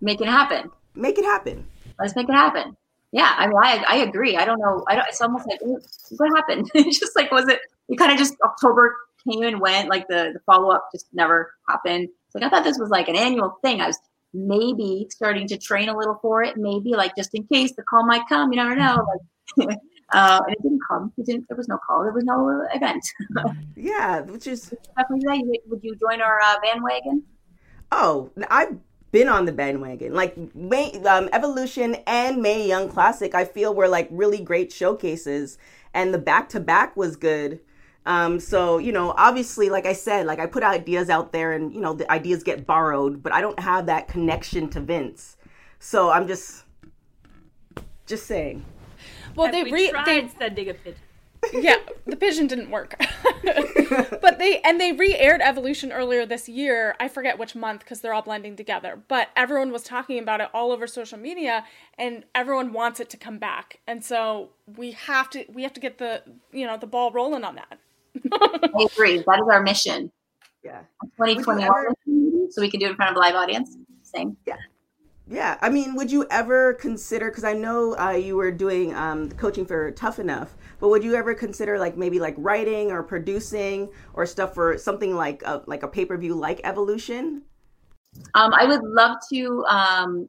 make 0.00 0.20
it 0.20 0.28
happen. 0.28 0.70
Make 0.94 1.18
it 1.18 1.24
happen. 1.24 1.66
Let's 1.98 2.16
make 2.16 2.28
it 2.28 2.34
happen. 2.34 2.76
Yeah, 3.12 3.34
I 3.36 3.46
mean, 3.46 3.56
I, 3.56 3.84
I 3.88 3.96
agree. 3.96 4.36
I 4.36 4.44
don't 4.44 4.58
know. 4.58 4.84
I 4.88 4.94
don't. 4.94 5.06
It's 5.08 5.20
almost 5.20 5.46
like 5.46 5.60
what 5.62 6.30
happened. 6.36 6.70
it's 6.74 6.98
just 6.98 7.14
like 7.16 7.30
was 7.30 7.48
it? 7.48 7.60
You 7.88 7.96
kind 7.96 8.12
of 8.12 8.18
just 8.18 8.34
October 8.44 8.96
came 9.28 9.42
and 9.42 9.60
went. 9.60 9.88
Like 9.88 10.08
the 10.08 10.30
the 10.32 10.40
follow 10.46 10.70
up 10.70 10.88
just 10.92 11.06
never 11.12 11.54
happened. 11.68 12.08
Like 12.34 12.44
I 12.44 12.48
thought 12.48 12.64
this 12.64 12.78
was 12.78 12.90
like 12.90 13.08
an 13.08 13.16
annual 13.16 13.58
thing. 13.62 13.80
I 13.80 13.88
was 13.88 13.98
maybe 14.34 15.06
starting 15.10 15.46
to 15.48 15.58
train 15.58 15.88
a 15.88 15.96
little 15.96 16.18
for 16.22 16.42
it. 16.42 16.56
Maybe 16.56 16.90
like 16.90 17.14
just 17.16 17.34
in 17.34 17.44
case 17.44 17.72
the 17.76 17.82
call 17.82 18.06
might 18.06 18.28
come. 18.28 18.52
You 18.52 18.56
never 18.56 18.76
know. 18.76 19.04
Like 19.56 19.78
Uh, 20.12 20.40
and 20.46 20.54
it 20.54 20.62
didn't 20.62 20.80
come. 20.88 21.12
It 21.16 21.26
didn't. 21.26 21.48
There 21.48 21.56
was 21.56 21.68
no 21.68 21.78
call. 21.86 22.02
There 22.02 22.12
was 22.12 22.24
no 22.24 22.66
event. 22.74 23.02
yeah, 23.76 24.20
which 24.20 24.46
is 24.46 24.74
definitely. 24.96 25.60
Would 25.66 25.82
you 25.82 25.96
join 25.96 26.20
our 26.20 26.40
uh, 26.40 26.56
bandwagon? 26.62 27.22
Oh, 27.90 28.30
I've 28.50 28.76
been 29.10 29.28
on 29.28 29.46
the 29.46 29.52
bandwagon. 29.52 30.12
Like 30.12 30.36
May, 30.54 30.92
um, 31.04 31.30
Evolution 31.32 31.96
and 32.06 32.42
Mae 32.42 32.66
Young 32.66 32.88
Classic, 32.88 33.34
I 33.34 33.44
feel 33.44 33.74
were 33.74 33.88
like 33.88 34.08
really 34.10 34.40
great 34.40 34.70
showcases, 34.70 35.56
and 35.94 36.12
the 36.12 36.18
back 36.18 36.48
to 36.50 36.60
back 36.60 36.94
was 36.94 37.16
good. 37.16 37.60
Um, 38.04 38.40
so 38.40 38.78
you 38.78 38.92
know, 38.92 39.14
obviously, 39.16 39.68
like 39.70 39.86
I 39.86 39.92
said, 39.92 40.26
like 40.26 40.38
I 40.38 40.46
put 40.46 40.62
ideas 40.62 41.08
out 41.08 41.32
there, 41.32 41.52
and 41.52 41.72
you 41.72 41.80
know, 41.80 41.94
the 41.94 42.10
ideas 42.10 42.42
get 42.42 42.66
borrowed, 42.66 43.22
but 43.22 43.32
I 43.32 43.40
don't 43.40 43.58
have 43.60 43.86
that 43.86 44.08
connection 44.08 44.68
to 44.70 44.80
Vince. 44.80 45.36
So 45.78 46.10
I'm 46.10 46.26
just, 46.26 46.64
just 48.06 48.26
saying. 48.26 48.64
Well, 49.34 49.50
they 49.50 49.64
we 49.64 49.72
re- 49.72 49.90
tried 49.90 50.06
they 50.06 50.28
sending 50.28 50.68
a 50.68 50.74
pigeon. 50.74 51.00
yeah, 51.52 51.76
the 52.06 52.16
pigeon 52.16 52.46
didn't 52.46 52.70
work. 52.70 52.94
but 54.20 54.38
they 54.38 54.60
and 54.60 54.80
they 54.80 54.92
re-aired 54.92 55.40
Evolution 55.40 55.90
earlier 55.90 56.24
this 56.24 56.48
year. 56.48 56.94
I 57.00 57.08
forget 57.08 57.38
which 57.38 57.56
month 57.56 57.80
because 57.80 58.00
they're 58.00 58.14
all 58.14 58.22
blending 58.22 58.54
together. 58.54 59.00
But 59.08 59.30
everyone 59.34 59.72
was 59.72 59.82
talking 59.82 60.18
about 60.20 60.40
it 60.40 60.48
all 60.54 60.70
over 60.70 60.86
social 60.86 61.18
media, 61.18 61.64
and 61.98 62.24
everyone 62.34 62.72
wants 62.72 63.00
it 63.00 63.10
to 63.10 63.16
come 63.16 63.38
back. 63.38 63.80
And 63.86 64.04
so 64.04 64.50
we 64.76 64.92
have 64.92 65.30
to 65.30 65.44
we 65.52 65.62
have 65.62 65.72
to 65.72 65.80
get 65.80 65.98
the 65.98 66.22
you 66.52 66.66
know 66.66 66.76
the 66.76 66.86
ball 66.86 67.10
rolling 67.10 67.42
on 67.42 67.56
that. 67.56 67.78
I 68.32 68.88
agree. 68.92 69.18
That 69.18 69.40
is 69.40 69.48
our 69.50 69.62
mission. 69.62 70.10
Yeah. 70.64 70.80
2021, 71.16 72.50
so 72.50 72.60
we 72.60 72.70
can 72.70 72.80
do 72.80 72.86
it 72.86 72.90
in 72.90 72.96
front 72.96 73.10
of 73.10 73.16
a 73.16 73.20
live 73.20 73.34
audience. 73.34 73.76
Same. 74.02 74.36
Yeah. 74.46 74.56
Yeah, 75.28 75.56
I 75.62 75.70
mean, 75.70 75.94
would 75.94 76.10
you 76.10 76.26
ever 76.30 76.74
consider? 76.74 77.30
Because 77.30 77.44
I 77.44 77.52
know 77.52 77.96
uh, 77.96 78.10
you 78.10 78.36
were 78.36 78.50
doing 78.50 78.94
um, 78.94 79.30
coaching 79.30 79.64
for 79.64 79.90
Tough 79.92 80.18
Enough, 80.18 80.54
but 80.80 80.88
would 80.88 81.04
you 81.04 81.14
ever 81.14 81.34
consider 81.34 81.78
like 81.78 81.96
maybe 81.96 82.18
like 82.18 82.34
writing 82.36 82.90
or 82.90 83.02
producing 83.02 83.88
or 84.14 84.26
stuff 84.26 84.52
for 84.52 84.76
something 84.76 85.14
like 85.14 85.42
a, 85.44 85.62
like 85.66 85.84
a 85.84 85.88
pay 85.88 86.04
per 86.04 86.16
view 86.18 86.34
like 86.34 86.60
Evolution? 86.64 87.42
Um, 88.34 88.52
I 88.52 88.66
would 88.66 88.82
love 88.82 89.16
to. 89.32 89.64
Um, 89.66 90.28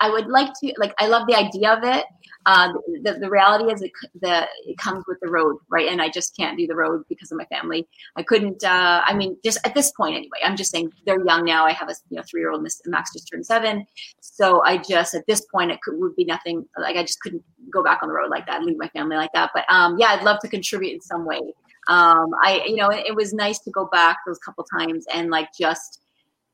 I 0.00 0.10
would 0.10 0.26
like 0.26 0.52
to 0.62 0.74
like. 0.76 0.94
I 0.98 1.06
love 1.06 1.26
the 1.26 1.34
idea 1.34 1.72
of 1.72 1.82
it. 1.82 2.04
Uh, 2.46 2.72
the, 3.02 3.18
the 3.20 3.28
reality 3.28 3.72
is 3.72 3.82
it, 3.82 3.92
the, 4.20 4.46
it 4.66 4.78
comes 4.78 5.04
with 5.06 5.18
the 5.20 5.28
road, 5.28 5.56
right? 5.68 5.88
And 5.88 6.00
I 6.00 6.08
just 6.08 6.34
can't 6.36 6.56
do 6.56 6.66
the 6.66 6.74
road 6.74 7.04
because 7.08 7.30
of 7.30 7.38
my 7.38 7.44
family. 7.46 7.86
I 8.16 8.22
couldn't. 8.22 8.64
Uh, 8.64 9.02
I 9.04 9.14
mean, 9.14 9.36
just 9.44 9.58
at 9.64 9.74
this 9.74 9.92
point, 9.92 10.16
anyway. 10.16 10.38
I'm 10.44 10.56
just 10.56 10.70
saying 10.70 10.90
they're 11.04 11.24
young 11.24 11.44
now. 11.44 11.66
I 11.66 11.72
have 11.72 11.88
a 11.88 11.94
you 12.08 12.16
know 12.16 12.22
three 12.28 12.40
year 12.40 12.50
old. 12.50 12.66
Max 12.86 13.12
just 13.12 13.28
turned 13.30 13.44
seven, 13.44 13.86
so 14.20 14.62
I 14.64 14.78
just 14.78 15.14
at 15.14 15.26
this 15.26 15.42
point 15.52 15.70
it 15.70 15.80
could, 15.82 15.98
would 15.98 16.16
be 16.16 16.24
nothing. 16.24 16.66
Like 16.78 16.96
I 16.96 17.02
just 17.02 17.20
couldn't 17.20 17.44
go 17.70 17.82
back 17.82 18.02
on 18.02 18.08
the 18.08 18.14
road 18.14 18.30
like 18.30 18.46
that, 18.46 18.62
leave 18.62 18.78
my 18.78 18.88
family 18.88 19.16
like 19.16 19.32
that. 19.34 19.50
But 19.54 19.64
um, 19.68 19.98
yeah, 19.98 20.08
I'd 20.08 20.24
love 20.24 20.40
to 20.40 20.48
contribute 20.48 20.94
in 20.94 21.00
some 21.00 21.26
way. 21.26 21.40
Um, 21.88 22.30
I 22.42 22.62
you 22.66 22.76
know 22.76 22.88
it, 22.88 23.06
it 23.08 23.14
was 23.14 23.32
nice 23.32 23.58
to 23.60 23.70
go 23.70 23.86
back 23.86 24.18
those 24.26 24.38
couple 24.38 24.64
times 24.64 25.06
and 25.12 25.30
like 25.30 25.48
just 25.58 26.00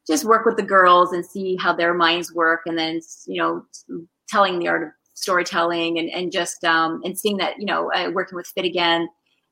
just 0.07 0.25
work 0.25 0.46
with 0.46 0.57
the 0.57 0.62
girls 0.62 1.12
and 1.12 1.25
see 1.25 1.57
how 1.57 1.72
their 1.72 1.94
minds 1.94 2.33
work 2.33 2.62
and 2.66 2.79
then 2.79 3.01
you 3.27 3.42
know 3.42 3.64
telling 4.29 4.59
the 4.59 4.68
art 4.68 4.83
of 4.83 4.88
storytelling 5.16 5.98
and, 5.98 6.09
and 6.11 6.31
just 6.31 6.64
um, 6.64 7.00
and 7.05 7.18
seeing 7.18 7.38
that 7.38 7.59
you 7.59 7.66
know 7.66 7.90
uh, 7.92 8.11
working 8.12 8.37
with 8.37 8.46
Fit 8.46 8.64
again 8.64 9.09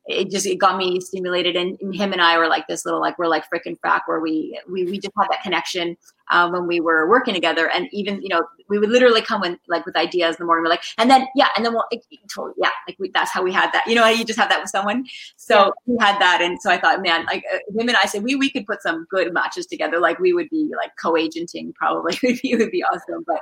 it 0.07 0.31
just 0.31 0.46
it 0.46 0.57
got 0.57 0.77
me 0.77 1.00
stimulated. 1.00 1.57
And, 1.57 1.79
and, 1.81 1.94
him 1.94 2.12
and 2.12 2.20
i 2.20 2.37
were 2.38 2.48
like 2.48 2.66
this 2.66 2.85
little 2.85 3.00
like 3.00 3.18
we're 3.18 3.27
like 3.27 3.44
frickin' 3.53 3.79
frack 3.81 4.03
where 4.07 4.20
we 4.20 4.61
we, 4.70 4.85
we 4.85 4.98
just 4.98 5.14
had 5.18 5.29
that 5.31 5.42
connection 5.42 5.96
um, 6.31 6.53
when 6.53 6.67
we 6.67 6.81
were 6.81 7.09
working 7.09 7.35
together. 7.35 7.69
And 7.69 7.89
even, 7.93 8.23
you 8.23 8.29
know, 8.29 8.45
we 8.69 8.79
would 8.79 8.91
literally 8.91 9.21
come 9.21 9.45
in 9.45 9.59
like 9.69 9.85
with 9.85 9.97
ideas 9.97 10.37
in 10.37 10.43
the 10.43 10.47
morning. 10.47 10.65
We're 10.65 10.71
like, 10.71 10.85
and 10.99 11.11
then, 11.11 11.27
yeah, 11.35 11.49
and 11.57 11.65
then 11.65 11.75
we'll, 11.75 11.85
totally, 12.33 12.55
yeah, 12.57 12.71
like 12.89 12.97
we, 12.99 13.11
that's 13.13 13.31
how 13.31 13.43
we 13.43 13.53
had 13.53 13.71
that. 13.73 13.85
You 13.87 13.95
know, 13.95 14.07
you 14.09 14.25
just 14.25 14.39
have 14.39 14.49
that 14.49 14.61
with 14.61 14.71
someone. 14.71 15.05
So 15.37 15.57
yeah. 15.57 15.71
we 15.87 15.97
had 16.01 16.19
that. 16.21 16.41
And 16.41 16.61
so 16.61 16.71
I 16.71 16.81
thought, 16.81 17.03
man, 17.03 17.27
like 17.27 17.45
uh, 17.53 17.59
him 17.79 17.89
and 17.89 17.97
I 17.97 18.07
said, 18.07 18.23
we, 18.23 18.37
we 18.37 18.51
could 18.51 18.67
put 18.67 18.83
some 18.83 19.07
good 19.11 19.33
matches 19.33 19.67
together. 19.67 20.01
Like 20.01 20.19
we 20.19 20.33
would 20.33 20.49
be 20.51 20.71
like 20.77 20.93
co-agenting 21.01 21.75
probably. 21.75 22.19
it 22.23 22.59
would 22.59 22.71
be 22.71 22.83
awesome. 22.83 23.25
But 23.27 23.41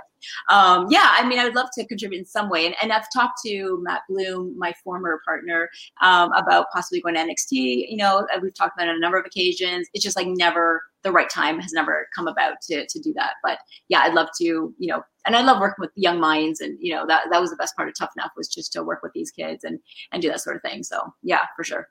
um, 0.48 0.86
yeah, 0.90 1.08
I 1.10 1.26
mean, 1.26 1.38
I 1.38 1.44
would 1.44 1.54
love 1.54 1.68
to 1.74 1.86
contribute 1.86 2.18
in 2.18 2.24
some 2.24 2.48
way. 2.48 2.66
And, 2.66 2.74
and 2.82 2.92
I've 2.92 3.10
talked 3.12 3.40
to 3.46 3.80
Matt 3.82 4.02
Bloom, 4.08 4.56
my 4.58 4.72
former 4.84 5.20
partner, 5.24 5.68
um, 6.00 6.32
about 6.32 6.66
possibly 6.72 7.00
going 7.00 7.14
to 7.14 7.20
NXT. 7.20 7.90
You 7.90 7.96
know, 7.96 8.26
we've 8.40 8.54
talked 8.54 8.76
about 8.76 8.88
it 8.88 8.90
on 8.90 8.96
a 8.96 9.00
number 9.00 9.18
of 9.18 9.26
occasions. 9.26 9.88
It's 9.94 10.02
just 10.02 10.16
like 10.16 10.26
never 10.26 10.82
the 11.02 11.12
right 11.12 11.28
time 11.28 11.58
has 11.58 11.72
never 11.72 12.06
come 12.14 12.28
about 12.28 12.54
to 12.68 12.86
to 12.86 13.00
do 13.00 13.12
that. 13.14 13.34
But 13.42 13.58
yeah, 13.88 14.00
I'd 14.00 14.14
love 14.14 14.28
to, 14.40 14.44
you 14.44 14.74
know, 14.78 15.02
and 15.26 15.36
I 15.36 15.42
love 15.42 15.60
working 15.60 15.80
with 15.80 15.90
young 15.96 16.20
minds, 16.20 16.60
and 16.60 16.76
you 16.80 16.94
know 16.94 17.06
that 17.06 17.24
that 17.30 17.40
was 17.40 17.50
the 17.50 17.56
best 17.56 17.76
part 17.76 17.88
of 17.88 17.94
Tough 17.98 18.12
Enough 18.16 18.32
was 18.36 18.48
just 18.48 18.72
to 18.72 18.82
work 18.82 19.00
with 19.02 19.12
these 19.12 19.30
kids 19.30 19.64
and 19.64 19.78
and 20.12 20.22
do 20.22 20.28
that 20.28 20.40
sort 20.40 20.56
of 20.56 20.62
thing. 20.62 20.82
So 20.82 21.12
yeah, 21.22 21.46
for 21.56 21.64
sure. 21.64 21.88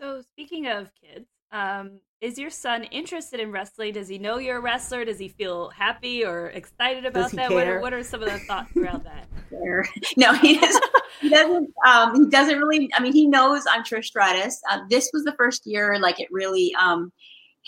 So 0.00 0.20
speaking 0.20 0.66
of 0.66 0.90
kids, 1.00 1.26
um, 1.52 2.00
is 2.20 2.38
your 2.38 2.50
son 2.50 2.84
interested 2.84 3.40
in 3.40 3.52
wrestling? 3.52 3.92
Does 3.92 4.08
he 4.08 4.18
know 4.18 4.38
you're 4.38 4.58
a 4.58 4.60
wrestler? 4.60 5.04
Does 5.04 5.18
he 5.18 5.28
feel 5.28 5.70
happy 5.70 6.24
or 6.24 6.48
excited 6.48 7.06
about 7.06 7.30
that? 7.32 7.50
What 7.50 7.66
are, 7.66 7.80
what 7.80 7.94
are, 7.94 8.02
some 8.02 8.22
of 8.22 8.30
the 8.30 8.38
thoughts 8.38 8.74
around 8.76 9.04
that? 9.04 9.28
no, 10.16 10.32
he 10.34 10.58
doesn't. 10.58 10.84
He 11.20 11.30
doesn't. 11.30 11.70
Um, 11.86 12.14
he 12.14 12.30
doesn't 12.30 12.58
really. 12.58 12.90
I 12.94 13.02
mean, 13.02 13.12
he 13.12 13.26
knows 13.26 13.64
I'm 13.70 13.84
Trish 13.84 14.06
Stratus. 14.06 14.60
Uh, 14.70 14.80
this 14.90 15.10
was 15.12 15.24
the 15.24 15.34
first 15.36 15.66
year, 15.66 15.98
like 16.00 16.20
it 16.20 16.28
really. 16.30 16.74
Um, 16.78 17.12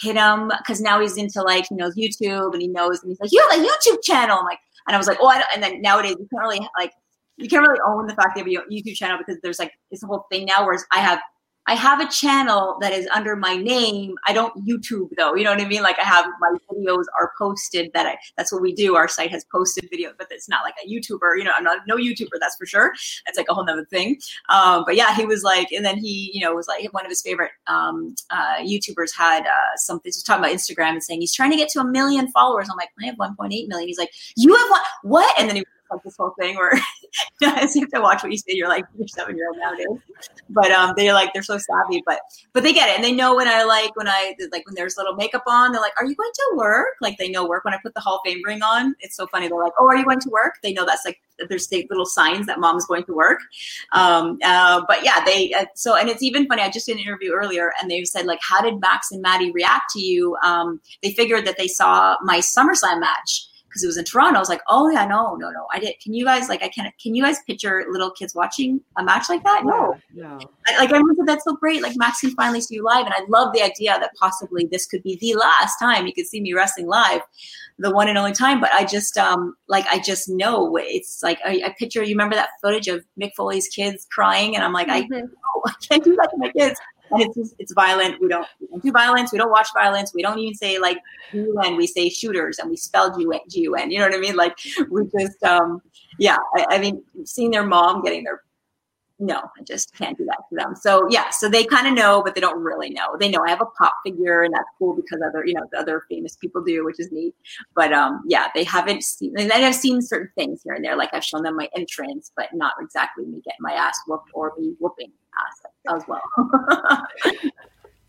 hit 0.00 0.16
him 0.16 0.50
because 0.58 0.80
now 0.80 1.00
he's 1.00 1.16
into 1.16 1.42
like 1.42 1.66
he 1.68 1.74
knows 1.74 1.94
YouTube 1.96 2.52
and 2.52 2.62
he 2.62 2.68
knows 2.68 3.02
and 3.02 3.10
he's 3.10 3.20
like, 3.20 3.32
you 3.32 3.44
have 3.50 3.60
a 3.60 3.64
YouTube 3.64 4.02
channel. 4.02 4.38
I'm 4.38 4.44
like, 4.44 4.60
and 4.86 4.94
I 4.94 4.98
was 4.98 5.06
like, 5.06 5.18
oh, 5.20 5.28
I 5.28 5.42
and 5.54 5.62
then 5.62 5.80
nowadays 5.82 6.16
you 6.18 6.28
can't 6.32 6.42
really 6.42 6.66
like 6.78 6.92
you 7.36 7.48
can't 7.48 7.66
really 7.66 7.80
own 7.86 8.06
the 8.06 8.14
fact 8.14 8.36
that 8.36 8.48
you 8.50 8.58
have 8.58 8.68
a 8.68 8.72
YouTube 8.72 8.96
channel 8.96 9.18
because 9.18 9.40
there's 9.42 9.58
like 9.58 9.72
this 9.90 10.02
whole 10.02 10.26
thing 10.30 10.46
now. 10.46 10.64
Whereas 10.64 10.84
I 10.92 11.00
have 11.00 11.20
I 11.68 11.74
have 11.74 12.00
a 12.00 12.08
channel 12.08 12.78
that 12.80 12.92
is 12.92 13.06
under 13.14 13.36
my 13.36 13.54
name. 13.54 14.14
I 14.26 14.32
don't 14.32 14.54
YouTube 14.66 15.10
though. 15.18 15.34
You 15.34 15.44
know 15.44 15.50
what 15.50 15.60
I 15.60 15.66
mean? 15.66 15.82
Like 15.82 15.98
I 15.98 16.04
have 16.04 16.24
my 16.40 16.50
videos 16.72 17.04
are 17.20 17.32
posted 17.38 17.90
that 17.92 18.06
I 18.06 18.16
that's 18.38 18.50
what 18.50 18.62
we 18.62 18.72
do. 18.72 18.96
Our 18.96 19.06
site 19.06 19.30
has 19.30 19.44
posted 19.52 19.90
videos, 19.92 20.12
but 20.16 20.28
it's 20.30 20.48
not 20.48 20.64
like 20.64 20.74
a 20.82 20.88
YouTuber. 20.88 21.36
You 21.36 21.44
know, 21.44 21.52
I'm 21.54 21.64
not 21.64 21.80
no 21.86 21.96
YouTuber, 21.96 22.40
that's 22.40 22.56
for 22.56 22.64
sure. 22.64 22.92
It's 23.26 23.36
like 23.36 23.46
a 23.50 23.54
whole 23.54 23.66
nother 23.66 23.84
thing. 23.84 24.18
Um, 24.48 24.84
but 24.86 24.96
yeah, 24.96 25.14
he 25.14 25.26
was 25.26 25.42
like, 25.42 25.70
and 25.70 25.84
then 25.84 25.98
he, 25.98 26.30
you 26.32 26.40
know, 26.40 26.54
was 26.54 26.68
like 26.68 26.90
one 26.94 27.04
of 27.04 27.10
his 27.10 27.20
favorite 27.20 27.50
um, 27.66 28.14
uh, 28.30 28.56
YouTubers 28.60 29.14
had 29.16 29.44
uh, 29.44 29.76
something. 29.76 30.08
Was 30.08 30.22
talking 30.22 30.42
about 30.42 30.56
Instagram 30.56 30.92
and 30.92 31.04
saying 31.04 31.20
he's 31.20 31.34
trying 31.34 31.50
to 31.50 31.56
get 31.58 31.68
to 31.70 31.80
a 31.80 31.84
million 31.84 32.28
followers. 32.32 32.68
I'm 32.70 32.78
like, 32.78 32.88
I 33.02 33.06
have 33.06 33.16
1.8 33.16 33.68
million. 33.68 33.86
He's 33.86 33.98
like, 33.98 34.10
you 34.36 34.56
have 34.56 34.70
one 34.70 34.80
what? 35.02 35.38
And 35.38 35.50
then 35.50 35.56
he 35.56 35.64
like 35.90 36.02
this 36.02 36.16
whole 36.16 36.34
thing 36.38 36.56
where 36.56 36.72
you, 37.40 37.48
have 37.50 37.70
to 37.70 38.00
watch 38.00 38.22
what 38.22 38.32
you 38.32 38.38
say. 38.38 38.52
You're 38.52 38.68
like 38.68 38.84
you're 38.96 39.08
seven 39.08 39.36
year 39.36 39.48
old 39.48 39.58
nowadays, 39.58 40.02
but 40.50 40.70
um, 40.70 40.94
they're 40.96 41.14
like 41.14 41.32
they're 41.32 41.42
so 41.42 41.58
savvy, 41.58 42.02
but 42.06 42.20
but 42.52 42.62
they 42.62 42.72
get 42.72 42.88
it 42.88 42.96
and 42.96 43.04
they 43.04 43.12
know 43.12 43.36
when 43.36 43.48
I 43.48 43.64
like 43.64 43.94
when 43.96 44.08
I 44.08 44.34
like 44.52 44.66
when 44.66 44.74
there's 44.74 44.96
little 44.96 45.14
makeup 45.14 45.44
on. 45.46 45.72
They're 45.72 45.80
like, 45.80 45.98
"Are 45.98 46.06
you 46.06 46.14
going 46.14 46.30
to 46.32 46.52
work?" 46.56 46.94
Like 47.00 47.18
they 47.18 47.28
know 47.28 47.46
work 47.46 47.64
when 47.64 47.74
I 47.74 47.78
put 47.82 47.94
the 47.94 48.00
Hall 48.00 48.16
of 48.16 48.20
Fame 48.24 48.42
ring 48.44 48.62
on. 48.62 48.94
It's 49.00 49.16
so 49.16 49.26
funny. 49.26 49.48
They're 49.48 49.58
like, 49.58 49.72
"Oh, 49.78 49.86
are 49.86 49.96
you 49.96 50.04
going 50.04 50.20
to 50.20 50.30
work?" 50.30 50.54
They 50.62 50.72
know 50.72 50.84
that's 50.84 51.04
like 51.04 51.20
there's 51.48 51.70
little 51.70 52.06
signs 52.06 52.46
that 52.46 52.58
mom's 52.58 52.86
going 52.86 53.04
to 53.04 53.14
work. 53.14 53.38
Um, 53.92 54.38
uh, 54.44 54.82
but 54.88 55.04
yeah, 55.04 55.24
they 55.24 55.52
uh, 55.52 55.66
so 55.74 55.96
and 55.96 56.08
it's 56.08 56.22
even 56.22 56.46
funny. 56.46 56.62
I 56.62 56.70
just 56.70 56.86
did 56.86 56.96
an 56.96 57.02
interview 57.02 57.32
earlier, 57.32 57.72
and 57.80 57.90
they 57.90 58.04
said 58.04 58.26
like, 58.26 58.40
"How 58.42 58.60
did 58.60 58.80
Max 58.80 59.10
and 59.12 59.22
Maddie 59.22 59.52
react 59.52 59.90
to 59.92 60.00
you?" 60.00 60.36
Um, 60.42 60.80
they 61.02 61.12
figured 61.12 61.46
that 61.46 61.56
they 61.58 61.68
saw 61.68 62.16
my 62.22 62.38
SummerSlam 62.38 63.00
match 63.00 63.47
because 63.78 63.84
it 63.84 63.86
was 63.86 63.96
in 63.96 64.04
Toronto. 64.04 64.36
I 64.36 64.40
was 64.40 64.48
like, 64.48 64.62
oh 64.68 64.90
yeah, 64.90 65.06
no, 65.06 65.36
no, 65.36 65.50
no. 65.50 65.66
I 65.72 65.78
did. 65.78 65.94
Can 66.00 66.12
you 66.12 66.24
guys 66.24 66.48
like? 66.48 66.62
I 66.62 66.68
can't. 66.68 66.92
Can 66.98 67.14
you 67.14 67.22
guys 67.22 67.38
picture 67.46 67.86
little 67.90 68.10
kids 68.10 68.34
watching 68.34 68.80
a 68.96 69.04
match 69.04 69.28
like 69.28 69.44
that? 69.44 69.62
No, 69.64 69.94
no. 70.14 70.38
I, 70.66 70.78
like 70.78 70.90
everyone 70.90 71.16
said, 71.16 71.26
that's 71.26 71.44
so 71.44 71.54
great. 71.54 71.82
Like 71.82 71.96
Max 71.96 72.20
can 72.20 72.30
finally 72.32 72.60
see 72.60 72.76
you 72.76 72.84
live, 72.84 73.06
and 73.06 73.14
I 73.14 73.20
love 73.28 73.52
the 73.54 73.62
idea 73.62 73.96
that 73.98 74.10
possibly 74.18 74.68
this 74.70 74.86
could 74.86 75.02
be 75.02 75.16
the 75.20 75.34
last 75.34 75.78
time 75.78 76.06
you 76.06 76.12
could 76.12 76.26
see 76.26 76.40
me 76.40 76.52
wrestling 76.52 76.88
live, 76.88 77.20
the 77.78 77.92
one 77.92 78.08
and 78.08 78.18
only 78.18 78.32
time. 78.32 78.60
But 78.60 78.72
I 78.72 78.84
just 78.84 79.16
um 79.16 79.54
like 79.68 79.86
I 79.86 80.00
just 80.00 80.28
know 80.28 80.76
it's 80.76 81.22
like 81.22 81.38
I, 81.44 81.62
I 81.66 81.74
picture. 81.78 82.02
You 82.02 82.14
remember 82.14 82.34
that 82.34 82.50
footage 82.60 82.88
of 82.88 83.04
Mick 83.20 83.32
Foley's 83.36 83.68
kids 83.68 84.06
crying, 84.10 84.56
and 84.56 84.64
I'm 84.64 84.72
like, 84.72 84.88
mm-hmm. 84.88 85.14
I, 85.14 85.22
oh, 85.54 85.62
I 85.66 85.72
can't 85.88 86.04
do 86.04 86.16
that 86.16 86.30
to 86.30 86.36
my 86.38 86.50
kids 86.50 86.80
and 86.80 86.97
it's 87.12 87.36
just, 87.36 87.54
it's 87.58 87.72
violent. 87.72 88.20
We 88.20 88.28
don't, 88.28 88.46
we 88.60 88.66
don't 88.68 88.82
do 88.82 88.92
violence. 88.92 89.32
We 89.32 89.38
don't 89.38 89.50
watch 89.50 89.68
violence. 89.74 90.12
We 90.14 90.22
don't 90.22 90.38
even 90.38 90.54
say 90.54 90.78
like 90.78 90.98
UN. 91.32 91.76
We 91.76 91.86
say 91.86 92.08
shooters, 92.08 92.58
and 92.58 92.70
we 92.70 92.76
spell 92.76 93.16
G 93.16 93.22
U 93.62 93.74
N. 93.74 93.90
You 93.90 93.98
know 93.98 94.06
what 94.06 94.14
I 94.14 94.18
mean? 94.18 94.36
Like 94.36 94.56
we 94.90 95.02
just, 95.18 95.42
um, 95.42 95.80
yeah. 96.18 96.38
I, 96.56 96.66
I 96.70 96.78
mean, 96.78 97.02
seeing 97.24 97.50
their 97.50 97.66
mom 97.66 98.02
getting 98.02 98.24
their 98.24 98.42
no, 99.18 99.38
I 99.58 99.62
just 99.64 99.94
can't 99.96 100.16
do 100.16 100.24
that 100.26 100.38
to 100.48 100.56
them. 100.56 100.76
So 100.76 101.08
yeah, 101.10 101.30
so 101.30 101.48
they 101.48 101.64
kind 101.64 101.86
of 101.88 101.94
know, 101.94 102.22
but 102.22 102.34
they 102.34 102.40
don't 102.40 102.62
really 102.62 102.90
know. 102.90 103.16
They 103.18 103.28
know 103.28 103.40
I 103.44 103.50
have 103.50 103.60
a 103.60 103.66
pop 103.66 103.94
figure, 104.04 104.42
and 104.42 104.54
that's 104.54 104.68
cool 104.78 104.94
because 104.94 105.20
other, 105.26 105.44
you 105.44 105.54
know, 105.54 105.66
the 105.72 105.78
other 105.78 106.04
famous 106.08 106.36
people 106.36 106.62
do, 106.62 106.84
which 106.84 107.00
is 107.00 107.10
neat. 107.10 107.34
But 107.74 107.92
um, 107.92 108.22
yeah, 108.26 108.48
they 108.54 108.64
haven't 108.64 109.02
seen. 109.02 109.34
And 109.38 109.52
I've 109.52 109.74
seen 109.74 110.02
certain 110.02 110.30
things 110.36 110.62
here 110.62 110.74
and 110.74 110.84
there, 110.84 110.96
like 110.96 111.10
I've 111.12 111.24
shown 111.24 111.42
them 111.42 111.56
my 111.56 111.68
entrance, 111.76 112.30
but 112.36 112.48
not 112.54 112.74
exactly 112.80 113.24
me 113.24 113.40
getting 113.44 113.58
my 113.60 113.72
ass 113.72 113.98
whooped 114.06 114.30
or 114.34 114.52
me 114.58 114.74
whooping 114.78 115.10
ass 115.38 115.96
as 115.96 116.04
well. 116.06 116.22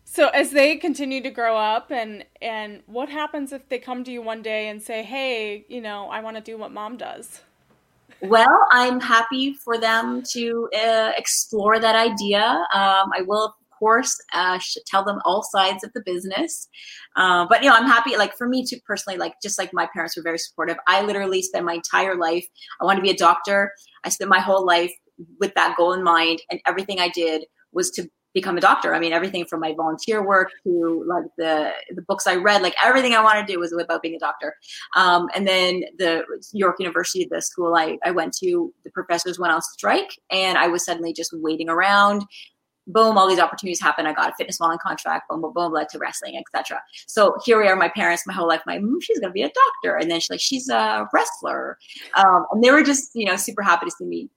so 0.04 0.28
as 0.28 0.52
they 0.52 0.76
continue 0.76 1.20
to 1.22 1.30
grow 1.30 1.56
up, 1.56 1.90
and 1.90 2.24
and 2.40 2.82
what 2.86 3.08
happens 3.08 3.52
if 3.52 3.68
they 3.68 3.78
come 3.78 4.04
to 4.04 4.12
you 4.12 4.22
one 4.22 4.42
day 4.42 4.68
and 4.68 4.80
say, 4.80 5.02
"Hey, 5.02 5.64
you 5.68 5.80
know, 5.80 6.08
I 6.08 6.20
want 6.20 6.36
to 6.36 6.42
do 6.42 6.56
what 6.56 6.70
mom 6.70 6.96
does." 6.96 7.42
Well, 8.22 8.66
I'm 8.70 9.00
happy 9.00 9.54
for 9.54 9.78
them 9.78 10.22
to 10.32 10.68
uh, 10.76 11.12
explore 11.16 11.78
that 11.78 11.96
idea. 11.96 12.42
Um, 12.74 13.10
I 13.16 13.22
will, 13.26 13.46
of 13.46 13.52
course, 13.78 14.14
uh, 14.34 14.58
tell 14.86 15.04
them 15.04 15.20
all 15.24 15.42
sides 15.42 15.84
of 15.84 15.92
the 15.94 16.02
business. 16.04 16.68
Uh, 17.16 17.46
but 17.48 17.62
you 17.62 17.70
know, 17.70 17.76
I'm 17.76 17.86
happy. 17.86 18.16
Like 18.16 18.36
for 18.36 18.46
me 18.46 18.64
too, 18.64 18.76
personally, 18.86 19.18
like 19.18 19.34
just 19.42 19.58
like 19.58 19.70
my 19.72 19.88
parents 19.94 20.16
were 20.16 20.22
very 20.22 20.38
supportive. 20.38 20.76
I 20.86 21.02
literally 21.02 21.40
spent 21.40 21.64
my 21.64 21.74
entire 21.74 22.14
life. 22.14 22.46
I 22.80 22.84
wanted 22.84 22.98
to 22.98 23.02
be 23.04 23.10
a 23.10 23.16
doctor. 23.16 23.72
I 24.04 24.10
spent 24.10 24.28
my 24.28 24.40
whole 24.40 24.66
life 24.66 24.92
with 25.38 25.54
that 25.54 25.76
goal 25.76 25.92
in 25.94 26.02
mind, 26.02 26.42
and 26.50 26.60
everything 26.66 27.00
I 27.00 27.08
did 27.08 27.44
was 27.72 27.90
to 27.92 28.08
become 28.34 28.56
a 28.56 28.60
doctor. 28.60 28.94
I 28.94 29.00
mean, 29.00 29.12
everything 29.12 29.44
from 29.44 29.60
my 29.60 29.74
volunteer 29.74 30.24
work 30.24 30.50
to 30.64 31.04
like 31.06 31.24
the 31.36 31.72
the 31.94 32.02
books 32.02 32.26
I 32.26 32.36
read, 32.36 32.62
like 32.62 32.74
everything 32.84 33.14
I 33.14 33.22
wanted 33.22 33.46
to 33.46 33.52
do 33.52 33.58
was 33.58 33.72
about 33.72 34.02
being 34.02 34.14
a 34.14 34.18
doctor. 34.18 34.54
Um, 34.96 35.28
and 35.34 35.46
then 35.46 35.82
the 35.98 36.24
York 36.52 36.76
University, 36.78 37.26
the 37.30 37.42
school 37.42 37.74
I, 37.74 37.98
I 38.04 38.10
went 38.10 38.34
to, 38.38 38.72
the 38.84 38.90
professors 38.90 39.38
went 39.38 39.52
on 39.52 39.62
strike, 39.62 40.18
and 40.30 40.58
I 40.58 40.68
was 40.68 40.84
suddenly 40.84 41.12
just 41.12 41.32
waiting 41.32 41.68
around. 41.68 42.24
Boom! 42.86 43.18
All 43.18 43.28
these 43.28 43.38
opportunities 43.38 43.80
happened. 43.80 44.08
I 44.08 44.12
got 44.12 44.30
a 44.30 44.34
fitness 44.36 44.58
modeling 44.58 44.78
contract. 44.78 45.28
Boom, 45.28 45.42
boom, 45.42 45.52
boom, 45.52 45.72
led 45.72 45.88
to 45.90 45.98
wrestling, 45.98 46.36
etc. 46.36 46.80
So 47.06 47.36
here 47.44 47.60
we 47.60 47.68
are. 47.68 47.76
My 47.76 47.88
parents, 47.88 48.26
my 48.26 48.32
whole 48.32 48.48
life, 48.48 48.62
my 48.66 48.78
mom, 48.78 49.00
she's 49.00 49.20
to 49.20 49.30
be 49.30 49.42
a 49.42 49.50
doctor, 49.50 49.96
and 49.96 50.10
then 50.10 50.18
she's 50.18 50.30
like, 50.30 50.40
she's 50.40 50.68
a 50.68 51.06
wrestler, 51.12 51.78
um, 52.16 52.46
and 52.50 52.64
they 52.64 52.70
were 52.70 52.82
just, 52.82 53.10
you 53.14 53.26
know, 53.26 53.36
super 53.36 53.62
happy 53.62 53.86
to 53.86 53.92
see 53.92 54.06
me 54.06 54.30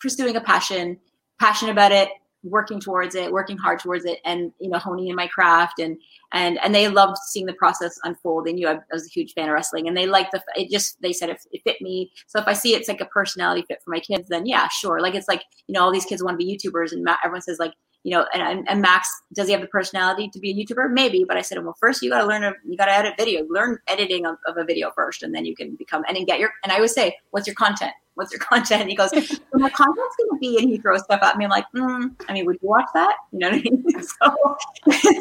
pursuing 0.00 0.34
a 0.34 0.40
passion, 0.40 0.98
passionate 1.38 1.72
about 1.72 1.92
it, 1.92 2.08
working 2.42 2.80
towards 2.80 3.14
it, 3.14 3.32
working 3.32 3.56
hard 3.56 3.78
towards 3.78 4.04
it, 4.04 4.18
and 4.24 4.52
you 4.60 4.68
know, 4.68 4.78
honing 4.78 5.08
in 5.08 5.16
my 5.16 5.26
craft, 5.26 5.78
and 5.78 5.96
and 6.32 6.58
and 6.62 6.74
they 6.74 6.88
loved 6.88 7.18
seeing 7.18 7.46
the 7.46 7.52
process 7.54 7.98
unfold. 8.04 8.46
They 8.46 8.52
knew 8.52 8.68
I, 8.68 8.78
was 8.92 9.06
a 9.06 9.10
huge 9.10 9.32
fan 9.34 9.48
of 9.48 9.54
wrestling, 9.54 9.88
and 9.88 9.96
they 9.96 10.06
liked 10.06 10.32
the. 10.32 10.42
It 10.54 10.70
just 10.70 11.00
they 11.02 11.12
said 11.12 11.30
if 11.30 11.42
it 11.52 11.62
fit 11.64 11.80
me. 11.80 12.12
So 12.26 12.38
if 12.38 12.48
I 12.48 12.52
see 12.52 12.74
it's 12.74 12.88
like 12.88 13.00
a 13.00 13.06
personality 13.06 13.64
fit 13.68 13.80
for 13.84 13.90
my 13.90 14.00
kids, 14.00 14.28
then 14.28 14.46
yeah, 14.46 14.68
sure. 14.68 15.00
Like 15.00 15.14
it's 15.14 15.28
like 15.28 15.42
you 15.66 15.74
know, 15.74 15.82
all 15.82 15.92
these 15.92 16.06
kids 16.06 16.22
want 16.22 16.38
to 16.38 16.44
be 16.44 16.56
YouTubers, 16.56 16.92
and 16.92 17.06
everyone 17.24 17.42
says 17.42 17.58
like 17.58 17.72
you 18.04 18.10
know, 18.10 18.26
and, 18.34 18.68
and 18.68 18.82
Max, 18.82 19.08
does 19.32 19.46
he 19.46 19.52
have 19.52 19.60
the 19.60 19.68
personality 19.68 20.28
to 20.30 20.40
be 20.40 20.50
a 20.50 20.54
YouTuber? 20.54 20.90
Maybe, 20.92 21.24
but 21.26 21.36
I 21.36 21.40
said, 21.40 21.62
well, 21.62 21.76
first 21.78 22.02
you 22.02 22.10
got 22.10 22.20
to 22.20 22.26
learn, 22.26 22.42
a, 22.42 22.52
you 22.66 22.76
got 22.76 22.86
to 22.86 22.92
edit 22.92 23.14
video, 23.16 23.44
learn 23.48 23.78
editing 23.86 24.26
of, 24.26 24.36
of, 24.46 24.56
a 24.56 24.64
video 24.64 24.90
first, 24.94 25.22
and 25.22 25.34
then 25.34 25.44
you 25.44 25.54
can 25.54 25.76
become, 25.76 26.02
and 26.08 26.16
then 26.16 26.24
get 26.24 26.40
your, 26.40 26.50
and 26.64 26.72
I 26.72 26.76
always 26.76 26.92
say, 26.92 27.16
what's 27.30 27.46
your 27.46 27.54
content? 27.54 27.92
What's 28.14 28.32
your 28.32 28.38
content? 28.50 28.82
And 28.82 28.90
he 28.90 28.96
goes, 28.96 29.10
my 29.12 29.70
content's 29.70 30.16
going 30.16 30.30
to 30.30 30.38
be, 30.40 30.58
and 30.58 30.68
he 30.68 30.78
throws 30.78 31.04
stuff 31.04 31.22
at 31.22 31.36
me. 31.36 31.44
I'm 31.44 31.50
like, 31.50 31.66
mm, 31.74 32.14
I 32.28 32.32
mean, 32.32 32.46
would 32.46 32.58
you 32.62 32.68
watch 32.68 32.88
that? 32.94 33.16
You 33.32 33.38
know 33.38 33.50
what 33.50 33.58
I 33.58 33.62
mean? 33.62 33.84
so 34.02 35.16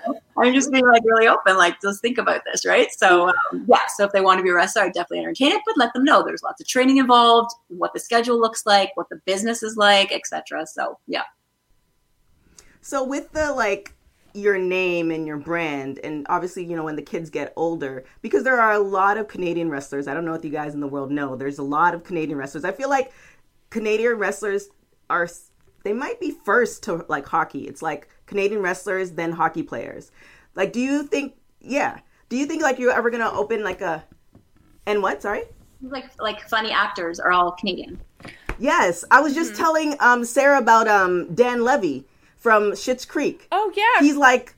you 0.00 0.14
I'm 0.38 0.52
just 0.54 0.70
being 0.70 0.86
like 0.86 1.02
really 1.04 1.28
open, 1.28 1.56
like, 1.56 1.80
just 1.80 2.02
think 2.02 2.18
about 2.18 2.42
this, 2.44 2.66
right? 2.66 2.88
So, 2.92 3.28
um, 3.28 3.66
yeah, 3.66 3.80
so 3.96 4.04
if 4.04 4.12
they 4.12 4.20
want 4.20 4.38
to 4.38 4.42
be 4.42 4.50
a 4.50 4.54
wrestler, 4.54 4.82
I 4.82 4.88
definitely 4.88 5.20
entertain 5.20 5.52
it, 5.52 5.62
but 5.64 5.76
let 5.78 5.94
them 5.94 6.04
know 6.04 6.22
there's 6.22 6.42
lots 6.42 6.60
of 6.60 6.68
training 6.68 6.98
involved, 6.98 7.52
what 7.68 7.94
the 7.94 8.00
schedule 8.00 8.38
looks 8.38 8.66
like, 8.66 8.90
what 8.96 9.08
the 9.08 9.16
business 9.24 9.62
is 9.62 9.76
like, 9.76 10.12
etc. 10.12 10.66
So, 10.66 10.98
yeah. 11.06 11.22
So 12.82 13.02
with 13.02 13.32
the 13.32 13.52
like 13.52 13.95
your 14.36 14.58
name 14.58 15.10
and 15.10 15.26
your 15.26 15.36
brand 15.36 15.98
and 16.04 16.26
obviously 16.28 16.64
you 16.64 16.76
know 16.76 16.84
when 16.84 16.96
the 16.96 17.02
kids 17.02 17.30
get 17.30 17.52
older 17.56 18.04
because 18.22 18.44
there 18.44 18.60
are 18.60 18.72
a 18.72 18.78
lot 18.78 19.16
of 19.16 19.28
Canadian 19.28 19.70
wrestlers. 19.70 20.06
I 20.06 20.14
don't 20.14 20.24
know 20.24 20.34
if 20.34 20.44
you 20.44 20.50
guys 20.50 20.74
in 20.74 20.80
the 20.80 20.86
world 20.86 21.10
know. 21.10 21.36
There's 21.36 21.58
a 21.58 21.62
lot 21.62 21.94
of 21.94 22.04
Canadian 22.04 22.38
wrestlers. 22.38 22.64
I 22.64 22.72
feel 22.72 22.88
like 22.88 23.12
Canadian 23.70 24.14
wrestlers 24.14 24.68
are 25.08 25.28
they 25.84 25.92
might 25.92 26.20
be 26.20 26.30
first 26.30 26.82
to 26.84 27.04
like 27.08 27.26
hockey. 27.26 27.66
It's 27.66 27.82
like 27.82 28.08
Canadian 28.26 28.60
wrestlers 28.60 29.12
then 29.12 29.32
hockey 29.32 29.62
players. 29.62 30.10
Like 30.54 30.72
do 30.72 30.80
you 30.80 31.04
think 31.04 31.34
yeah, 31.60 32.00
do 32.28 32.36
you 32.36 32.46
think 32.46 32.62
like 32.62 32.78
you're 32.78 32.92
ever 32.92 33.10
to 33.10 33.32
open 33.32 33.64
like 33.64 33.80
a 33.80 34.04
and 34.86 35.02
what? 35.02 35.22
Sorry? 35.22 35.42
Like 35.82 36.10
like 36.20 36.48
funny 36.48 36.70
actors 36.70 37.18
are 37.20 37.32
all 37.32 37.52
Canadian. 37.52 38.00
Yes, 38.58 39.04
I 39.10 39.20
was 39.20 39.34
just 39.34 39.52
mm-hmm. 39.52 39.62
telling 39.62 39.96
um 40.00 40.24
Sarah 40.24 40.58
about 40.58 40.88
um 40.88 41.34
Dan 41.34 41.64
Levy 41.64 42.06
from 42.46 42.70
Schitt's 42.74 43.04
Creek. 43.04 43.48
Oh 43.50 43.72
yeah, 43.74 44.06
he's 44.06 44.14
like 44.14 44.54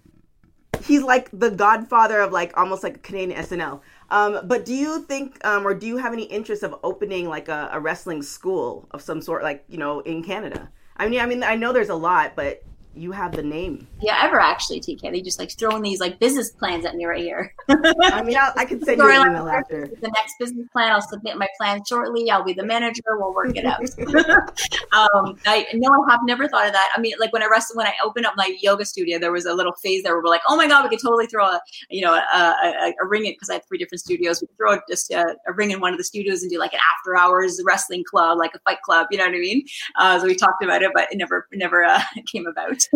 he's 0.85 1.03
like 1.03 1.31
the 1.33 1.51
godfather 1.51 2.21
of 2.21 2.33
like 2.33 2.53
almost 2.55 2.83
like 2.83 3.03
Canadian 3.03 3.43
SNL. 3.43 3.81
Um, 4.11 4.41
but 4.45 4.67
do 4.67 4.75
you 4.75 5.01
think, 5.05 5.43
um, 5.43 5.67
or 5.67 5.73
do 5.73 5.87
you 5.87 5.97
have 5.97 6.13
any 6.13 6.25
interest 6.25 6.63
of 6.63 6.75
opening 6.83 7.31
like 7.31 7.49
a, 7.49 7.71
a, 7.73 7.81
wrestling 7.81 8.21
school 8.21 8.87
of 8.91 9.01
some 9.01 9.23
sort, 9.23 9.43
like 9.43 9.65
you 9.71 9.79
know, 9.79 10.01
in 10.01 10.23
Canada? 10.23 10.71
I 10.99 11.09
mean, 11.09 11.21
I 11.21 11.25
mean, 11.25 11.43
I 11.43 11.55
know 11.55 11.73
there's 11.73 11.89
a 11.89 11.95
lot, 11.95 12.37
but 12.37 12.63
you 12.99 13.13
have 13.13 13.33
the 13.33 13.43
name. 13.43 13.87
Yeah, 14.01 14.19
ever 14.23 14.41
actually, 14.41 14.81
TK. 14.81 15.13
They 15.13 15.21
just 15.21 15.39
like 15.39 15.51
throwing 15.53 15.83
these 15.83 16.01
like 16.01 16.19
business 16.19 16.51
plans 16.51 16.85
at 16.85 16.97
me 16.97 17.05
right 17.05 17.21
here. 17.21 17.55
I 17.69 18.23
mean, 18.23 18.37
I'll, 18.37 18.53
i 18.57 18.65
can 18.65 18.83
send 18.85 18.99
you 18.99 19.09
an 19.09 19.29
email 19.29 19.49
after. 19.49 19.87
The 19.87 20.09
next 20.09 20.35
business 20.39 20.67
plan, 20.73 20.93
I'll 20.93 21.01
submit 21.01 21.37
my 21.37 21.47
plan 21.59 21.83
shortly. 21.89 22.31
I'll 22.31 22.45
be 22.45 22.53
the 22.53 22.65
manager. 22.65 23.03
We'll 23.11 23.35
work 23.35 23.57
it 23.57 23.65
out. 23.65 23.81
um, 24.93 25.39
I 25.47 25.67
no, 25.75 26.05
I 26.05 26.13
have 26.13 26.21
never 26.25 26.49
thought 26.49 26.67
of 26.67 26.73
that. 26.73 26.91
I 26.97 27.01
mean, 27.01 27.15
like 27.21 27.33
when 27.33 27.43
I 27.43 27.47
rested, 27.47 27.77
when 27.77 27.87
I 27.87 27.95
opened 28.05 28.27
up 28.27 28.35
my 28.37 28.57
yoga 28.61 28.85
studio, 28.85 29.19
there 29.19 29.33
was 29.33 29.47
a 29.47 29.55
little 29.55 29.75
phase 29.83 30.03
there 30.03 30.15
where 30.15 30.23
we're 30.23 30.31
like, 30.31 30.43
oh 30.49 30.57
my 30.57 30.67
god, 30.67 30.83
we 30.85 30.91
could 30.91 31.03
totally 31.03 31.27
throw 31.27 31.45
a 31.45 31.61
you 31.91 32.03
know 32.03 32.15
a, 32.15 32.39
a, 32.39 32.95
a 33.01 33.07
ring 33.07 33.27
in 33.27 33.33
because 33.33 33.51
I 33.51 33.55
have 33.55 33.63
three 33.69 33.79
different 33.79 34.01
studios. 34.01 34.41
We 34.41 34.49
could 34.49 34.57
throw 34.57 34.79
just 34.89 35.11
a, 35.13 35.37
a, 35.47 35.53
ring 35.53 35.71
in 35.71 35.81
one 35.81 35.93
of 35.93 35.99
the 35.99 36.05
studios 36.05 36.43
and 36.43 36.51
do 36.51 36.59
like 36.59 36.73
an 36.73 36.81
after 36.97 37.17
hours 37.17 37.61
wrestling 37.65 38.05
club, 38.05 38.39
like 38.39 38.55
a 38.55 38.59
fight 38.61 38.83
club. 38.83 39.07
You 39.11 39.19
know 39.19 39.25
what 39.25 39.35
I 39.35 39.39
mean? 39.39 39.65
Uh, 39.97 40.19
so 40.19 40.27
we 40.27 40.35
talked 40.35 40.65
about 40.65 40.83
it, 40.83 40.91
but 40.95 41.13
it 41.13 41.17
never 41.17 41.47
never 41.53 41.85
uh, 41.85 42.03
came 42.27 42.47
about. 42.47 42.88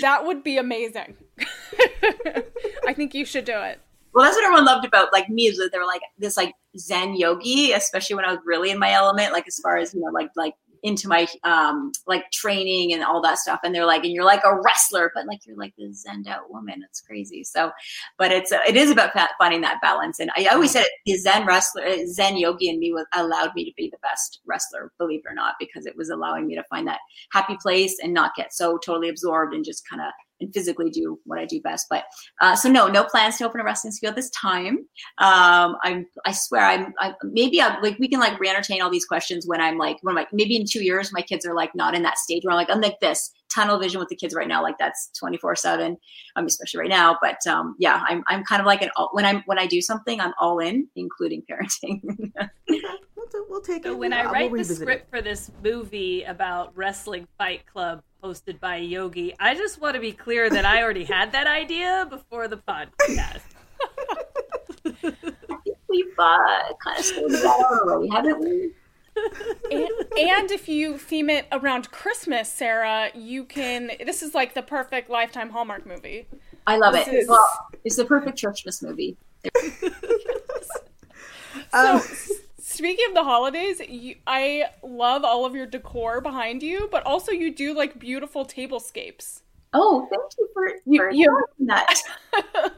That 0.00 0.24
would 0.24 0.42
be 0.42 0.58
amazing. 0.58 1.16
I 2.86 2.92
think 2.94 3.14
you 3.14 3.24
should 3.24 3.44
do 3.44 3.58
it. 3.58 3.80
Well, 4.12 4.24
that's 4.24 4.36
what 4.36 4.44
everyone 4.44 4.64
loved 4.64 4.84
about 4.84 5.12
like 5.12 5.28
me 5.28 5.46
is 5.46 5.56
that 5.58 5.70
they 5.72 5.78
were 5.78 5.86
like 5.86 6.02
this 6.18 6.36
like 6.36 6.54
Zen 6.76 7.14
yogi, 7.14 7.72
especially 7.72 8.16
when 8.16 8.24
I 8.24 8.32
was 8.32 8.40
really 8.44 8.70
in 8.70 8.78
my 8.78 8.92
element, 8.92 9.32
like 9.32 9.46
as 9.46 9.58
far 9.58 9.76
as 9.76 9.94
you 9.94 10.00
know, 10.00 10.10
like 10.10 10.30
like 10.36 10.54
into 10.82 11.08
my 11.08 11.26
um 11.44 11.92
like 12.06 12.30
training 12.32 12.92
and 12.92 13.02
all 13.04 13.20
that 13.22 13.38
stuff. 13.38 13.60
And 13.64 13.74
they're 13.74 13.86
like 13.86 14.04
and 14.04 14.12
you're 14.12 14.24
like 14.24 14.42
a 14.44 14.60
wrestler 14.60 15.10
but 15.14 15.26
like 15.26 15.40
you're 15.46 15.56
like 15.56 15.74
a 15.78 15.92
zen 15.92 16.24
out 16.28 16.50
woman. 16.50 16.82
It's 16.88 17.00
crazy. 17.00 17.44
So 17.44 17.70
but 18.18 18.32
it's 18.32 18.52
it 18.52 18.76
is 18.76 18.90
about 18.90 19.10
finding 19.38 19.60
that 19.62 19.80
balance. 19.82 20.18
And 20.20 20.30
i 20.36 20.46
always 20.46 20.70
said 20.72 20.86
the 21.06 21.16
zen 21.16 21.46
wrestler 21.46 21.84
uh, 21.84 22.06
zen 22.06 22.36
yogi 22.36 22.68
in 22.68 22.78
me 22.78 22.92
was 22.92 23.06
allowed 23.14 23.54
me 23.54 23.64
to 23.64 23.72
be 23.76 23.88
the 23.90 23.98
best 24.02 24.40
wrestler 24.46 24.92
believe 24.98 25.20
it 25.24 25.30
or 25.30 25.34
not 25.34 25.54
because 25.58 25.86
it 25.86 25.96
was 25.96 26.10
allowing 26.10 26.46
me 26.46 26.54
to 26.54 26.64
find 26.64 26.86
that 26.86 27.00
happy 27.32 27.56
place 27.60 27.96
and 28.02 28.12
not 28.12 28.34
get 28.36 28.52
so 28.52 28.78
totally 28.78 29.08
absorbed 29.08 29.54
and 29.54 29.64
just 29.64 29.88
kind 29.88 30.02
of 30.02 30.08
and 30.40 30.52
physically 30.52 30.90
do 30.90 31.18
what 31.24 31.38
I 31.38 31.44
do 31.44 31.60
best. 31.60 31.86
But 31.90 32.04
uh, 32.40 32.56
so 32.56 32.70
no, 32.70 32.88
no 32.88 33.04
plans 33.04 33.38
to 33.38 33.44
open 33.44 33.60
a 33.60 33.64
wrestling 33.64 33.92
school 33.92 34.12
this 34.12 34.30
time. 34.30 34.86
Um, 35.18 35.76
I'm, 35.82 36.06
I 36.24 36.32
swear, 36.32 36.62
I'm, 36.62 36.94
I, 36.98 37.14
maybe 37.24 37.60
I'm 37.62 37.82
like 37.82 37.98
we 37.98 38.08
can 38.08 38.20
like 38.20 38.38
re-entertain 38.38 38.82
all 38.82 38.90
these 38.90 39.06
questions 39.06 39.46
when 39.46 39.60
I'm 39.60 39.78
like 39.78 39.98
when 40.02 40.12
I'm 40.12 40.16
like 40.16 40.32
maybe 40.32 40.56
in 40.56 40.64
two 40.68 40.84
years 40.84 41.12
my 41.12 41.22
kids 41.22 41.46
are 41.46 41.54
like 41.54 41.74
not 41.74 41.94
in 41.94 42.02
that 42.02 42.18
stage 42.18 42.44
where 42.44 42.52
I'm 42.52 42.58
like 42.58 42.70
I'm 42.70 42.80
like 42.80 43.00
this 43.00 43.32
tunnel 43.52 43.78
vision 43.78 43.98
with 43.98 44.08
the 44.08 44.16
kids 44.16 44.34
right 44.34 44.48
now 44.48 44.62
like 44.62 44.78
that's 44.78 45.10
24 45.18 45.56
seven 45.56 45.96
um 46.36 46.46
especially 46.46 46.80
right 46.80 46.88
now 46.88 47.18
but 47.20 47.44
um 47.46 47.74
yeah 47.78 48.02
i'm 48.06 48.22
i'm 48.28 48.44
kind 48.44 48.60
of 48.60 48.66
like 48.66 48.80
an 48.80 48.90
all 48.96 49.10
when 49.12 49.24
i'm 49.24 49.42
when 49.46 49.58
i 49.58 49.66
do 49.66 49.80
something 49.80 50.20
i'm 50.20 50.32
all 50.40 50.58
in 50.60 50.88
including 50.96 51.42
parenting 51.50 52.00
we'll, 53.32 53.46
we'll, 53.48 53.60
take 53.60 53.84
so 53.84 53.92
it 53.92 53.98
when 53.98 54.12
i 54.12 54.24
write 54.24 54.50
we'll 54.50 54.62
the 54.62 54.74
script 54.74 55.04
it. 55.04 55.10
for 55.10 55.22
this 55.22 55.50
movie 55.62 56.22
about 56.24 56.76
wrestling 56.76 57.26
fight 57.38 57.64
club 57.66 58.02
hosted 58.22 58.60
by 58.60 58.76
Yogi. 58.76 59.34
I 59.38 59.54
just 59.54 59.80
want 59.80 59.94
to 59.94 60.00
be 60.00 60.12
clear 60.12 60.50
that 60.50 60.64
I 60.64 60.82
already 60.82 61.04
had 61.04 61.32
that 61.32 61.46
idea 61.46 62.06
before 62.08 62.48
the 62.48 62.58
podcast. 62.58 63.40
We've 65.88 66.18
uh, 66.18 66.62
kind 66.84 66.98
of 66.98 67.04
sorted 67.04 67.40
that 67.40 67.80
already, 67.82 68.08
haven't 68.10 68.40
we? 68.40 68.72
and, 69.70 69.88
and, 70.18 70.50
if 70.50 70.68
you 70.68 70.96
theme 70.96 71.28
it 71.30 71.46
around 71.50 71.90
Christmas, 71.90 72.50
Sarah, 72.50 73.10
you 73.14 73.44
can. 73.44 73.90
This 74.04 74.22
is 74.22 74.34
like 74.34 74.54
the 74.54 74.62
perfect 74.62 75.10
lifetime 75.10 75.50
Hallmark 75.50 75.84
movie. 75.84 76.26
I 76.66 76.76
love 76.76 76.94
this 76.94 77.08
it. 77.08 77.14
Is... 77.14 77.28
Well, 77.28 77.68
it's 77.84 77.96
the 77.96 78.04
perfect 78.04 78.40
Christmas 78.40 78.82
movie. 78.82 79.16
so, 81.72 82.00
Speaking 82.80 83.04
of 83.08 83.14
the 83.14 83.24
holidays, 83.24 83.78
you, 83.86 84.14
I 84.26 84.70
love 84.82 85.22
all 85.22 85.44
of 85.44 85.54
your 85.54 85.66
decor 85.66 86.22
behind 86.22 86.62
you, 86.62 86.88
but 86.90 87.04
also 87.04 87.30
you 87.30 87.54
do 87.54 87.74
like 87.74 87.98
beautiful 87.98 88.46
tablescapes. 88.46 89.42
Oh, 89.74 90.08
thank 90.10 90.32
you 90.38 90.48
for, 90.54 90.70
for 90.96 91.10
you, 91.10 91.44
that. 91.66 92.00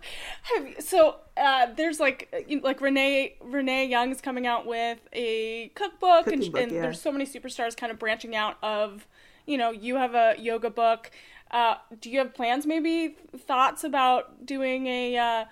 so 0.81 1.19
uh, 1.37 1.69
there's 1.77 2.01
like 2.01 2.35
like 2.65 2.81
Renee 2.81 3.37
Renee 3.41 3.87
Young's 3.87 4.21
coming 4.21 4.45
out 4.45 4.67
with 4.67 4.99
a 5.13 5.69
cookbook, 5.77 6.27
and, 6.27 6.51
book, 6.51 6.61
and 6.61 6.73
yeah. 6.73 6.83
there's 6.83 7.01
so 7.01 7.13
many 7.13 7.25
superstars 7.25 7.77
kind 7.77 7.93
of 7.93 8.01
branching 8.01 8.35
out 8.35 8.57
of 8.61 9.07
you 9.47 9.57
know 9.57 9.71
you 9.71 9.95
have 9.95 10.17
a 10.17 10.35
yoga 10.37 10.69
book. 10.69 11.13
Uh, 11.53 11.77
do 12.01 12.11
you 12.11 12.19
have 12.19 12.35
plans, 12.35 12.67
maybe 12.67 13.15
thoughts 13.39 13.85
about 13.85 14.45
doing 14.45 14.89
a 14.89 15.17
uh, 15.17 15.45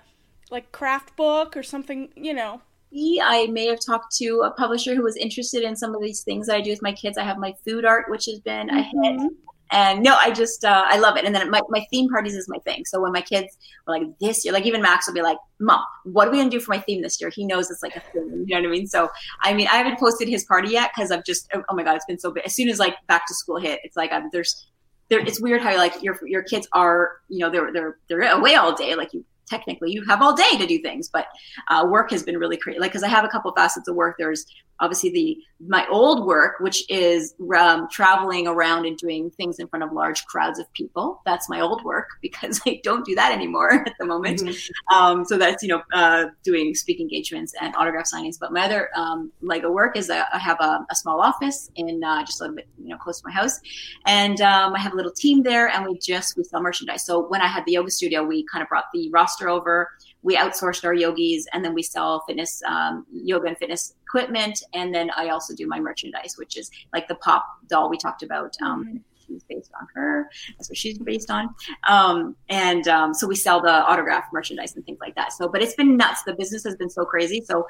like 0.49 0.73
craft 0.73 1.15
book 1.15 1.55
or 1.55 1.63
something? 1.63 2.09
You 2.17 2.33
know. 2.33 2.61
I 2.93 3.47
may 3.51 3.67
have 3.67 3.79
talked 3.79 4.15
to 4.17 4.41
a 4.41 4.51
publisher 4.51 4.95
who 4.95 5.03
was 5.03 5.15
interested 5.15 5.63
in 5.63 5.75
some 5.75 5.95
of 5.95 6.01
these 6.01 6.23
things 6.23 6.47
that 6.47 6.57
I 6.57 6.61
do 6.61 6.71
with 6.71 6.81
my 6.81 6.91
kids. 6.91 7.17
I 7.17 7.23
have 7.23 7.37
my 7.37 7.53
food 7.65 7.85
art, 7.85 8.09
which 8.09 8.25
has 8.25 8.39
been 8.39 8.67
mm-hmm. 8.67 8.77
a 8.77 8.81
hit. 8.81 9.19
Mm-hmm. 9.19 9.27
And 9.73 10.03
no, 10.03 10.17
I 10.19 10.31
just 10.31 10.65
uh, 10.65 10.83
I 10.85 10.97
love 10.99 11.15
it. 11.15 11.23
And 11.23 11.33
then 11.33 11.49
my, 11.49 11.61
my 11.69 11.85
theme 11.89 12.09
parties 12.09 12.35
is 12.35 12.49
my 12.49 12.57
thing. 12.65 12.83
So 12.85 12.99
when 12.99 13.13
my 13.13 13.21
kids 13.21 13.57
were 13.87 13.97
like 13.97 14.03
this 14.19 14.43
year, 14.43 14.53
like 14.53 14.65
even 14.65 14.81
Max 14.81 15.07
will 15.07 15.13
be 15.13 15.21
like, 15.21 15.37
"Mom, 15.59 15.81
what 16.03 16.27
are 16.27 16.31
we 16.31 16.39
gonna 16.39 16.49
do 16.49 16.59
for 16.59 16.71
my 16.71 16.79
theme 16.79 17.01
this 17.01 17.21
year?" 17.21 17.29
He 17.29 17.45
knows 17.45 17.71
it's 17.71 17.81
like 17.81 17.95
a 17.95 18.01
thing. 18.01 18.43
You 18.47 18.55
know 18.55 18.61
what 18.61 18.67
I 18.67 18.71
mean? 18.71 18.87
So 18.87 19.07
I 19.41 19.53
mean, 19.53 19.67
I 19.67 19.77
haven't 19.77 19.97
posted 19.97 20.27
his 20.27 20.43
party 20.43 20.71
yet 20.71 20.91
because 20.93 21.09
I've 21.09 21.23
just 21.23 21.49
oh 21.53 21.73
my 21.73 21.83
god, 21.83 21.95
it's 21.95 22.05
been 22.05 22.19
so 22.19 22.31
big. 22.31 22.43
As 22.43 22.53
soon 22.53 22.67
as 22.67 22.79
like 22.79 22.95
back 23.07 23.25
to 23.27 23.33
school 23.33 23.61
hit, 23.61 23.79
it's 23.85 23.95
like 23.95 24.11
I'm, 24.11 24.29
there's 24.33 24.67
there. 25.07 25.21
It's 25.21 25.39
weird 25.39 25.61
how 25.61 25.73
like 25.77 26.03
your 26.03 26.19
your 26.25 26.43
kids 26.43 26.67
are 26.73 27.11
you 27.29 27.39
know 27.39 27.49
they're 27.49 27.71
they're 27.71 27.97
they're 28.09 28.29
away 28.29 28.55
all 28.55 28.75
day. 28.75 28.95
Like 28.95 29.13
you 29.13 29.23
technically 29.47 29.91
you 29.91 30.03
have 30.05 30.21
all 30.21 30.35
day 30.35 30.57
to 30.57 30.65
do 30.65 30.79
things 30.79 31.09
but 31.09 31.27
uh, 31.69 31.85
work 31.87 32.11
has 32.11 32.23
been 32.23 32.37
really 32.37 32.57
creative 32.57 32.81
like 32.81 32.91
because 32.91 33.03
i 33.03 33.07
have 33.07 33.23
a 33.23 33.27
couple 33.27 33.51
facets 33.53 33.87
of 33.87 33.95
work. 33.95 34.15
There's 34.17 34.45
obviously 34.79 35.11
the 35.11 35.37
my 35.67 35.85
old 35.91 36.25
work 36.25 36.55
which 36.59 36.83
is 36.89 37.35
um, 37.55 37.87
traveling 37.91 38.47
around 38.47 38.87
and 38.87 38.97
doing 38.97 39.29
things 39.29 39.59
in 39.59 39.67
front 39.67 39.83
of 39.83 39.93
large 39.93 40.25
crowds 40.25 40.57
of 40.57 40.71
people. 40.73 41.21
That's 41.23 41.47
my 41.47 41.61
old 41.61 41.83
work 41.83 42.07
because 42.21 42.59
i 42.65 42.81
don't 42.83 43.05
do 43.05 43.13
that 43.15 43.31
anymore 43.31 43.71
at 43.85 43.93
the 43.99 44.05
moment. 44.05 44.39
Mm-hmm. 44.39 44.95
um, 44.95 45.23
so 45.23 45.37
that's 45.37 45.61
you 45.61 45.69
know 45.69 45.81
uh, 45.93 46.25
doing 46.43 46.73
speak 46.73 46.99
engagements 46.99 47.53
and 47.61 47.75
autograph 47.75 48.07
signings. 48.11 48.37
But 48.39 48.51
my 48.51 48.65
other 48.65 48.89
um, 48.95 49.31
lego 49.41 49.71
work 49.71 49.95
is 49.95 50.09
i 50.09 50.25
have 50.37 50.59
a, 50.59 50.85
a 50.89 50.95
small 50.95 51.21
office 51.21 51.69
in 51.75 52.03
uh, 52.03 52.25
just 52.25 52.41
a 52.41 52.43
little 52.43 52.55
bit 52.55 52.67
you 52.83 52.89
know 52.89 52.97
close 52.97 53.21
to 53.21 53.27
my 53.27 53.33
house. 53.33 53.59
And 54.07 54.41
um, 54.41 54.73
i 54.73 54.79
have 54.79 54.93
a 54.93 54.95
little 54.95 55.11
team 55.11 55.43
there 55.43 55.67
and 55.69 55.85
we 55.85 55.99
just 55.99 56.35
we 56.37 56.43
sell 56.43 56.61
merchandise. 56.61 57.05
So 57.05 57.27
when 57.27 57.41
i 57.41 57.47
had 57.47 57.65
the 57.65 57.73
yoga 57.73 57.91
studio 57.91 58.23
we 58.23 58.43
kind 58.51 58.63
of 58.63 58.69
brought 58.69 58.85
the 58.93 59.09
roster 59.11 59.30
over. 59.49 59.89
We 60.23 60.35
outsourced 60.35 60.83
our 60.85 60.93
yogis 60.93 61.47
and 61.53 61.63
then 61.63 61.73
we 61.73 61.83
sell 61.83 62.23
fitness 62.27 62.61
um, 62.67 63.05
yoga 63.11 63.47
and 63.47 63.57
fitness 63.57 63.95
equipment. 64.03 64.63
And 64.73 64.93
then 64.93 65.09
i 65.15 65.29
also 65.29 65.55
do 65.55 65.67
my 65.67 65.79
merchandise 65.79 66.35
which 66.37 66.57
is 66.57 66.69
like 66.93 67.07
the 67.07 67.15
pop 67.15 67.45
doll 67.67 67.89
we 67.89 67.97
talked 67.97 68.23
about 68.23 68.55
um, 68.61 69.03
based 69.43 69.71
on 69.79 69.87
her. 69.93 70.29
That's 70.57 70.69
what 70.69 70.77
she's 70.77 70.97
based 70.97 71.29
on. 71.29 71.49
Um, 71.87 72.35
and 72.49 72.87
um, 72.87 73.13
so 73.13 73.27
we 73.27 73.35
sell 73.35 73.61
the 73.61 73.71
autograph 73.71 74.25
merchandise 74.33 74.75
and 74.75 74.85
things 74.85 74.99
like 74.99 75.15
that. 75.15 75.33
So, 75.33 75.47
but 75.47 75.61
it's 75.61 75.75
been 75.75 75.97
nuts. 75.97 76.23
The 76.23 76.33
business 76.33 76.63
has 76.63 76.75
been 76.75 76.89
so 76.89 77.05
crazy. 77.05 77.41
So, 77.41 77.67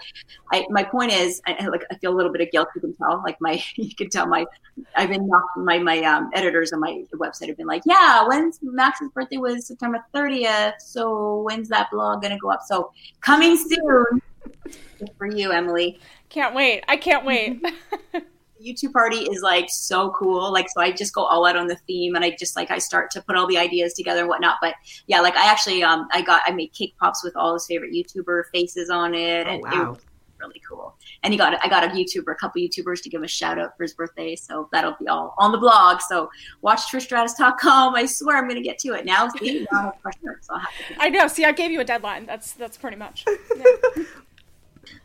I, 0.52 0.66
my 0.70 0.84
point 0.84 1.12
is, 1.12 1.42
I, 1.48 1.68
like 1.68 1.84
I 1.92 1.96
feel 1.96 2.14
a 2.14 2.16
little 2.16 2.32
bit 2.32 2.42
of 2.42 2.52
guilt. 2.52 2.70
You 2.76 2.82
can 2.82 2.94
tell, 2.96 3.22
like 3.24 3.40
my, 3.40 3.64
you 3.76 3.96
can 3.96 4.10
tell 4.10 4.28
my, 4.28 4.46
I've 4.96 5.10
been 5.10 5.30
my 5.58 5.80
my 5.80 6.00
um, 6.04 6.30
editors 6.34 6.74
on 6.74 6.80
my 6.80 7.04
website 7.16 7.48
have 7.48 7.58
been 7.58 7.68
like, 7.68 7.84
yeah, 7.86 8.28
when's 8.28 8.60
Max's 8.62 9.10
birthday 9.10 9.38
was 9.38 9.68
September 9.68 10.04
30th. 10.14 10.74
So 10.80 11.42
when's 11.42 11.70
that 11.70 11.90
blog 11.92 12.22
gonna 12.22 12.38
go 12.38 12.50
up? 12.50 12.62
So 12.66 12.92
coming 13.22 13.58
soon 13.58 14.22
for 15.18 15.28
you, 15.28 15.52
Emily. 15.52 16.00
Can't 16.30 16.56
wait. 16.56 16.84
I 16.88 16.98
can't 16.98 17.26
wait. 17.26 17.64
YouTube 18.62 18.94
party 18.94 19.18
is 19.18 19.42
like 19.42 19.70
so 19.70 20.12
cool. 20.12 20.52
Like, 20.52 20.70
so 20.70 20.82
I 20.82 20.92
just 20.92 21.14
go 21.14 21.24
all 21.24 21.46
out 21.46 21.56
on 21.56 21.68
the 21.68 21.76
theme 21.88 22.16
and 22.16 22.24
I 22.24 22.36
just 22.38 22.56
like, 22.56 22.72
I 22.72 22.78
start 22.78 23.12
to 23.12 23.22
put 23.22 23.36
all 23.36 23.48
the 23.48 23.58
ideas 23.58 23.94
together 23.94 24.22
and 24.22 24.30
whatnot. 24.30 24.58
But 24.62 24.76
yeah, 25.08 25.22
like 25.22 25.36
I 25.36 25.50
actually, 25.50 25.84
um, 25.84 26.08
I 26.12 26.22
got, 26.22 26.42
I 26.46 26.52
made 26.52 26.74
cake 26.74 26.96
pops 27.00 27.24
with 27.24 27.36
all 27.36 27.54
his 27.54 27.66
favorite 27.66 27.92
YouTuber 27.94 28.44
faces 28.54 28.90
on 28.90 29.14
it. 29.14 29.48
Oh, 29.48 29.50
and 29.50 29.64
wow. 29.64 29.72
it 29.72 29.90
was 29.90 30.06
really 30.40 30.62
cool. 30.68 30.96
And 31.24 31.34
he 31.34 31.38
got, 31.38 31.58
I 31.64 31.70
got 31.70 31.84
a 31.84 31.88
YouTuber, 31.88 32.32
a 32.32 32.36
couple 32.36 32.62
YouTubers 32.62 33.02
to 33.04 33.10
give 33.10 33.24
a 33.24 33.28
shout 33.28 33.60
out 33.60 33.78
for 33.78 33.84
his 33.84 33.94
birthday. 33.94 34.36
So 34.36 34.70
that'll 34.72 34.96
be 35.00 35.08
all 35.08 35.36
on 35.38 35.52
the 35.52 35.58
blog. 35.58 36.02
So 36.02 36.30
watch 36.62 36.92
trishstratus.com. 36.92 37.96
I 37.96 38.06
swear 38.06 38.38
I'm 38.38 38.46
going 38.46 38.62
to 38.62 38.68
get 38.68 38.80
to 38.80 38.94
it 38.94 39.06
now. 39.06 39.30
See, 39.30 39.68
now 39.72 39.90
I 39.90 39.98
pressure, 39.98 40.40
so 40.42 40.54
I'll 40.54 40.60
have 40.60 40.70
to 40.70 41.04
I 41.04 41.10
know. 41.10 41.28
See, 41.28 41.46
I 41.46 41.52
gave 41.52 41.72
you 41.72 41.82
a 41.82 41.86
deadline. 41.86 42.26
That's 42.26 42.54
that's 42.54 42.78
pretty 42.78 42.98
much. 42.98 43.26
Yeah. 43.56 44.04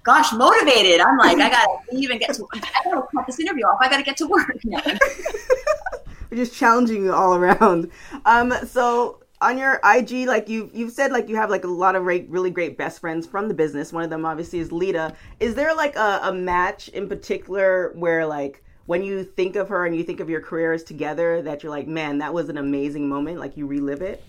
Gosh, 0.07 0.33
motivated. 0.33 1.01
I'm 1.01 1.19
like, 1.19 1.37
I 1.39 1.51
gotta 1.51 1.69
even 1.93 2.19
get 2.19 2.33
to. 2.35 2.47
I 2.55 2.61
gotta 2.85 3.07
cut 3.15 3.27
this 3.27 3.41
interview 3.41 3.65
off. 3.65 3.79
I 3.81 3.91
gotta 3.91 4.05
get 4.05 4.17
to 4.19 4.27
work. 4.27 4.57
We're 6.31 6.37
just 6.37 6.55
challenging 6.55 7.05
you 7.05 7.13
all 7.13 7.35
around. 7.35 7.91
Um, 8.25 8.55
so 8.67 9.21
on 9.41 9.59
your 9.59 9.81
IG, 9.85 10.27
like 10.27 10.49
you 10.49 10.71
you've 10.73 10.93
said, 10.93 11.11
like 11.11 11.29
you 11.29 11.37
have 11.37 11.51
like 11.51 11.65
a 11.65 11.69
lot 11.69 11.97
of 11.97 12.05
re- 12.07 12.27
really 12.29 12.51
great 12.51 12.79
best 12.79 13.01
friends 13.01 13.27
from 13.27 13.49
the 13.49 13.55
business. 13.55 13.93
One 13.93 14.05
of 14.05 14.11
them 14.11 14.25
obviously 14.25 14.61
is 14.61 14.71
Lita. 14.71 15.15
Is 15.41 15.55
there 15.57 15.75
like 15.75 15.97
a, 15.97 16.21
a 16.23 16.33
match 16.33 16.89
in 16.89 17.09
particular 17.09 17.93
where 17.97 18.25
like 18.25 18.63
when 18.87 19.03
you 19.03 19.25
think 19.25 19.57
of 19.57 19.69
her 19.69 19.87
and 19.87 19.97
you 19.97 20.05
think 20.05 20.21
of 20.21 20.31
your 20.31 20.41
careers 20.41 20.85
together 20.85 21.43
that 21.43 21.65
you're 21.65 21.71
like, 21.71 21.89
man, 21.89 22.19
that 22.19 22.33
was 22.33 22.49
an 22.49 22.59
amazing 22.59 23.09
moment. 23.09 23.41
Like 23.41 23.57
you 23.57 23.67
relive 23.67 24.03
it. 24.03 24.23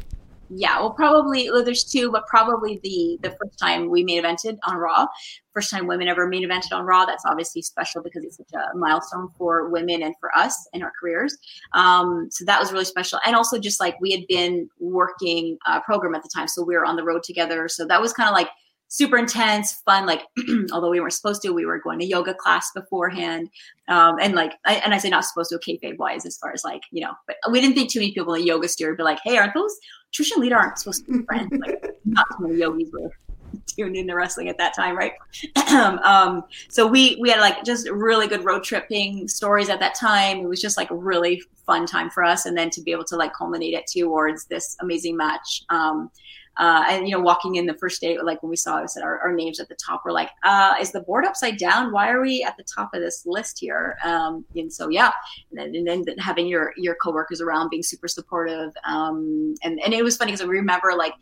Yeah, 0.50 0.80
well, 0.80 0.92
probably 0.92 1.50
well, 1.50 1.64
there's 1.64 1.84
two, 1.84 2.12
but 2.12 2.26
probably 2.28 2.80
the 2.84 3.18
the 3.22 3.36
first 3.36 3.58
time 3.60 3.90
we 3.90 4.04
main 4.04 4.24
evented 4.24 4.58
on 4.64 4.78
Raw, 4.78 5.08
first 5.54 5.70
time 5.70 5.88
women 5.88 6.08
ever 6.08 6.28
main 6.28 6.48
evented 6.48 6.72
on 6.72 6.86
Raw. 6.86 7.06
That's 7.06 7.26
obviously 7.26 7.62
special 7.62 8.02
because 8.02 8.24
it's 8.24 8.38
such 8.38 8.54
a 8.54 8.78
milestone 8.78 9.30
for 9.38 9.70
women 9.70 10.04
and 10.04 10.16
for 10.20 10.36
us 10.38 10.68
in 10.74 10.84
our 10.84 10.92
careers. 11.00 11.38
Um, 11.74 12.30
so 12.32 12.46
that 12.46 12.60
was 12.60 12.72
really 12.72 12.86
special, 12.86 13.20
and 13.26 13.36
also 13.36 13.60
just 13.60 13.80
like 13.80 14.00
we 14.00 14.12
had 14.12 14.26
been 14.28 14.70
working 14.80 15.58
a 15.66 15.82
program 15.82 16.16
at 16.16 16.24
the 16.24 16.30
time, 16.34 16.48
so 16.48 16.64
we 16.64 16.76
were 16.76 16.86
on 16.86 16.96
the 16.96 17.04
road 17.04 17.24
together. 17.24 17.68
So 17.68 17.86
that 17.86 18.02
was 18.02 18.14
kind 18.14 18.30
of 18.30 18.34
like 18.34 18.50
super 18.88 19.18
intense, 19.18 19.82
fun. 19.86 20.06
Like, 20.06 20.24
although 20.72 20.90
we 20.90 21.00
weren't 21.00 21.14
supposed 21.14 21.42
to, 21.44 21.52
we 21.52 21.66
were 21.66 21.80
going 21.80 22.00
to 22.00 22.06
yoga 22.06 22.34
class 22.34 22.72
beforehand. 22.74 23.50
Um, 23.88 24.18
and 24.20 24.34
like, 24.34 24.54
I, 24.66 24.76
and 24.76 24.94
I 24.94 24.98
say 24.98 25.10
not 25.10 25.26
supposed 25.26 25.50
to, 25.52 25.58
kayfabe 25.58 25.98
wise, 25.98 26.26
as 26.26 26.38
far 26.38 26.52
as 26.54 26.64
like, 26.64 26.82
you 26.92 27.02
know, 27.02 27.14
but 27.26 27.38
we 27.52 27.62
didn't 27.62 27.76
think 27.76 27.92
too 27.92 28.00
many 28.00 28.14
people 28.14 28.34
in 28.34 28.46
yoga 28.46 28.68
studio 28.68 28.92
would 28.92 28.98
be 28.98 29.04
like, 29.04 29.20
hey, 29.24 29.38
aren't 29.38 29.54
those 29.54 29.78
Trisha 30.14 30.34
and 30.34 30.44
Lita 30.44 30.56
aren't 30.56 30.80
supposed 30.80 31.06
to 31.06 31.20
be 31.20 31.26
friends? 31.26 31.52
Like, 31.52 31.96
not 32.06 32.26
too 32.38 32.48
many 32.48 32.60
yogis 32.60 32.90
were 32.92 33.12
tuned 33.68 33.96
into 33.96 34.16
wrestling 34.16 34.50
at 34.50 34.58
that 34.58 34.76
time, 34.76 34.98
right? 34.98 35.14
um, 36.04 36.44
so 36.70 36.88
we 36.88 37.18
we 37.22 37.30
had 37.30 37.40
like 37.40 37.64
just 37.64 37.90
really 37.90 38.28
good 38.28 38.44
road 38.44 38.64
tripping 38.64 39.28
stories 39.28 39.70
at 39.70 39.80
that 39.80 39.96
time. 39.96 40.40
It 40.40 40.48
was 40.48 40.62
just 40.62 40.78
like 40.78 40.92
a 40.92 40.96
really 40.96 41.42
fun 41.66 41.86
time 41.86 42.10
for 42.10 42.24
us, 42.24 42.46
and 42.46 42.58
then 42.58 42.70
to 42.72 42.82
be 42.82 42.92
able 42.92 43.06
to 43.06 43.16
like 43.16 43.34
culminate 43.34 43.74
it 43.74 43.88
towards 43.88 44.46
this 44.46 44.76
amazing 44.82 45.18
match. 45.18 45.64
Um, 45.70 46.12
uh, 46.60 46.86
and 46.90 47.08
you 47.08 47.16
know, 47.16 47.22
walking 47.22 47.56
in 47.56 47.66
the 47.66 47.74
first 47.76 48.02
day, 48.02 48.18
like 48.20 48.42
when 48.42 48.50
we 48.50 48.56
saw 48.56 48.78
us, 48.78 48.98
our, 48.98 49.20
our 49.20 49.34
names 49.34 49.60
at 49.60 49.70
the 49.70 49.76
top, 49.76 50.02
we're 50.04 50.12
like, 50.12 50.30
uh, 50.44 50.76
"Is 50.80 50.92
the 50.92 51.02
board 51.02 51.26
upside 51.26 51.58
down? 51.58 51.92
Why 51.92 52.10
are 52.10 52.22
we 52.22 52.44
at 52.44 52.58
the 52.58 52.64
top 52.64 52.94
of 52.94 53.02
this 53.02 53.24
list 53.26 53.60
here?" 53.60 53.98
Um, 54.04 54.46
and 54.56 54.72
so, 54.72 54.90
yeah, 54.90 55.12
and 55.52 55.60
then, 55.76 55.88
and 55.88 56.06
then 56.06 56.18
having 56.18 56.48
your 56.48 56.74
your 56.78 56.96
coworkers 56.96 57.42
around 57.42 57.70
being 57.70 57.84
super 57.84 58.08
supportive, 58.08 58.74
um, 58.86 59.56
and 59.64 59.80
and 59.80 59.94
it 59.94 60.04
was 60.04 60.18
funny 60.18 60.32
because 60.32 60.46
I 60.46 60.50
remember 60.50 60.94
like 60.98 61.14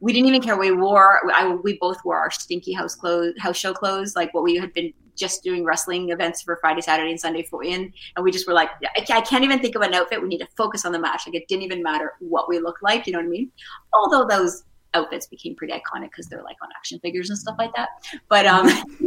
we 0.00 0.12
didn't 0.12 0.28
even 0.28 0.42
care. 0.42 0.56
We 0.56 0.70
wore, 0.70 1.20
I, 1.34 1.48
we 1.48 1.76
both 1.80 1.98
wore 2.04 2.18
our 2.18 2.30
stinky 2.30 2.72
house 2.72 2.94
clothes, 2.94 3.34
house 3.38 3.56
show 3.56 3.72
clothes, 3.72 4.14
like 4.14 4.32
what 4.32 4.44
we 4.44 4.56
had 4.56 4.72
been 4.72 4.92
just 5.18 5.42
doing 5.42 5.64
wrestling 5.64 6.10
events 6.10 6.42
for 6.42 6.56
Friday, 6.60 6.80
Saturday, 6.80 7.10
and 7.10 7.20
Sunday 7.20 7.42
for 7.42 7.64
in. 7.64 7.92
And 8.16 8.24
we 8.24 8.30
just 8.30 8.46
were 8.46 8.54
like, 8.54 8.70
I, 9.10 9.20
can't 9.20 9.44
even 9.44 9.60
think 9.60 9.74
of 9.74 9.82
an 9.82 9.94
outfit. 9.94 10.22
We 10.22 10.28
need 10.28 10.38
to 10.38 10.48
focus 10.56 10.84
on 10.84 10.92
the 10.92 10.98
match. 10.98 11.22
Like 11.26 11.34
it 11.34 11.48
didn't 11.48 11.64
even 11.64 11.82
matter 11.82 12.14
what 12.20 12.48
we 12.48 12.58
looked 12.58 12.82
like. 12.82 13.06
You 13.06 13.12
know 13.12 13.18
what 13.18 13.26
I 13.26 13.28
mean? 13.28 13.50
Although 13.94 14.26
those 14.26 14.64
outfits 14.94 15.26
became 15.26 15.54
pretty 15.54 15.74
iconic 15.74 16.10
because 16.10 16.28
they're 16.28 16.42
like 16.42 16.56
on 16.62 16.68
action 16.76 16.98
figures 17.00 17.28
and 17.28 17.38
stuff 17.38 17.56
like 17.58 17.74
that. 17.74 17.90
But 18.28 18.46
um, 18.46 18.66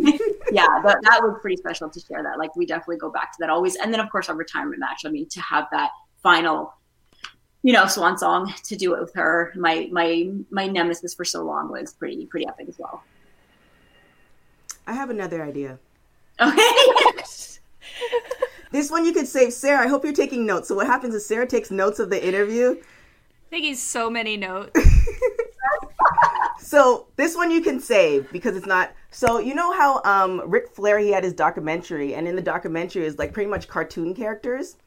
yeah, 0.51 0.67
that, 0.83 0.97
that 1.01 1.19
was 1.21 1.39
pretty 1.41 1.57
special 1.57 1.89
to 1.89 1.99
share 1.99 2.21
that. 2.23 2.37
Like 2.37 2.55
we 2.55 2.65
definitely 2.65 2.97
go 2.97 3.09
back 3.09 3.31
to 3.31 3.37
that 3.39 3.49
always. 3.49 3.75
And 3.77 3.93
then 3.93 3.99
of 3.99 4.09
course 4.11 4.29
our 4.29 4.35
retirement 4.35 4.79
match. 4.79 5.01
I 5.05 5.09
mean, 5.09 5.27
to 5.29 5.41
have 5.41 5.67
that 5.71 5.89
final 6.21 6.73
you 7.63 7.73
know, 7.73 7.85
swan 7.85 8.17
song 8.17 8.51
to 8.63 8.75
do 8.75 8.95
it 8.95 9.01
with 9.01 9.13
her. 9.13 9.53
My 9.55 9.87
my 9.91 10.31
my 10.49 10.67
nemesis 10.67 11.13
for 11.13 11.25
so 11.25 11.43
long 11.43 11.71
was 11.71 11.93
pretty 11.93 12.25
pretty 12.25 12.47
epic 12.47 12.67
as 12.69 12.79
well. 12.79 13.03
I 14.87 14.93
have 14.93 15.09
another 15.09 15.43
idea. 15.43 15.79
Okay. 16.41 16.61
This 18.71 18.89
one 18.89 19.05
you 19.05 19.11
could 19.11 19.27
save. 19.27 19.51
Sarah, 19.51 19.83
I 19.83 19.87
hope 19.87 20.03
you're 20.05 20.13
taking 20.13 20.45
notes. 20.45 20.69
So 20.69 20.75
what 20.75 20.87
happens 20.87 21.13
is 21.13 21.25
Sarah 21.25 21.45
takes 21.45 21.71
notes 21.71 21.99
of 21.99 22.09
the 22.09 22.25
interview. 22.25 22.81
Taking 23.51 23.75
so 23.75 24.09
many 24.09 24.37
notes. 24.37 24.71
So 26.71 27.07
this 27.17 27.35
one 27.35 27.51
you 27.51 27.59
can 27.59 27.81
save 27.81 28.31
because 28.31 28.55
it's 28.55 28.65
not. 28.65 28.93
So 29.09 29.39
you 29.39 29.53
know 29.55 29.73
how 29.73 30.01
um 30.05 30.41
Ric 30.49 30.69
Flair 30.69 30.99
he 30.99 31.11
had 31.11 31.21
his 31.21 31.33
documentary, 31.33 32.13
and 32.15 32.29
in 32.29 32.37
the 32.37 32.41
documentary 32.41 33.05
is 33.05 33.19
like 33.19 33.33
pretty 33.33 33.49
much 33.49 33.67
cartoon 33.67 34.15
characters. 34.15 34.77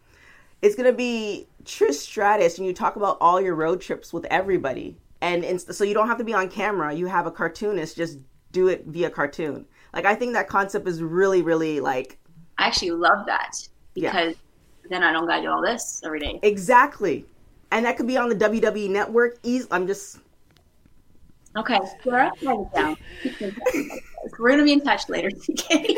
It's 0.63 0.75
gonna 0.75 0.95
be 0.95 1.47
Trish 1.65 1.97
Stratus, 1.97 2.57
and 2.57 2.67
you 2.67 2.73
talk 2.73 2.97
about 2.97 3.19
all 3.21 3.39
your 3.39 3.55
road 3.55 3.83
trips 3.83 4.15
with 4.15 4.25
everybody, 4.31 4.97
and 5.21 5.45
inst- 5.45 5.75
so 5.75 5.85
you 5.85 5.93
don't 5.93 6.09
have 6.09 6.17
to 6.17 6.25
be 6.25 6.33
on 6.33 6.49
camera. 6.49 6.95
You 6.95 7.05
have 7.05 7.27
a 7.27 7.31
cartoonist 7.31 7.97
just 7.97 8.19
do 8.51 8.69
it 8.69 8.87
via 8.87 9.11
cartoon. 9.11 9.67
Like 9.95 10.05
I 10.05 10.15
think 10.15 10.33
that 10.35 10.49
concept 10.49 10.89
is 10.89 11.03
really, 11.03 11.43
really 11.43 11.81
like 11.81 12.19
I 12.59 12.67
actually 12.67 12.91
love 12.93 13.27
that 13.27 13.53
Yeah. 13.95 14.11
because 14.11 14.37
then 14.91 15.03
I 15.03 15.13
don't 15.13 15.27
gotta 15.27 15.43
do 15.43 15.49
all 15.51 15.63
this 15.63 16.01
every 16.05 16.21
day. 16.21 16.41
exactly, 16.43 17.25
and 17.71 17.87
that 17.87 17.97
could 17.97 18.07
be 18.07 18.17
on 18.17 18.29
the 18.29 18.35
WWE 18.37 18.91
network. 18.91 19.39
Easy 19.43 19.67
I'm 19.71 19.87
just 19.87 20.19
Okay, 21.57 21.79
Sarah, 22.03 22.33
write 22.43 22.59
it 22.59 22.75
down. 22.75 22.97
We're 24.41 24.51
gonna 24.51 24.65
be 24.65 24.73
in 24.73 24.81
touch 24.81 25.09
later, 25.09 25.29
TK. 25.31 25.97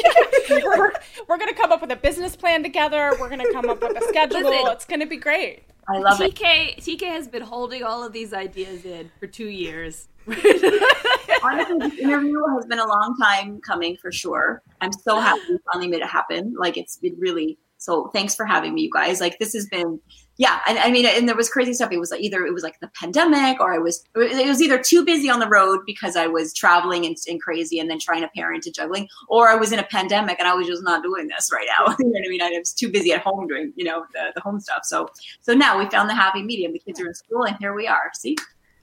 we're, 0.51 0.93
we're 1.29 1.39
gonna 1.39 1.55
come 1.55 1.71
up 1.73 1.81
with 1.81 1.93
a 1.93 1.97
business 1.97 2.35
plan 2.37 2.63
together. 2.63 3.17
We're 3.21 3.29
gonna 3.31 3.51
come 3.53 3.71
up 3.71 3.81
with 3.81 3.97
a 3.97 4.05
schedule. 4.09 4.41
Listen. 4.43 4.73
It's 4.73 4.85
gonna 4.85 5.07
be 5.07 5.17
great. 5.17 5.63
I 5.89 5.99
love 5.99 6.21
it. 6.21 6.35
TK 6.35 6.79
TK 6.79 7.03
has 7.05 7.29
been 7.29 7.43
holding 7.43 7.85
all 7.85 8.05
of 8.05 8.13
these 8.13 8.35
ideas 8.35 8.85
in 8.85 9.11
for 9.21 9.29
two 9.29 9.47
years. 9.47 10.09
Honestly, 11.43 11.79
this 11.79 11.99
interview 11.99 12.41
has 12.57 12.66
been 12.66 12.81
a 12.81 12.87
long 12.87 13.16
time 13.20 13.61
coming 13.61 13.97
for 13.97 14.11
sure. 14.11 14.62
I'm 14.81 14.93
so 14.93 15.20
happy 15.20 15.41
we 15.49 15.59
finally 15.72 15.89
made 15.89 16.03
it 16.03 16.09
happen. 16.09 16.55
Like 16.59 16.77
it's 16.77 16.97
been 16.97 17.14
really 17.18 17.59
so. 17.79 18.09
Thanks 18.09 18.35
for 18.35 18.45
having 18.45 18.74
me, 18.74 18.83
you 18.83 18.91
guys. 18.93 19.20
Like 19.20 19.39
this 19.39 19.53
has 19.53 19.66
been, 19.66 20.01
yeah. 20.39 20.61
And 20.66 20.79
I 20.79 20.91
mean, 20.91 21.07
and 21.07 21.29
there 21.29 21.37
was 21.37 21.49
crazy 21.49 21.74
stuff. 21.74 21.93
It 21.93 22.01
was 22.01 22.11
like 22.11 22.20
either 22.22 22.45
it 22.45 22.53
was 22.53 22.64
like 22.64 22.81
the 22.81 22.91
pandemic, 23.01 23.61
or 23.61 23.72
I 23.72 23.79
was 23.79 24.03
it 24.16 24.49
was 24.49 24.61
either 24.61 24.83
too 24.83 25.05
busy 25.05 25.31
on 25.31 25.39
the 25.39 25.47
road 25.47 25.81
because 25.87 26.16
I 26.16 26.27
was 26.27 26.53
traveling 26.53 27.07
and, 27.07 27.16
and 27.29 27.41
crazy, 27.41 27.79
and 27.79 27.89
then 27.89 28.01
trying 28.01 28.22
to 28.22 28.29
parent 28.35 28.66
and 28.66 28.74
juggling, 28.74 29.07
or 29.29 29.49
I 29.49 29.55
was 29.55 29.70
in 29.70 29.79
a 29.79 29.85
pandemic 29.85 30.41
and 30.41 30.49
I 30.49 30.55
was 30.55 30.66
just 30.66 30.83
not 30.83 31.05
doing 31.05 31.29
this 31.29 31.51
right 31.53 31.68
now. 31.79 31.95
you 32.01 32.07
know 32.07 32.11
what 32.11 32.27
I 32.27 32.29
mean? 32.29 32.43
I 32.43 32.59
was 32.59 32.72
too 32.72 32.91
busy 32.91 33.12
at 33.12 33.20
home 33.20 33.47
doing 33.47 33.72
you 33.77 33.85
know 33.85 34.05
the, 34.12 34.33
the 34.35 34.41
home 34.41 34.59
stuff. 34.59 34.81
So 34.85 35.09
so 35.41 35.55
now 35.55 35.79
we 35.79 35.89
found 35.91 36.11
the 36.11 36.14
happy 36.14 36.43
medium. 36.43 36.72
The 36.72 36.81
kids 36.81 37.01
are 37.01 37.07
in 37.07 37.14
school, 37.14 37.45
and 37.45 37.57
here 37.61 37.74
we 37.74 37.87
are. 37.87 38.11
See. 38.14 38.37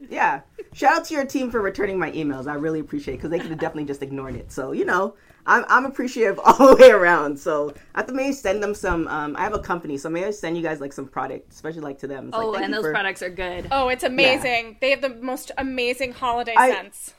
Yeah. 0.10 0.42
Shout 0.74 0.98
out 0.98 1.06
to 1.06 1.14
your 1.14 1.26
team 1.26 1.52
for 1.52 1.62
returning 1.62 2.00
my 2.00 2.12
emails. 2.12 2.48
I 2.48 2.56
really 2.56 2.80
appreciate 2.80 3.16
it 3.16 3.18
because 3.18 3.30
they 3.30 3.40
could 3.40 3.50
have 3.50 3.60
definitely 3.60 3.86
just 3.86 4.02
ignored 4.02 4.36
it. 4.36 4.52
So, 4.52 4.72
you 4.72 4.86
know, 4.86 5.16
I'm, 5.46 5.66
I'm 5.68 5.86
appreciative 5.86 6.40
all 6.44 6.68
the 6.70 6.76
way 6.76 6.90
around. 6.90 7.38
So 7.40 7.74
I 7.96 8.00
have 8.00 8.08
to 8.08 8.14
maybe 8.14 8.34
send 8.34 8.64
them 8.64 8.74
some. 8.74 9.08
Um, 9.08 9.36
I 9.36 9.42
have 9.42 9.54
a 9.54 9.60
company, 9.60 9.98
so 9.98 10.10
maybe 10.10 10.26
I 10.26 10.32
send 10.32 10.58
you 10.58 10.64
guys 10.64 10.82
like 10.82 10.94
some 10.94 11.08
product, 11.08 11.52
especially 11.54 11.82
like 11.82 12.00
to 12.00 12.08
them. 12.08 12.30
It's 12.30 12.38
oh, 12.38 12.54
thank 12.54 12.66
and 12.66 12.74
those 12.74 12.84
for- 12.84 12.92
products 12.92 13.22
are 13.22 13.30
good. 13.30 13.68
Oh, 13.72 13.90
it's 13.90 14.04
amazing. 14.04 14.78
They 14.82 14.90
have 14.92 15.02
the 15.02 15.10
most 15.10 15.52
amazing 15.58 16.14
holiday 16.14 16.56
I- 16.58 16.72
scents. 16.72 17.14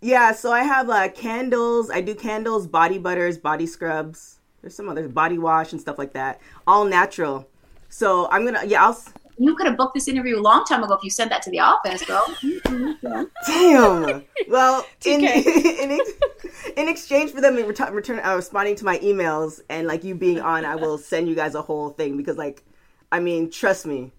Yeah, 0.00 0.30
so 0.30 0.52
I 0.52 0.62
have 0.62 0.88
uh, 0.88 1.08
candles. 1.08 1.90
I 1.90 2.00
do 2.00 2.14
candles, 2.14 2.68
body 2.68 2.98
butters, 2.98 3.36
body 3.36 3.66
scrubs. 3.66 4.38
There's 4.60 4.74
some 4.76 4.88
others, 4.88 5.10
body 5.10 5.38
wash 5.38 5.72
and 5.72 5.80
stuff 5.80 5.98
like 5.98 6.12
that. 6.12 6.40
All 6.68 6.84
natural. 6.84 7.48
So 7.88 8.28
I'm 8.30 8.44
gonna, 8.44 8.64
yeah, 8.64 8.84
I'll. 8.84 8.98
S- 9.38 9.44
You 9.44 9.54
could 9.56 9.66
have 9.66 9.76
booked 9.76 9.94
this 9.94 10.08
interview 10.08 10.38
a 10.38 10.42
long 10.42 10.64
time 10.64 10.82
ago 10.82 10.94
if 10.94 11.02
you 11.04 11.10
sent 11.10 11.30
that 11.30 11.42
to 11.42 11.50
the 11.50 11.60
office, 11.60 12.04
bro. 12.04 12.20
Damn. 13.46 14.24
Well, 14.48 14.86
in, 15.04 15.20
TK. 15.20 15.46
in, 15.82 15.90
ex- 15.92 16.70
in 16.76 16.88
exchange 16.88 17.32
for 17.32 17.42
them 17.42 17.56
return, 17.56 17.92
return 17.92 18.18
uh, 18.20 18.34
responding 18.34 18.76
to 18.76 18.84
my 18.84 18.98
emails 19.00 19.60
and 19.68 19.86
like 19.86 20.04
you 20.04 20.14
being 20.14 20.40
on, 20.40 20.64
I 20.64 20.74
will 20.74 20.96
send 20.96 21.28
you 21.28 21.34
guys 21.34 21.54
a 21.54 21.60
whole 21.60 21.90
thing 21.90 22.16
because 22.16 22.38
like 22.38 22.62
I 23.12 23.20
mean, 23.20 23.50
trust 23.50 23.84
me, 23.84 24.10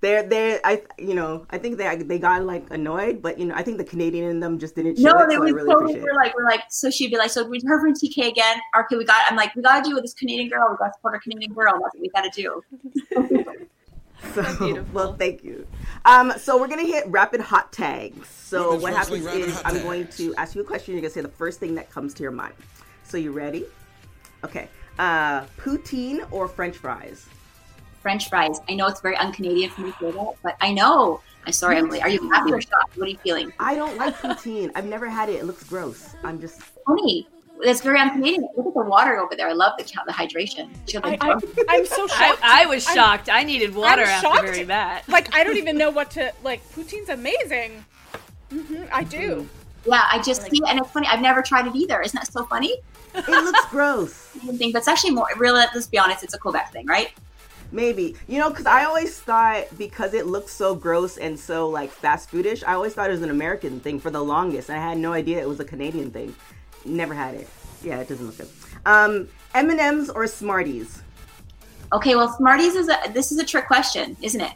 they're 0.00 0.24
they 0.24 0.58
I 0.64 0.82
you 0.98 1.14
know 1.14 1.46
I 1.50 1.58
think 1.58 1.78
they 1.78 1.96
they 1.96 2.18
got 2.18 2.44
like 2.44 2.66
annoyed, 2.70 3.22
but 3.22 3.38
you 3.38 3.44
know 3.46 3.54
I 3.54 3.62
think 3.62 3.78
the 3.78 3.84
Canadian 3.84 4.28
in 4.28 4.40
them 4.40 4.58
just 4.58 4.74
didn't. 4.74 4.98
No, 4.98 5.12
it, 5.18 5.28
they 5.28 5.34
so 5.36 5.40
was 5.40 5.52
really 5.52 5.68
totally 5.70 5.92
appreciate 5.92 6.02
we're 6.02 6.14
like 6.14 6.34
we're 6.34 6.44
like 6.44 6.62
so 6.68 6.90
she'd 6.90 7.10
be 7.10 7.16
like 7.16 7.30
so 7.30 7.46
we 7.46 7.60
her 7.64 7.80
from 7.80 7.94
TK 7.94 8.28
again. 8.28 8.58
Okay, 8.78 8.96
we 8.96 9.04
got. 9.04 9.22
I'm 9.30 9.36
like 9.36 9.54
we 9.54 9.62
got 9.62 9.84
to 9.84 9.88
do 9.88 9.94
with 9.94 10.02
this 10.04 10.14
Canadian 10.14 10.48
girl. 10.48 10.68
We 10.70 10.76
got 10.78 10.88
to 10.88 10.92
support 10.94 11.14
our 11.14 11.20
Canadian 11.20 11.54
girl. 11.54 11.74
That's 11.80 11.94
what 11.94 12.00
we 12.02 12.08
got 12.08 12.30
to 12.30 12.42
do. 12.42 13.44
it. 14.28 14.34
So, 14.34 14.66
beautiful. 14.66 14.94
well, 14.94 15.14
thank 15.14 15.44
you. 15.44 15.66
Um, 16.04 16.32
so 16.38 16.58
we're 16.58 16.68
gonna 16.68 16.86
hit 16.86 17.06
rapid 17.08 17.40
hot 17.40 17.72
tags. 17.72 18.28
So 18.28 18.68
Women's 18.68 18.82
what 18.82 18.92
happens 18.94 19.26
is 19.26 19.60
I'm 19.64 19.74
Tag. 19.74 19.82
going 19.82 20.06
to 20.08 20.34
ask 20.36 20.54
you 20.54 20.60
a 20.60 20.64
question. 20.64 20.94
You're 20.94 21.02
gonna 21.02 21.12
say 21.12 21.20
the 21.20 21.28
first 21.28 21.60
thing 21.60 21.74
that 21.76 21.90
comes 21.90 22.14
to 22.14 22.22
your 22.22 22.32
mind. 22.32 22.54
So 23.04 23.16
you 23.16 23.32
ready? 23.32 23.64
Okay. 24.44 24.68
Uh, 24.98 25.42
poutine 25.58 26.26
or 26.30 26.48
French 26.48 26.76
fries? 26.76 27.26
French 28.00 28.28
fries. 28.28 28.60
I 28.68 28.74
know 28.74 28.86
it's 28.86 29.00
very 29.00 29.16
un-Canadian 29.16 29.70
for 29.70 29.80
me 29.82 29.92
to 29.92 29.98
say 29.98 30.10
that, 30.12 30.34
but 30.42 30.56
I 30.60 30.72
know. 30.72 31.20
I'm 31.44 31.52
sorry, 31.52 31.76
Emily. 31.78 32.00
Are 32.02 32.08
you 32.08 32.30
happy 32.30 32.52
or 32.52 32.60
shocked? 32.60 32.96
What 32.96 33.06
are 33.06 33.10
you 33.10 33.18
feeling? 33.18 33.52
I 33.58 33.74
don't 33.74 33.96
like 33.96 34.16
poutine. 34.16 34.70
I've 34.74 34.86
never 34.86 35.08
had 35.08 35.28
it. 35.28 35.40
It 35.40 35.44
looks 35.44 35.64
gross. 35.64 36.14
I'm 36.24 36.40
just. 36.40 36.60
Funny. 36.86 37.28
That's 37.64 37.80
very 37.80 37.98
un-Canadian. 37.98 38.48
Look 38.56 38.66
at 38.66 38.74
the 38.74 38.82
water 38.82 39.18
over 39.18 39.34
there. 39.36 39.48
I 39.48 39.52
love 39.52 39.72
the 39.78 39.84
the 39.84 40.12
hydration. 40.12 40.68
I, 41.02 41.16
I, 41.20 41.40
i'm 41.68 41.86
so 41.86 42.04
I, 42.10 42.28
shocked. 42.28 42.40
I 42.42 42.66
was 42.66 42.86
I'm- 42.86 42.96
shocked. 42.96 43.28
I 43.30 43.42
needed 43.44 43.74
water 43.74 44.02
I'm 44.02 44.08
after 44.08 44.26
shocked. 44.28 44.44
hearing 44.44 44.66
that. 44.78 45.08
Like 45.08 45.34
I 45.34 45.44
don't 45.44 45.56
even 45.56 45.78
know 45.78 45.90
what 45.90 46.10
to 46.12 46.32
like. 46.44 46.60
Poutine's 46.72 47.08
amazing. 47.08 47.84
hmm 48.50 48.82
I 48.92 49.04
do. 49.04 49.48
yeah, 49.86 50.04
I 50.10 50.20
just 50.22 50.42
see, 50.50 50.60
and 50.68 50.78
it's 50.78 50.90
funny. 50.90 51.06
I've 51.08 51.20
never 51.22 51.42
tried 51.42 51.66
it 51.66 51.74
either. 51.74 52.00
Isn't 52.02 52.18
that 52.18 52.30
so 52.32 52.44
funny? 52.46 52.76
It 53.14 53.28
looks 53.28 53.64
gross. 53.70 54.12
Thing, 54.12 54.72
but 54.72 54.78
it's 54.78 54.88
actually 54.88 55.12
more. 55.12 55.26
Really, 55.36 55.60
let's 55.74 55.86
be 55.86 55.98
honest. 55.98 56.22
It's 56.22 56.34
a 56.34 56.38
Quebec 56.38 56.72
thing, 56.72 56.86
right? 56.86 57.10
Maybe. 57.72 58.14
You 58.28 58.38
know, 58.38 58.50
because 58.50 58.66
I 58.66 58.84
always 58.84 59.18
thought 59.18 59.66
because 59.78 60.14
it 60.14 60.26
looks 60.26 60.52
so 60.52 60.74
gross 60.74 61.16
and 61.16 61.38
so 61.38 61.68
like 61.68 61.90
fast 61.90 62.30
foodish, 62.30 62.62
I 62.66 62.74
always 62.74 62.94
thought 62.94 63.08
it 63.08 63.12
was 63.14 63.22
an 63.22 63.30
American 63.30 63.80
thing 63.80 63.98
for 63.98 64.10
the 64.10 64.22
longest. 64.22 64.70
I 64.70 64.76
had 64.76 64.98
no 64.98 65.12
idea 65.12 65.40
it 65.40 65.48
was 65.48 65.58
a 65.60 65.64
Canadian 65.64 66.10
thing. 66.10 66.34
Never 66.86 67.14
had 67.14 67.34
it. 67.34 67.48
Yeah, 67.82 68.00
it 68.00 68.08
doesn't 68.08 68.26
look 68.26 68.38
good. 68.38 68.48
Um, 68.86 69.28
M 69.54 69.70
and 69.70 69.80
M's 69.80 70.10
or 70.10 70.26
Smarties? 70.26 71.02
Okay, 71.92 72.14
well, 72.16 72.28
Smarties 72.36 72.74
is 72.74 72.88
a 72.88 72.96
this 73.12 73.30
is 73.32 73.38
a 73.38 73.44
trick 73.44 73.66
question, 73.66 74.16
isn't 74.22 74.40
it? 74.40 74.52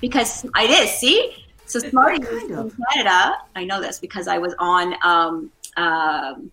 Because 0.00 0.44
it 0.44 0.70
is. 0.70 0.90
See, 0.98 1.44
so 1.66 1.78
Smarties 1.78 2.26
Kind 2.26 2.50
in. 2.50 2.72
Canada. 2.92 3.38
I 3.54 3.64
know 3.64 3.80
this 3.80 3.98
because 3.98 4.26
I 4.28 4.38
was 4.38 4.54
on 4.58 4.94
um, 5.04 5.50
um, 5.76 6.50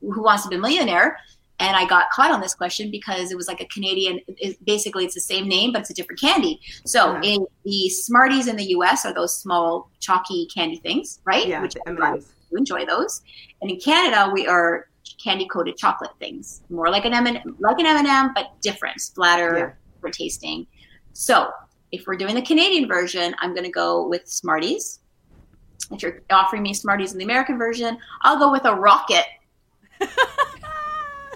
Who 0.00 0.22
Wants 0.22 0.44
to 0.44 0.48
Be 0.50 0.56
a 0.56 0.58
Millionaire, 0.60 1.18
and 1.58 1.74
I 1.74 1.86
got 1.86 2.10
caught 2.10 2.30
on 2.30 2.40
this 2.40 2.54
question 2.54 2.90
because 2.90 3.32
it 3.32 3.36
was 3.36 3.48
like 3.48 3.60
a 3.60 3.66
Canadian. 3.66 4.20
It, 4.28 4.64
basically, 4.64 5.04
it's 5.04 5.14
the 5.14 5.20
same 5.20 5.48
name, 5.48 5.72
but 5.72 5.80
it's 5.80 5.90
a 5.90 5.94
different 5.94 6.20
candy. 6.20 6.60
So, 6.84 7.10
Uh-huh. 7.12 7.20
in 7.24 7.46
the 7.64 7.88
Smarties 7.88 8.46
in 8.46 8.56
the 8.56 8.66
U.S. 8.76 9.04
are 9.06 9.14
those 9.14 9.36
small 9.36 9.90
chalky 10.00 10.46
candy 10.54 10.76
things, 10.76 11.20
right? 11.24 11.46
Yeah, 11.48 11.62
Which 11.62 11.74
the 11.74 12.22
M 12.52 12.66
you 12.66 12.74
enjoy 12.76 12.86
those. 12.86 13.22
And 13.60 13.70
in 13.70 13.80
Canada, 13.80 14.30
we 14.32 14.46
are 14.46 14.88
candy 15.22 15.46
coated 15.48 15.76
chocolate 15.76 16.10
things, 16.18 16.62
more 16.70 16.88
like 16.90 17.04
an 17.04 17.12
m&m 17.14 17.56
like 17.60 17.78
an 17.78 17.86
M 17.86 17.96
and 17.96 18.06
m 18.06 18.32
but 18.34 18.60
different, 18.60 19.00
splatter, 19.00 19.58
Yeah. 19.58 19.70
different 19.94 20.14
tasting. 20.16 20.66
So 21.12 21.50
if 21.92 22.06
we're 22.06 22.16
doing 22.16 22.34
the 22.34 22.42
Canadian 22.42 22.88
version, 22.88 23.34
I'm 23.40 23.52
going 23.52 23.64
to 23.64 23.70
go 23.70 24.08
with 24.08 24.26
Smarties. 24.26 25.00
If 25.90 26.02
you're 26.02 26.22
offering 26.30 26.62
me 26.62 26.72
Smarties 26.74 27.12
in 27.12 27.18
the 27.18 27.24
American 27.24 27.58
version, 27.58 27.98
I'll 28.22 28.38
go 28.38 28.50
with 28.50 28.64
a 28.64 28.74
Rocket. 28.74 29.24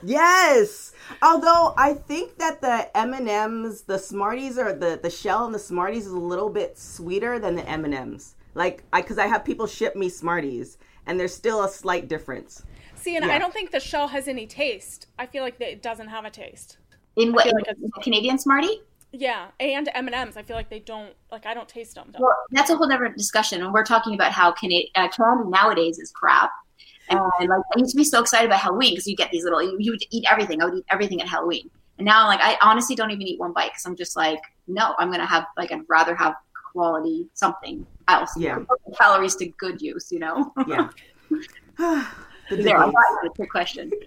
Yes. 0.03 0.93
Although 1.23 1.75
I 1.77 1.95
think 1.95 2.39
that 2.39 2.61
the 2.61 2.97
M 2.97 3.14
and 3.14 3.29
M's, 3.29 3.83
the 3.83 3.99
Smarties, 3.99 4.59
or 4.59 4.73
the 4.73 4.99
the 5.03 5.11
shell 5.11 5.47
and 5.47 5.55
the 5.55 5.59
Smarties 5.59 6.07
is 6.07 6.12
a 6.12 6.19
little 6.19 6.51
bit 6.51 6.79
sweeter 6.79 7.39
than 7.39 7.55
the 7.57 7.67
M 7.69 7.85
and 7.85 7.95
M's. 7.95 8.35
Like, 8.55 8.85
I 8.93 9.01
because 9.03 9.19
I 9.19 9.27
have 9.27 9.45
people 9.45 9.67
ship 9.67 9.97
me 9.97 10.09
Smarties, 10.09 10.79
and 11.07 11.19
there's 11.19 11.35
still 11.35 11.65
a 11.65 11.69
slight 11.69 12.09
difference. 12.09 12.63
See, 12.95 13.17
and 13.17 13.25
Yeah. 13.25 13.35
I 13.35 13.39
don't 13.39 13.53
think 13.53 13.71
the 13.71 13.81
shell 13.81 14.09
has 14.09 14.27
any 14.29 14.47
taste. 14.47 15.07
I 15.19 15.27
feel 15.27 15.43
like 15.43 15.61
it 15.61 15.83
doesn't 15.83 16.09
have 16.09 16.25
a 16.25 16.31
taste. 16.31 16.79
In 17.17 17.33
what 17.33 17.47
in 17.47 17.55
like 17.55 17.69
it's- 17.69 17.77
the 17.81 18.03
Canadian 18.03 18.39
Smartie? 18.39 18.83
Yeah, 19.13 19.47
and 19.61 19.89
M 19.95 20.09
and 20.09 20.15
M's. 20.15 20.37
I 20.37 20.43
feel 20.43 20.57
like 20.57 20.69
they 20.69 20.81
don't 20.81 21.15
like. 21.31 21.47
I 21.47 21.55
don't 21.55 21.69
taste 21.69 21.95
them. 21.95 22.11
Though. 22.13 22.19
Well, 22.25 22.37
that's 22.51 22.69
a 22.71 22.77
whole 22.77 22.89
different 22.89 23.17
discussion. 23.17 23.63
And 23.63 23.73
we're 23.73 23.85
talking 23.85 24.15
about 24.15 24.33
how 24.33 24.53
Canadian 24.53 24.91
uh, 24.95 25.09
candy 25.09 25.49
nowadays 25.49 25.99
is 25.99 26.11
crap. 26.11 26.51
And 27.09 27.21
like 27.39 27.63
I 27.75 27.79
used 27.79 27.93
to 27.93 27.97
be 27.97 28.05
so 28.05 28.21
excited 28.21 28.47
about 28.47 28.59
Halloween 28.61 28.93
because 28.93 29.07
you 29.07 29.17
get 29.17 29.31
these 29.31 29.45
little, 29.45 29.63
you, 29.63 29.77
you 29.79 29.93
would 29.93 30.03
eat 30.11 30.25
everything. 30.29 30.61
I 30.61 30.65
would 30.67 30.75
eat 30.75 30.85
everything 30.91 31.23
at 31.23 31.29
Halloween. 31.29 31.71
And 31.99 32.05
now 32.05 32.23
I'm 32.23 32.27
like, 32.27 32.41
I 32.43 32.59
honestly 32.61 32.97
don't 32.97 33.11
even 33.13 33.23
eat 33.23 33.39
one 33.39 33.53
bite 33.53 33.71
because 33.71 33.87
I'm 33.87 33.97
just 33.97 34.17
like, 34.17 34.41
no, 34.67 34.95
I'm 34.99 35.11
gonna 35.11 35.25
have 35.25 35.47
like 35.57 35.71
I'd 35.73 35.83
rather 35.89 36.15
have 36.17 36.35
quality 36.73 37.27
something 37.33 37.87
else. 38.09 38.31
Yeah. 38.37 38.59
Calories 38.99 39.37
to 39.37 39.47
good 39.59 39.81
use, 39.81 40.11
you 40.11 40.19
know. 40.19 40.53
Yeah. 40.67 40.89
the 41.79 42.57
there, 42.57 42.79
I 42.79 42.87
debates. 42.87 42.95
thought 42.95 43.23
you 43.23 43.31
a 43.31 43.35
trick 43.35 43.51
question. 43.51 43.91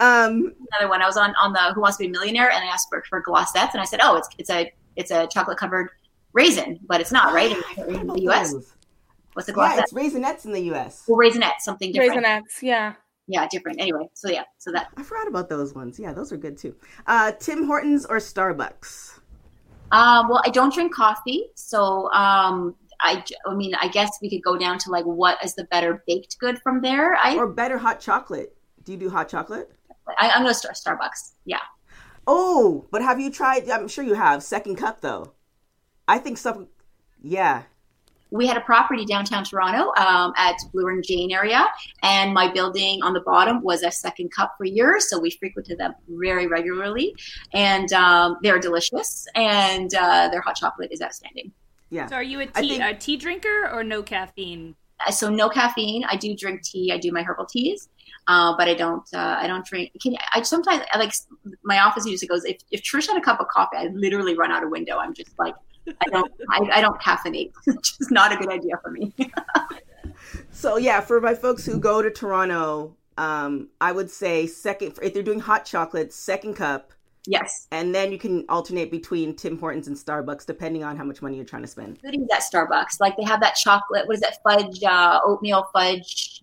Um, 0.00 0.52
Another 0.72 0.88
one. 0.90 1.00
I 1.00 1.06
was 1.06 1.16
on 1.16 1.34
on 1.40 1.52
the 1.52 1.72
Who 1.74 1.80
Wants 1.80 1.96
to 1.96 2.04
Be 2.04 2.08
a 2.08 2.10
Millionaire, 2.10 2.50
and 2.50 2.62
I 2.62 2.66
asked 2.66 2.88
for 2.90 3.02
for 3.08 3.22
Glosettes, 3.22 3.72
and 3.72 3.80
I 3.80 3.84
said, 3.84 4.00
oh, 4.02 4.16
it's 4.16 4.28
it's 4.38 4.50
a 4.50 4.70
it's 4.96 5.10
a 5.10 5.26
chocolate 5.28 5.56
covered 5.58 5.88
raisin, 6.32 6.78
but 6.86 7.00
it's 7.00 7.12
not 7.12 7.32
right 7.32 7.56
in, 7.78 7.94
in 7.94 8.06
the 8.06 8.20
U.S. 8.22 8.54
What's 9.32 9.48
a 9.48 9.52
Yeah, 9.52 9.56
Glosette? 9.56 9.78
it's 9.84 9.92
Raisinets 9.92 10.44
in 10.44 10.52
the 10.52 10.60
U.S. 10.72 11.04
well, 11.08 11.18
raisinette, 11.18 11.60
something 11.60 11.92
different. 11.92 12.24
Raisinets. 12.24 12.62
Yeah. 12.62 12.94
Yeah, 13.28 13.46
different. 13.50 13.80
Anyway, 13.80 14.08
so 14.14 14.28
yeah, 14.30 14.44
so 14.58 14.70
that 14.72 14.88
I 14.96 15.02
forgot 15.02 15.26
about 15.28 15.48
those 15.48 15.74
ones. 15.74 15.98
Yeah, 15.98 16.12
those 16.12 16.30
are 16.32 16.36
good 16.36 16.56
too. 16.58 16.74
Uh, 17.06 17.32
Tim 17.32 17.66
Hortons 17.66 18.04
or 18.06 18.18
Starbucks? 18.18 19.18
Um, 19.92 20.28
well, 20.28 20.42
I 20.44 20.50
don't 20.50 20.72
drink 20.72 20.94
coffee, 20.94 21.46
so 21.54 22.10
um, 22.12 22.74
I, 23.00 23.22
I 23.46 23.54
mean, 23.54 23.74
I 23.74 23.88
guess 23.88 24.18
we 24.20 24.30
could 24.30 24.42
go 24.42 24.56
down 24.56 24.78
to 24.78 24.90
like 24.90 25.04
what 25.04 25.38
is 25.44 25.54
the 25.54 25.64
better 25.64 26.02
baked 26.06 26.38
good 26.38 26.58
from 26.62 26.80
there. 26.80 27.14
I, 27.16 27.36
Or 27.36 27.46
better 27.48 27.78
hot 27.78 28.00
chocolate? 28.00 28.56
Do 28.84 28.92
you 28.92 28.98
do 28.98 29.10
hot 29.10 29.28
chocolate? 29.28 29.70
I 30.18 30.30
I'm 30.30 30.42
gonna 30.42 30.54
start 30.54 30.76
Starbucks. 30.76 31.32
Yeah, 31.44 31.58
Oh, 32.26 32.86
but 32.90 33.02
have 33.02 33.20
you 33.20 33.30
tried? 33.30 33.68
I'm 33.70 33.88
sure 33.88 34.04
you 34.04 34.14
have. 34.14 34.42
Second 34.42 34.76
Cup 34.76 35.00
though. 35.00 35.32
I 36.08 36.18
think 36.18 36.38
some. 36.38 36.68
Yeah. 37.22 37.62
we 38.30 38.46
had 38.46 38.56
a 38.56 38.60
property 38.60 39.04
downtown 39.04 39.44
Toronto 39.44 39.92
um, 40.00 40.32
at 40.36 40.56
Bloor 40.72 40.90
and 40.90 41.04
Jane 41.04 41.30
area, 41.32 41.66
and 42.02 42.32
my 42.34 42.52
building 42.52 43.00
on 43.02 43.12
the 43.12 43.20
bottom 43.20 43.62
was 43.62 43.82
a 43.82 43.90
Second 43.90 44.30
Cup 44.32 44.54
for 44.58 44.64
years, 44.64 45.08
so 45.08 45.18
we 45.18 45.30
frequented 45.30 45.78
them 45.78 45.94
very 46.08 46.46
regularly, 46.46 47.14
and 47.52 47.92
um, 47.92 48.36
they're 48.42 48.58
delicious, 48.58 49.26
and 49.34 49.94
uh, 49.94 50.28
their 50.28 50.40
hot 50.40 50.56
chocolate 50.56 50.90
is 50.92 51.00
outstanding. 51.00 51.52
Yeah. 51.90 52.06
So 52.06 52.16
are 52.16 52.22
you 52.22 52.40
a 52.40 52.48
I 52.54 52.60
tea, 52.60 52.68
think- 52.78 52.82
a 52.82 52.94
tea 52.94 53.16
drinker 53.16 53.70
or 53.72 53.84
no 53.84 54.02
caffeine? 54.02 54.74
Uh, 55.06 55.10
so 55.10 55.28
no 55.28 55.48
caffeine. 55.48 56.04
I 56.04 56.16
do 56.16 56.34
drink 56.34 56.62
tea. 56.62 56.90
I 56.92 56.98
do 56.98 57.12
my 57.12 57.22
herbal 57.22 57.44
teas, 57.46 57.88
uh, 58.28 58.56
but 58.56 58.66
I 58.66 58.74
don't. 58.74 59.06
Uh, 59.14 59.36
I 59.38 59.46
don't 59.46 59.64
drink. 59.66 59.92
Can 60.02 60.16
I 60.32 60.40
sometimes 60.42 60.82
I 60.92 60.98
like 60.98 61.12
my 61.64 61.80
office 61.80 62.06
usually 62.06 62.28
goes. 62.28 62.44
If 62.46 62.58
if 62.70 62.82
Trish 62.82 63.06
had 63.06 63.16
a 63.18 63.20
cup 63.20 63.38
of 63.40 63.48
coffee, 63.48 63.76
I 63.76 63.88
literally 63.92 64.34
run 64.36 64.50
out 64.50 64.64
a 64.64 64.68
window. 64.68 64.96
I'm 64.96 65.12
just 65.12 65.38
like, 65.38 65.54
I 65.86 66.08
don't. 66.10 66.32
I, 66.50 66.70
I 66.76 66.80
don't 66.80 66.98
caffeinate. 67.00 67.52
It's 67.66 67.98
just 67.98 68.10
not 68.10 68.32
a 68.32 68.36
good 68.36 68.50
idea 68.50 68.78
for 68.82 68.90
me. 68.90 69.12
So 70.50 70.76
yeah, 70.76 71.00
for 71.00 71.20
my 71.20 71.34
folks 71.34 71.64
who 71.66 71.78
go 71.78 72.00
to 72.02 72.10
Toronto, 72.10 72.96
um, 73.18 73.68
I 73.80 73.92
would 73.92 74.10
say 74.10 74.46
second 74.46 74.98
if 75.02 75.12
they're 75.12 75.22
doing 75.22 75.40
hot 75.40 75.64
chocolate, 75.66 76.12
Second 76.12 76.54
Cup, 76.54 76.92
yes. 77.26 77.66
and 77.70 77.94
then 77.94 78.12
you 78.12 78.18
can 78.18 78.44
alternate 78.48 78.90
between 78.90 79.34
Tim 79.36 79.58
Hortons 79.58 79.88
and 79.88 79.96
Starbucks 79.96 80.46
depending 80.46 80.84
on 80.84 80.96
how 80.96 81.04
much 81.04 81.22
money 81.22 81.36
you're 81.36 81.44
trying 81.44 81.62
to 81.62 81.68
spend. 81.68 82.00
goodies 82.02 82.26
at 82.32 82.42
Starbucks. 82.42 83.00
Like 83.00 83.16
they 83.16 83.24
have 83.24 83.40
that 83.40 83.54
chocolate. 83.56 84.06
What 84.06 84.14
is 84.14 84.20
that 84.20 84.38
fudge? 84.42 84.82
Uh, 84.82 85.20
oatmeal 85.24 85.66
fudge 85.72 86.42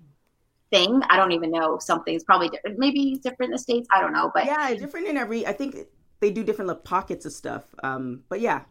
thing. 0.71 1.01
I 1.09 1.17
don't 1.17 1.31
even 1.31 1.51
know. 1.51 1.77
Something's 1.79 2.23
probably 2.23 2.49
different. 2.49 2.79
Maybe 2.79 3.15
different 3.23 3.49
in 3.49 3.51
the 3.51 3.59
states. 3.59 3.87
I 3.91 4.01
don't 4.01 4.13
know. 4.13 4.31
But 4.33 4.45
Yeah, 4.45 4.73
different 4.75 5.07
in 5.07 5.17
every. 5.17 5.45
I 5.45 5.53
think 5.53 5.75
they 6.19 6.31
do 6.31 6.43
different 6.43 6.67
little 6.67 6.81
pockets 6.83 7.25
of 7.25 7.33
stuff. 7.33 7.63
Um, 7.83 8.23
but 8.29 8.39
yeah, 8.41 8.61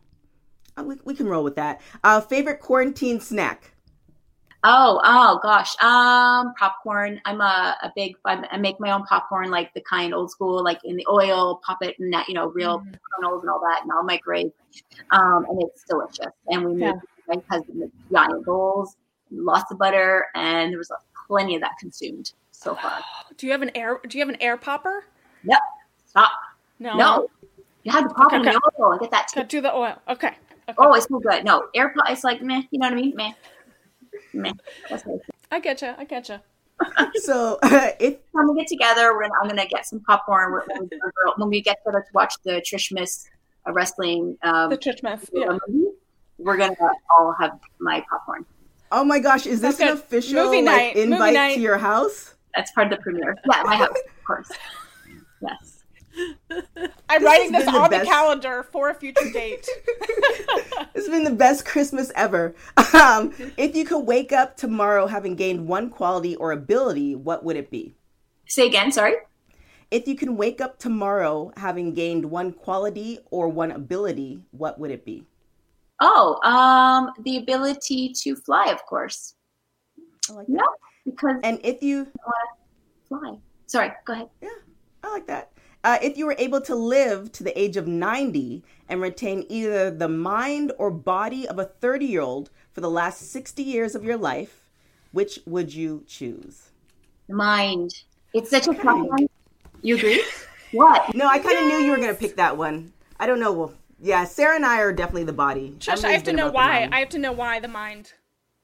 Uh, 0.76 0.84
we 0.84 0.96
we 1.04 1.14
can 1.14 1.26
roll 1.28 1.44
with 1.44 1.56
that. 1.56 1.80
Uh, 2.02 2.20
favorite 2.20 2.60
quarantine 2.60 3.20
snack. 3.20 3.71
Oh, 4.64 5.00
oh 5.04 5.40
gosh. 5.42 5.74
Um, 5.82 6.54
popcorn. 6.58 7.20
I'm 7.24 7.40
a, 7.40 7.76
a 7.82 7.92
big. 7.94 8.16
I 8.24 8.56
make 8.58 8.78
my 8.80 8.92
own 8.92 9.04
popcorn, 9.04 9.50
like 9.50 9.72
the 9.74 9.82
kind 9.82 10.14
old 10.14 10.30
school, 10.30 10.62
like 10.62 10.78
in 10.84 10.96
the 10.96 11.06
oil, 11.10 11.60
pop 11.64 11.78
it, 11.82 11.98
and 11.98 12.12
that 12.12 12.28
you 12.28 12.34
know, 12.34 12.48
real 12.48 12.84
kernels 13.14 13.42
and 13.42 13.50
all 13.50 13.60
that, 13.60 13.80
and 13.82 13.92
I'll 13.92 14.02
microwave. 14.04 14.52
Um, 15.10 15.46
and 15.48 15.62
it's 15.62 15.84
delicious. 15.88 16.32
And 16.48 16.64
we 16.64 16.80
Yeah. 16.80 16.92
made 17.28 17.36
my 17.36 17.42
husband 17.50 17.82
the 17.82 17.90
giant 18.12 18.44
bowls, 18.44 18.96
lots 19.30 19.70
of 19.70 19.78
butter, 19.78 20.26
and 20.34 20.70
there 20.72 20.78
was 20.78 20.90
plenty 21.26 21.54
of 21.54 21.60
that 21.62 21.72
consumed 21.78 22.32
so 22.50 22.74
far. 22.82 23.00
Do 23.36 23.46
you 23.46 23.52
have 23.52 23.62
an 23.62 23.70
air? 23.74 24.00
Do 24.06 24.18
you 24.18 24.22
have 24.24 24.32
an 24.34 24.40
air 24.40 24.56
popper? 24.56 25.04
Yep. 25.44 25.58
Stop. 26.06 26.30
No. 26.78 26.96
No. 26.96 27.28
You 27.84 27.90
have 27.92 28.08
to 28.08 28.14
pop 28.14 28.26
Okay, 28.26 28.36
in 28.36 28.42
the 28.42 28.60
oil 28.78 28.92
and 28.92 29.00
get 29.00 29.10
that 29.10 29.28
Got 29.34 29.50
to 29.50 29.60
the 29.60 29.74
oil. 29.74 29.96
Okay. 30.08 30.28
okay. 30.28 30.36
Oh, 30.78 30.92
it's 30.94 31.06
so 31.08 31.18
good. 31.18 31.44
No, 31.44 31.66
air, 31.74 31.92
pop, 31.96 32.10
It's 32.10 32.22
like 32.22 32.40
meh. 32.42 32.62
You 32.70 32.78
know 32.78 32.86
what 32.86 32.92
I 32.92 32.96
mean? 32.96 33.12
Meh. 33.16 33.32
Meh. 34.35 34.53
That's 34.89 35.05
what 35.05 35.16
it 35.16 35.18
is. 35.18 35.22
I 35.51 35.61
get 35.61 35.83
you. 35.83 35.95
I 35.97 36.05
get 36.05 36.28
you. 36.28 36.39
So 37.22 37.59
if 37.62 38.16
When 38.33 38.49
we 38.49 38.61
get 38.61 38.66
together, 38.66 39.12
we're 39.14 39.22
gonna, 39.22 39.35
I'm 39.41 39.49
gonna 39.49 39.66
get 39.66 39.87
some 39.87 40.01
popcorn. 40.01 40.51
We're, 40.51 40.64
when, 40.66 40.89
we, 40.91 40.99
when 41.37 41.49
we 41.49 41.61
get 41.61 41.78
together 41.85 42.01
to 42.01 42.12
watch 42.12 42.35
the 42.45 42.62
Trish 42.62 42.93
Miss 42.93 43.28
a 43.66 43.72
wrestling 43.72 44.37
um, 44.43 44.70
The 44.70 44.78
Trish 44.78 44.99
Smith. 44.99 45.30
Yeah. 45.33 45.59
movie, 45.68 45.91
we're 46.39 46.57
gonna 46.57 46.74
all 47.18 47.35
have 47.39 47.59
my 47.78 48.05
popcorn. 48.11 48.45
Oh 48.91 49.05
my 49.05 49.20
gosh, 49.20 49.47
is 49.47 49.61
this 49.61 49.76
That's 49.76 49.80
an 49.91 49.97
good. 49.97 50.05
official 50.05 50.45
Movie 50.45 50.62
like 50.62 50.64
night, 50.64 50.97
movie 50.97 51.12
invite 51.12 51.35
night. 51.35 51.55
to 51.55 51.61
your 51.61 51.78
house? 51.78 52.35
That's 52.55 52.72
part 52.72 52.93
of 52.93 52.99
the 52.99 53.03
premiere. 53.03 53.37
Yeah, 53.51 53.62
my 53.64 53.76
house, 53.76 53.89
of 53.91 54.24
course. 54.24 54.51
Yes. 55.41 55.82
I'm 57.08 57.20
This 57.20 57.22
writing 57.22 57.52
this 57.52 57.64
been 57.64 57.74
the 57.74 57.80
on 57.80 57.90
best- 57.90 58.04
the 58.04 58.10
calendar 58.10 58.62
for 58.72 58.90
a 58.90 58.94
future 58.94 59.30
date. 59.32 59.66
It's 60.94 61.08
been 61.08 61.24
the 61.24 61.30
best 61.30 61.64
Christmas 61.64 62.12
ever. 62.14 62.54
Um, 62.94 63.32
if 63.56 63.74
you 63.74 63.84
could 63.84 64.00
wake 64.00 64.30
up 64.32 64.56
tomorrow 64.56 65.06
having 65.06 65.34
gained 65.36 65.66
one 65.66 65.88
quality 65.90 66.36
or 66.36 66.52
ability, 66.52 67.16
what 67.16 67.44
would 67.44 67.56
it 67.56 67.70
be? 67.70 67.94
Say 68.46 68.66
again. 68.66 68.92
Sorry. 68.92 69.14
If 69.90 70.06
you 70.06 70.14
can 70.14 70.36
wake 70.36 70.60
up 70.60 70.78
tomorrow 70.78 71.50
having 71.56 71.92
gained 71.94 72.24
one 72.26 72.52
quality 72.52 73.18
or 73.30 73.48
one 73.48 73.72
ability, 73.72 74.40
what 74.52 74.78
would 74.78 74.90
it 74.90 75.04
be? 75.04 75.24
Oh, 76.00 76.38
um, 76.48 77.10
the 77.24 77.38
ability 77.38 78.12
to 78.22 78.36
fly, 78.36 78.66
of 78.66 78.84
course. 78.86 79.34
I 80.30 80.34
like 80.34 80.46
Yeah, 80.48 80.58
that. 80.58 80.68
because 81.06 81.36
And 81.42 81.58
if 81.64 81.82
you, 81.82 82.06
fly. 83.08 83.36
Sorry. 83.66 83.92
Go 84.04 84.12
ahead. 84.12 84.28
yeah, 84.42 84.48
I 85.02 85.10
like 85.10 85.26
that. 85.26 85.51
Uh, 85.85 85.99
if 86.01 86.16
you 86.16 86.26
were 86.26 86.37
able 86.39 86.61
to 86.61 86.74
live 86.74 87.33
to 87.33 87.43
the 87.43 87.59
age 87.61 87.76
of 87.76 87.89
90 87.89 88.62
and 88.89 89.01
retain 89.01 89.45
either 89.49 89.91
the 89.91 90.09
mind 90.09 90.72
or 90.78 90.91
body 90.91 91.47
of 91.49 91.59
a 91.59 91.64
30 91.64 92.07
year 92.07 92.20
old 92.20 92.51
for 92.72 92.80
the 92.80 92.91
last 92.91 93.30
60 93.33 93.62
years 93.62 93.95
of 93.95 94.05
your 94.05 94.16
life, 94.16 94.68
which 95.11 95.41
would 95.45 95.74
you 95.74 96.05
choose? 96.07 96.70
Mind. 97.28 97.93
It's 98.33 98.51
such 98.51 98.68
a 98.68 98.74
tough 98.74 99.07
one. 99.07 99.28
You 99.83 99.97
agree? 99.97 100.24
What? 100.72 101.14
No, 101.14 101.28
I 101.28 101.39
kind 101.39 101.59
of 101.59 101.64
knew 101.66 101.85
you 101.85 101.91
were 101.91 101.99
going 101.99 102.09
to 102.09 102.18
pick 102.18 102.37
that 102.37 102.57
one. 102.57 102.95
I 103.20 103.26
don't 103.26 103.39
know. 103.39 103.53
Well, 103.53 103.74
yeah, 104.01 104.24
Sarah 104.24 104.57
and 104.57 104.64
I 104.64 104.78
are 104.78 104.93
definitely 104.93 105.24
the 105.24 105.33
body. 105.33 105.76
Trish, 105.78 106.03
I 106.03 106.12
have 106.12 106.22
to 106.24 106.33
know 106.33 106.51
why. 106.51 106.89
I 106.91 107.01
have 107.01 107.11
to 107.11 107.18
know 107.18 107.33
why 107.33 107.61
the 107.61 107.68
mind. 107.68 108.14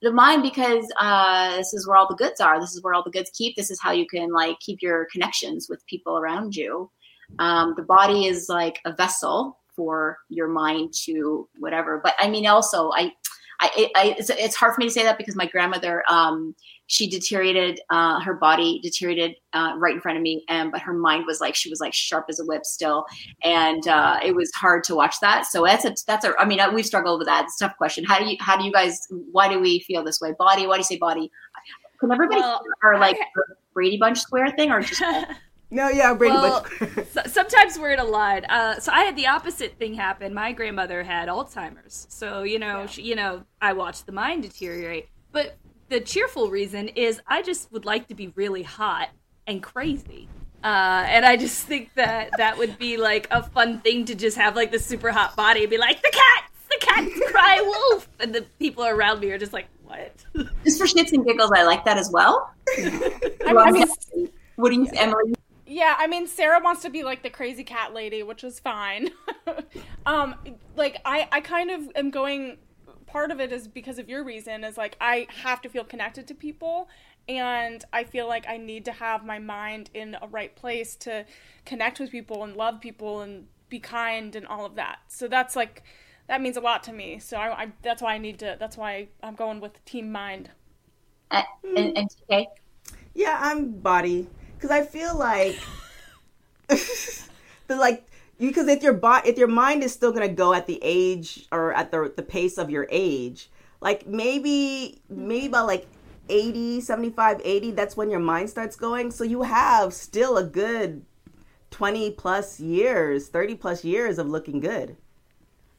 The 0.00 0.12
mind, 0.12 0.42
because 0.42 0.90
uh, 0.98 1.56
this 1.56 1.74
is 1.74 1.86
where 1.86 1.96
all 1.96 2.08
the 2.08 2.14
goods 2.14 2.40
are. 2.40 2.58
This 2.60 2.72
is 2.72 2.82
where 2.82 2.94
all 2.94 3.02
the 3.02 3.10
goods 3.10 3.30
keep. 3.34 3.56
This 3.56 3.70
is 3.70 3.78
how 3.80 3.92
you 3.92 4.06
can 4.06 4.32
like 4.32 4.58
keep 4.60 4.80
your 4.80 5.06
connections 5.12 5.66
with 5.68 5.84
people 5.86 6.16
around 6.16 6.56
you. 6.56 6.90
Um, 7.38 7.74
the 7.76 7.82
body 7.82 8.26
is 8.26 8.48
like 8.48 8.80
a 8.84 8.92
vessel 8.92 9.58
for 9.74 10.18
your 10.28 10.48
mind 10.48 10.92
to 11.04 11.48
whatever. 11.58 12.00
But 12.02 12.14
I 12.18 12.28
mean, 12.28 12.46
also, 12.46 12.90
I, 12.90 13.12
I, 13.60 13.90
I 13.96 14.16
it's, 14.18 14.30
it's 14.30 14.56
hard 14.56 14.74
for 14.74 14.80
me 14.80 14.86
to 14.86 14.92
say 14.92 15.02
that 15.04 15.18
because 15.18 15.36
my 15.36 15.46
grandmother, 15.46 16.02
um, 16.08 16.54
she 16.86 17.08
deteriorated. 17.08 17.80
Uh, 17.90 18.18
her 18.20 18.34
body 18.34 18.80
deteriorated 18.82 19.36
uh, 19.52 19.74
right 19.76 19.94
in 19.94 20.00
front 20.00 20.16
of 20.16 20.22
me, 20.22 20.44
and 20.48 20.72
but 20.72 20.80
her 20.80 20.94
mind 20.94 21.24
was 21.26 21.40
like 21.40 21.54
she 21.54 21.68
was 21.68 21.80
like 21.80 21.92
sharp 21.92 22.26
as 22.28 22.40
a 22.40 22.44
whip 22.44 22.64
still, 22.64 23.04
and 23.44 23.86
uh, 23.88 24.18
it 24.24 24.34
was 24.34 24.50
hard 24.54 24.84
to 24.84 24.94
watch 24.94 25.16
that. 25.20 25.46
So 25.46 25.64
that's 25.64 25.84
a 25.84 25.94
that's 26.06 26.24
a. 26.24 26.34
I 26.38 26.44
mean, 26.44 26.60
we've 26.72 26.86
struggled 26.86 27.18
with 27.20 27.26
that. 27.28 27.44
It's 27.44 27.60
a 27.60 27.66
tough 27.66 27.76
question. 27.76 28.04
How 28.04 28.18
do 28.18 28.24
you 28.24 28.36
how 28.40 28.56
do 28.56 28.64
you 28.64 28.72
guys? 28.72 29.06
Why 29.32 29.48
do 29.48 29.60
we 29.60 29.80
feel 29.80 30.02
this 30.02 30.20
way? 30.20 30.32
Body? 30.38 30.66
Why 30.66 30.74
do 30.74 30.78
you 30.78 30.84
say 30.84 30.96
body? 30.98 31.30
Can 32.00 32.10
everybody 32.12 32.40
Well, 32.40 32.62
or 32.82 32.98
like 32.98 33.16
I- 33.16 33.54
Brady 33.74 33.98
Bunch 33.98 34.18
square 34.18 34.50
thing 34.56 34.70
or 34.70 34.80
just 34.80 35.02
no, 35.70 35.88
yeah, 35.88 36.14
Brady 36.14 36.34
Well, 36.34 36.66
Bunch. 36.78 37.08
so, 37.12 37.22
sometimes 37.26 37.78
we're 37.78 37.90
in 37.90 37.98
a 37.98 38.04
line. 38.04 38.44
Uh, 38.46 38.78
so 38.80 38.92
I 38.92 39.04
had 39.04 39.16
the 39.16 39.26
opposite 39.26 39.78
thing 39.78 39.94
happen. 39.94 40.32
My 40.32 40.52
grandmother 40.52 41.02
had 41.02 41.28
Alzheimer's, 41.28 42.06
so 42.10 42.42
you 42.42 42.58
know, 42.58 42.86
she, 42.86 43.02
you 43.02 43.14
know, 43.14 43.44
I 43.60 43.72
watched 43.74 44.06
the 44.06 44.12
mind 44.12 44.42
deteriorate. 44.44 45.08
But 45.30 45.56
the 45.88 46.00
cheerful 46.00 46.50
reason 46.50 46.88
is 46.88 47.20
I 47.26 47.42
just 47.42 47.70
would 47.72 47.84
like 47.84 48.08
to 48.08 48.14
be 48.14 48.28
really 48.28 48.62
hot 48.62 49.10
and 49.46 49.62
crazy. 49.62 50.28
Uh, 50.62 51.04
and 51.06 51.24
I 51.24 51.36
just 51.36 51.66
think 51.66 51.94
that 51.94 52.30
that 52.36 52.58
would 52.58 52.78
be 52.78 52.96
like 52.96 53.28
a 53.30 53.42
fun 53.42 53.80
thing 53.80 54.04
to 54.06 54.14
just 54.14 54.36
have 54.36 54.56
like 54.56 54.72
the 54.72 54.78
super 54.78 55.12
hot 55.12 55.36
body 55.36 55.60
and 55.60 55.70
be 55.70 55.78
like 55.78 56.02
the 56.02 56.10
cats, 56.10 56.52
the 56.68 56.78
cats 56.80 57.20
cry 57.30 57.60
wolf, 57.60 58.08
and 58.18 58.34
the 58.34 58.42
people 58.58 58.84
around 58.84 59.20
me 59.20 59.30
are 59.30 59.38
just 59.38 59.52
like 59.52 59.66
what? 59.84 60.12
just 60.64 60.78
for 60.78 60.86
shits 60.86 61.12
and 61.12 61.24
giggles? 61.24 61.52
I 61.54 61.62
like 61.62 61.84
that 61.84 61.96
as 61.96 62.10
well. 62.10 62.52
I, 62.68 63.30
I 63.46 63.70
mean, 63.70 63.86
what 64.56 64.70
do 64.70 64.76
you, 64.76 64.88
Emily? 64.94 65.34
Yeah, 65.68 65.94
I 65.98 66.06
mean, 66.06 66.26
Sarah 66.26 66.60
wants 66.62 66.82
to 66.82 66.90
be 66.90 67.02
like 67.02 67.22
the 67.22 67.30
crazy 67.30 67.62
cat 67.62 67.92
lady, 67.92 68.22
which 68.22 68.42
is 68.42 68.58
fine. 68.58 69.10
um, 70.06 70.34
like 70.76 71.00
I, 71.04 71.28
I 71.30 71.40
kind 71.40 71.70
of 71.70 71.90
am 71.94 72.10
going. 72.10 72.58
Part 73.06 73.30
of 73.30 73.40
it 73.40 73.52
is 73.52 73.66
because 73.66 73.98
of 73.98 74.08
your 74.08 74.22
reason 74.22 74.64
is 74.64 74.76
like 74.76 74.96
I 75.00 75.26
have 75.42 75.62
to 75.62 75.68
feel 75.68 75.84
connected 75.84 76.26
to 76.28 76.34
people, 76.34 76.88
and 77.28 77.84
I 77.92 78.04
feel 78.04 78.26
like 78.26 78.46
I 78.48 78.56
need 78.56 78.84
to 78.86 78.92
have 78.92 79.24
my 79.24 79.38
mind 79.38 79.90
in 79.94 80.16
a 80.20 80.26
right 80.26 80.54
place 80.54 80.96
to 80.96 81.24
connect 81.64 82.00
with 82.00 82.10
people 82.10 82.44
and 82.44 82.56
love 82.56 82.80
people 82.80 83.20
and 83.20 83.46
be 83.68 83.78
kind 83.78 84.34
and 84.36 84.46
all 84.46 84.66
of 84.66 84.74
that. 84.76 84.98
So 85.08 85.28
that's 85.28 85.56
like 85.56 85.84
that 86.28 86.40
means 86.40 86.56
a 86.56 86.60
lot 86.60 86.82
to 86.84 86.92
me. 86.92 87.18
So 87.18 87.36
I, 87.36 87.64
I 87.64 87.72
that's 87.82 88.02
why 88.02 88.14
I 88.14 88.18
need 88.18 88.38
to. 88.40 88.56
That's 88.58 88.76
why 88.76 89.08
I'm 89.22 89.34
going 89.34 89.60
with 89.60 89.84
team 89.84 90.10
mind. 90.12 90.50
And, 91.30 91.46
and, 91.76 91.98
and 91.98 92.08
TK? 92.30 92.46
Yeah, 93.14 93.38
I'm 93.40 93.72
body 93.72 94.28
because 94.58 94.70
I 94.70 94.84
feel 94.84 95.16
like 95.16 95.58
the 96.68 97.76
like 97.76 98.04
because 98.38 98.66
if 98.68 98.82
your 98.82 98.92
body 98.92 99.28
if 99.28 99.38
your 99.38 99.48
mind 99.48 99.84
is 99.84 99.92
still 99.92 100.12
gonna 100.12 100.28
go 100.28 100.52
at 100.52 100.66
the 100.66 100.78
age 100.82 101.46
or 101.52 101.72
at 101.72 101.90
the 101.92 102.12
the 102.14 102.22
pace 102.22 102.58
of 102.58 102.70
your 102.70 102.86
age, 102.90 103.50
like 103.80 104.06
maybe 104.06 105.00
maybe 105.08 105.46
about 105.46 105.66
like 105.66 105.86
80, 106.30 106.82
75, 106.82 107.40
80, 107.42 107.70
that's 107.70 107.96
when 107.96 108.10
your 108.10 108.20
mind 108.20 108.50
starts 108.50 108.76
going. 108.76 109.10
So 109.10 109.24
you 109.24 109.42
have 109.42 109.94
still 109.94 110.36
a 110.36 110.44
good 110.44 111.04
20 111.70 112.10
plus 112.12 112.60
years, 112.60 113.28
30 113.28 113.54
plus 113.54 113.82
years 113.82 114.18
of 114.18 114.28
looking 114.28 114.60
good. 114.60 114.96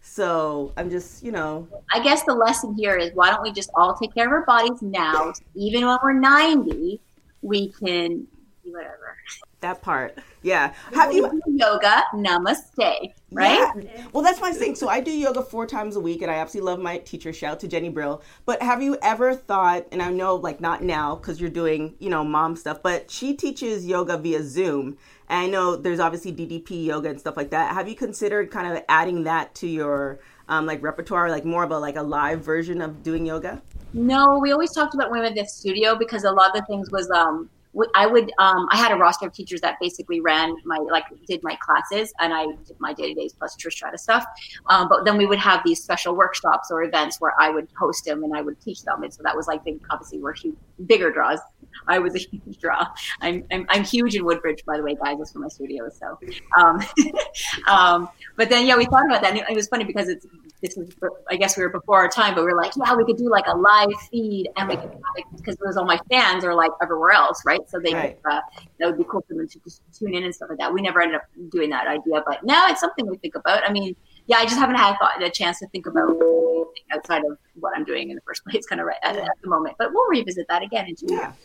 So 0.02 0.74
I'm 0.78 0.90
just, 0.90 1.24
you 1.24 1.32
know, 1.32 1.68
I 1.94 2.02
guess 2.02 2.24
the 2.24 2.34
lesson 2.34 2.74
here 2.74 2.96
is 2.96 3.12
why 3.14 3.30
don't 3.30 3.44
we 3.44 3.52
just 3.52 3.70
all 3.76 3.94
take 3.94 4.14
care 4.14 4.26
of 4.26 4.32
our 4.32 4.46
bodies 4.46 4.82
now? 4.82 5.34
even 5.56 5.86
when 5.86 5.98
we're 6.02 6.14
90, 6.14 7.00
we 7.42 7.72
can 7.74 8.26
do 8.70 8.78
whatever. 8.78 9.18
that 9.62 9.82
part. 9.82 10.18
Yeah. 10.42 10.74
Have 10.94 11.14
you 11.14 11.30
yoga? 11.48 12.04
Namaste. 12.14 13.14
Right? 13.32 13.70
Yeah. 13.82 14.08
Well, 14.14 14.24
that's 14.24 14.42
my 14.42 14.52
thing. 14.52 14.76
So 14.76 14.88
I 14.88 15.02
do 15.02 15.12
yoga 15.12 15.42
four 15.42 15.66
times 15.66 15.96
a 15.96 16.00
week, 16.00 16.22
and 16.22 16.32
I 16.32 16.36
absolutely 16.36 16.72
love 16.72 16.80
my 16.80 16.98
teacher. 17.00 17.34
Shout 17.34 17.54
out 17.54 17.60
to 17.62 17.68
Jenny 17.68 17.90
Brill. 17.90 18.22
But 18.46 18.62
have 18.62 18.82
you 18.82 18.98
ever 19.02 19.36
thought? 19.36 19.86
And 19.92 20.02
I 20.02 20.12
know, 20.12 20.36
like, 20.36 20.62
not 20.62 20.84
now 20.84 21.16
because 21.16 21.40
you're 21.40 21.50
doing, 21.50 21.96
you 22.00 22.10
know, 22.10 22.24
mom 22.24 22.56
stuff. 22.56 22.82
But 22.82 23.12
she 23.12 23.36
teaches 23.36 23.86
yoga 23.86 24.18
via 24.18 24.44
Zoom, 24.44 24.98
and 25.28 25.40
I 25.40 25.48
know 25.48 25.76
there's 25.76 26.00
obviously 26.00 26.34
DDP 26.34 26.86
yoga 26.86 27.10
and 27.10 27.20
stuff 27.20 27.38
like 27.38 27.52
that. 27.52 27.74
Have 27.74 27.88
you 27.88 27.96
considered 27.96 28.52
kind 28.52 28.76
of 28.76 28.84
adding 28.90 29.24
that 29.24 29.54
to 29.56 29.68
your 29.68 30.20
um, 30.48 30.66
like 30.66 30.82
repertoire, 30.82 31.30
like 31.30 31.46
more 31.46 31.64
of 31.64 31.72
a 31.72 31.78
like 31.78 31.96
a 31.96 32.04
live 32.04 32.44
version 32.44 32.82
of 32.82 33.04
doing 33.04 33.26
yoga? 33.26 33.62
No, 33.94 34.38
we 34.40 34.52
always 34.52 34.72
talked 34.72 34.94
about 34.94 35.12
women 35.12 35.28
at 35.28 35.36
the 35.36 35.46
studio 35.46 35.96
because 35.96 36.24
a 36.24 36.32
lot 36.32 36.56
of 36.56 36.62
the 36.62 36.66
things 36.68 36.92
was 36.92 37.10
um 37.12 37.50
I 37.96 38.08
would 38.08 38.32
um 38.40 38.68
I 38.72 38.78
had 38.78 38.92
a 38.92 38.96
roster 38.96 39.28
of 39.28 39.34
teachers 39.34 39.62
that 39.62 39.78
basically 39.80 40.22
ran 40.22 40.56
my 40.66 40.78
like 40.78 41.06
did 41.28 41.42
my 41.44 41.56
classes 41.62 42.14
and 42.20 42.34
I 42.34 42.46
did 42.46 42.80
my 42.80 42.94
day 42.94 43.14
to 43.14 43.14
days 43.14 43.34
plus 43.34 43.56
Trish 43.56 43.74
Stratus 43.74 44.02
stuff. 44.04 44.26
Um, 44.68 44.90
but 44.90 45.06
then 45.06 45.18
we 45.18 45.26
would 45.26 45.40
have 45.40 45.62
these 45.64 45.82
special 45.82 46.16
workshops 46.16 46.70
or 46.72 46.84
events 46.84 47.22
where 47.22 47.34
I 47.40 47.50
would 47.50 47.68
host 47.78 48.06
them 48.06 48.24
and 48.24 48.36
I 48.36 48.42
would 48.42 48.60
teach 48.62 48.84
them, 48.84 49.04
and 49.04 49.14
so 49.14 49.22
that 49.24 49.36
was 49.36 49.48
like 49.48 49.64
big. 49.64 49.80
Obviously, 49.90 50.20
we're 50.20 50.34
huge, 50.34 50.56
bigger 50.86 51.12
draws. 51.12 51.40
I 51.88 52.00
was 52.00 52.16
a 52.16 52.20
huge 52.20 52.58
draw. 52.60 52.86
I'm, 53.22 53.44
I'm 53.52 53.66
I'm 53.70 53.84
huge 53.84 54.16
in 54.16 54.26
Woodbridge, 54.26 54.64
by 54.66 54.78
the 54.78 54.84
way, 54.84 54.96
guys. 55.04 55.18
That's 55.18 55.32
for 55.32 55.40
my 55.40 55.48
studio. 55.48 55.90
So, 55.90 56.18
um, 56.60 56.80
um, 57.68 58.10
but 58.38 58.50
then 58.50 58.66
yeah, 58.68 58.78
we 58.78 58.86
thought 58.86 59.06
about 59.06 59.22
that. 59.22 59.32
And 59.32 59.40
it, 59.40 59.46
it 59.50 59.56
was 59.56 59.68
funny 59.68 59.84
because 59.84 60.08
it's 60.10 60.26
this 60.62 60.78
is 60.78 60.94
I 61.30 61.36
guess 61.38 61.58
we 61.58 61.64
were 61.64 61.70
before 61.70 61.98
our 61.98 62.10
time, 62.10 62.36
but 62.36 62.44
we 62.46 62.52
were 62.52 62.58
like, 62.62 62.72
yeah, 62.84 62.96
we 62.96 63.06
could 63.06 63.18
do 63.18 63.30
like 63.30 63.46
a 63.48 63.56
live 63.56 63.90
feed, 64.12 64.50
and 64.58 64.70
we 64.70 64.76
could 64.78 64.92
because 65.38 65.56
it 65.56 65.62
was 65.66 65.78
all 65.78 65.86
my 65.86 66.00
fans 66.12 66.44
are 66.44 66.54
like 66.54 66.72
everywhere 66.82 67.12
else, 67.12 67.42
right? 67.46 67.60
So 67.68 67.80
they 67.84 67.94
Right. 67.94 68.16
could, 68.24 68.32
uh, 68.32 68.42
that 68.80 68.86
would 68.88 68.98
be 68.98 69.04
cool 69.10 69.24
for 69.28 69.34
them 69.36 69.48
to 69.48 69.60
just 69.64 69.82
tune 69.98 70.14
in 70.14 70.24
and 70.24 70.34
stuff 70.34 70.50
like 70.50 70.60
that. 70.60 70.74
We 70.74 70.82
never 70.82 71.02
ended 71.02 71.16
up 71.18 71.24
doing 71.52 71.70
that 71.72 71.88
idea, 71.88 72.22
but 72.26 72.44
now 72.44 72.68
it's 72.68 72.80
something 72.82 73.08
we 73.08 73.18
think 73.18 73.36
about. 73.36 73.68
I 73.68 73.72
mean, 73.72 73.96
yeah, 74.28 74.38
I 74.38 74.44
just 74.44 74.58
haven't 74.58 74.76
had 74.76 74.96
thought, 74.98 75.22
a 75.24 75.30
chance 75.30 75.60
to 75.60 75.68
think 75.70 75.88
about 75.88 76.10
anything 76.12 76.66
outside 76.94 77.24
of 77.30 77.38
what 77.56 77.74
I'm 77.76 77.84
doing 77.84 78.10
in 78.10 78.16
the 78.16 78.22
first 78.26 78.44
place, 78.46 78.66
kind 78.68 78.80
of 78.80 78.88
right 78.88 78.98
at, 79.04 79.16
at 79.16 79.28
the 79.44 79.50
moment. 79.50 79.76
But 79.80 79.90
we'll 79.94 80.08
revisit 80.10 80.46
that 80.50 80.62
again 80.62 80.86
in 80.88 80.96
two 80.96 81.08
Yeah. 81.10 81.18
years. 81.20 81.36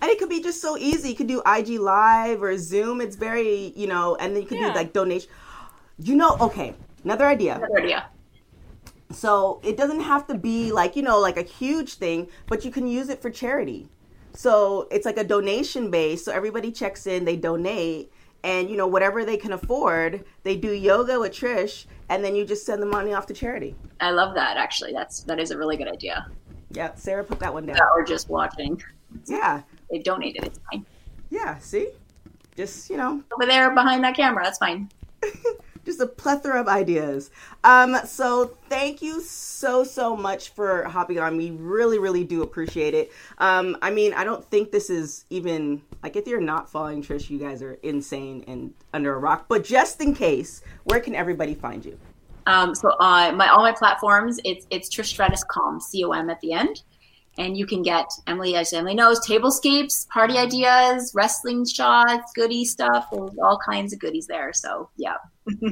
And 0.00 0.10
it 0.10 0.18
could 0.18 0.28
be 0.28 0.42
just 0.42 0.62
so 0.62 0.76
easy. 0.78 1.10
You 1.10 1.14
could 1.14 1.26
do 1.26 1.42
IG 1.46 1.78
Live 1.78 2.42
or 2.42 2.56
Zoom. 2.56 3.00
It's 3.00 3.16
very, 3.16 3.72
you 3.76 3.86
know, 3.86 4.16
and 4.16 4.34
then 4.34 4.42
you 4.42 4.48
could 4.48 4.58
Yeah. 4.58 4.72
do 4.72 4.74
like 4.74 4.92
donation. 4.92 5.30
You 5.98 6.16
know, 6.16 6.36
okay, 6.40 6.74
another 7.04 7.26
idea. 7.26 7.56
Another 7.56 7.80
idea. 7.80 8.06
So 9.12 9.60
it 9.62 9.76
doesn't 9.76 10.00
have 10.00 10.26
to 10.28 10.34
be 10.34 10.72
like, 10.72 10.96
you 10.96 11.02
know, 11.02 11.18
like 11.20 11.36
a 11.36 11.42
huge 11.42 11.94
thing, 11.94 12.28
but 12.46 12.64
you 12.64 12.70
can 12.70 12.86
use 12.86 13.08
it 13.08 13.20
for 13.20 13.28
charity. 13.30 13.88
So 14.32 14.86
it's 14.90 15.04
like 15.04 15.18
a 15.18 15.24
donation 15.24 15.90
base. 15.90 16.24
So 16.24 16.32
everybody 16.32 16.70
checks 16.70 17.06
in, 17.06 17.24
they 17.24 17.36
donate, 17.36 18.12
and 18.44 18.70
you 18.70 18.76
know, 18.76 18.86
whatever 18.86 19.24
they 19.24 19.36
can 19.36 19.52
afford, 19.52 20.24
they 20.44 20.56
do 20.56 20.72
yoga 20.72 21.18
with 21.20 21.32
Trish, 21.32 21.86
and 22.08 22.24
then 22.24 22.34
you 22.34 22.44
just 22.44 22.64
send 22.64 22.80
the 22.80 22.86
money 22.86 23.12
off 23.12 23.26
to 23.26 23.34
charity. 23.34 23.74
I 24.00 24.12
love 24.12 24.34
that. 24.36 24.56
Actually, 24.56 24.92
that's 24.92 25.24
that 25.24 25.38
is 25.40 25.50
a 25.50 25.58
really 25.58 25.76
good 25.76 25.88
idea. 25.88 26.26
Yeah, 26.70 26.94
Sarah 26.94 27.24
put 27.24 27.40
that 27.40 27.52
one 27.52 27.66
down. 27.66 27.76
Or 27.94 28.04
just 28.04 28.28
watching. 28.28 28.80
Yeah, 29.26 29.62
They 29.90 29.98
donated. 29.98 30.44
It's 30.44 30.60
fine. 30.70 30.84
yeah, 31.30 31.58
see? 31.58 31.88
Just, 32.56 32.90
you 32.90 32.96
know, 32.96 33.22
Over 33.34 33.46
there 33.46 33.74
behind 33.74 34.04
that 34.04 34.16
camera. 34.16 34.44
That's 34.44 34.58
fine. 34.58 34.90
just 35.84 36.00
a 36.00 36.06
plethora 36.06 36.60
of 36.60 36.68
ideas. 36.68 37.30
Um, 37.64 37.96
so 38.04 38.56
thank 38.68 39.02
you 39.02 39.20
so 39.20 39.84
so 39.84 40.16
much 40.16 40.50
for 40.50 40.84
hopping 40.84 41.18
on. 41.18 41.36
We 41.36 41.50
really 41.52 41.98
really 41.98 42.24
do 42.24 42.42
appreciate 42.42 42.94
it. 42.94 43.12
Um, 43.38 43.76
I 43.82 43.90
mean, 43.90 44.12
I 44.14 44.24
don't 44.24 44.44
think 44.44 44.72
this 44.72 44.90
is 44.90 45.24
even 45.30 45.82
like 46.02 46.16
if 46.16 46.26
you're 46.26 46.40
not 46.40 46.70
following 46.70 47.02
Trish, 47.02 47.30
you 47.30 47.38
guys 47.38 47.62
are 47.62 47.74
insane 47.82 48.44
and 48.46 48.72
under 48.92 49.14
a 49.14 49.18
rock. 49.18 49.46
But 49.48 49.64
just 49.64 50.00
in 50.00 50.14
case, 50.14 50.62
where 50.84 51.00
can 51.00 51.14
everybody 51.14 51.54
find 51.54 51.84
you? 51.84 51.98
Um, 52.46 52.74
so 52.74 52.90
uh, 53.00 53.32
my 53.32 53.48
all 53.48 53.62
my 53.62 53.72
platforms, 53.72 54.40
it's 54.44 54.66
it's 54.70 54.94
Trish 54.94 55.06
Stratus 55.06 55.44
Com, 55.44 55.80
C 55.80 56.04
O 56.04 56.10
M 56.12 56.30
at 56.30 56.40
the 56.40 56.52
end, 56.52 56.82
and 57.38 57.56
you 57.56 57.66
can 57.66 57.82
get 57.82 58.06
Emily, 58.26 58.56
as 58.56 58.72
Emily 58.72 58.94
knows, 58.94 59.20
tablescapes, 59.26 60.08
party 60.08 60.36
ideas, 60.36 61.12
wrestling 61.14 61.64
shots, 61.66 62.32
goodie 62.34 62.64
stuff. 62.64 63.08
There's 63.10 63.38
all 63.42 63.58
kinds 63.64 63.92
of 63.92 63.98
goodies 63.98 64.26
there. 64.26 64.52
So 64.52 64.90
yeah. 64.96 65.16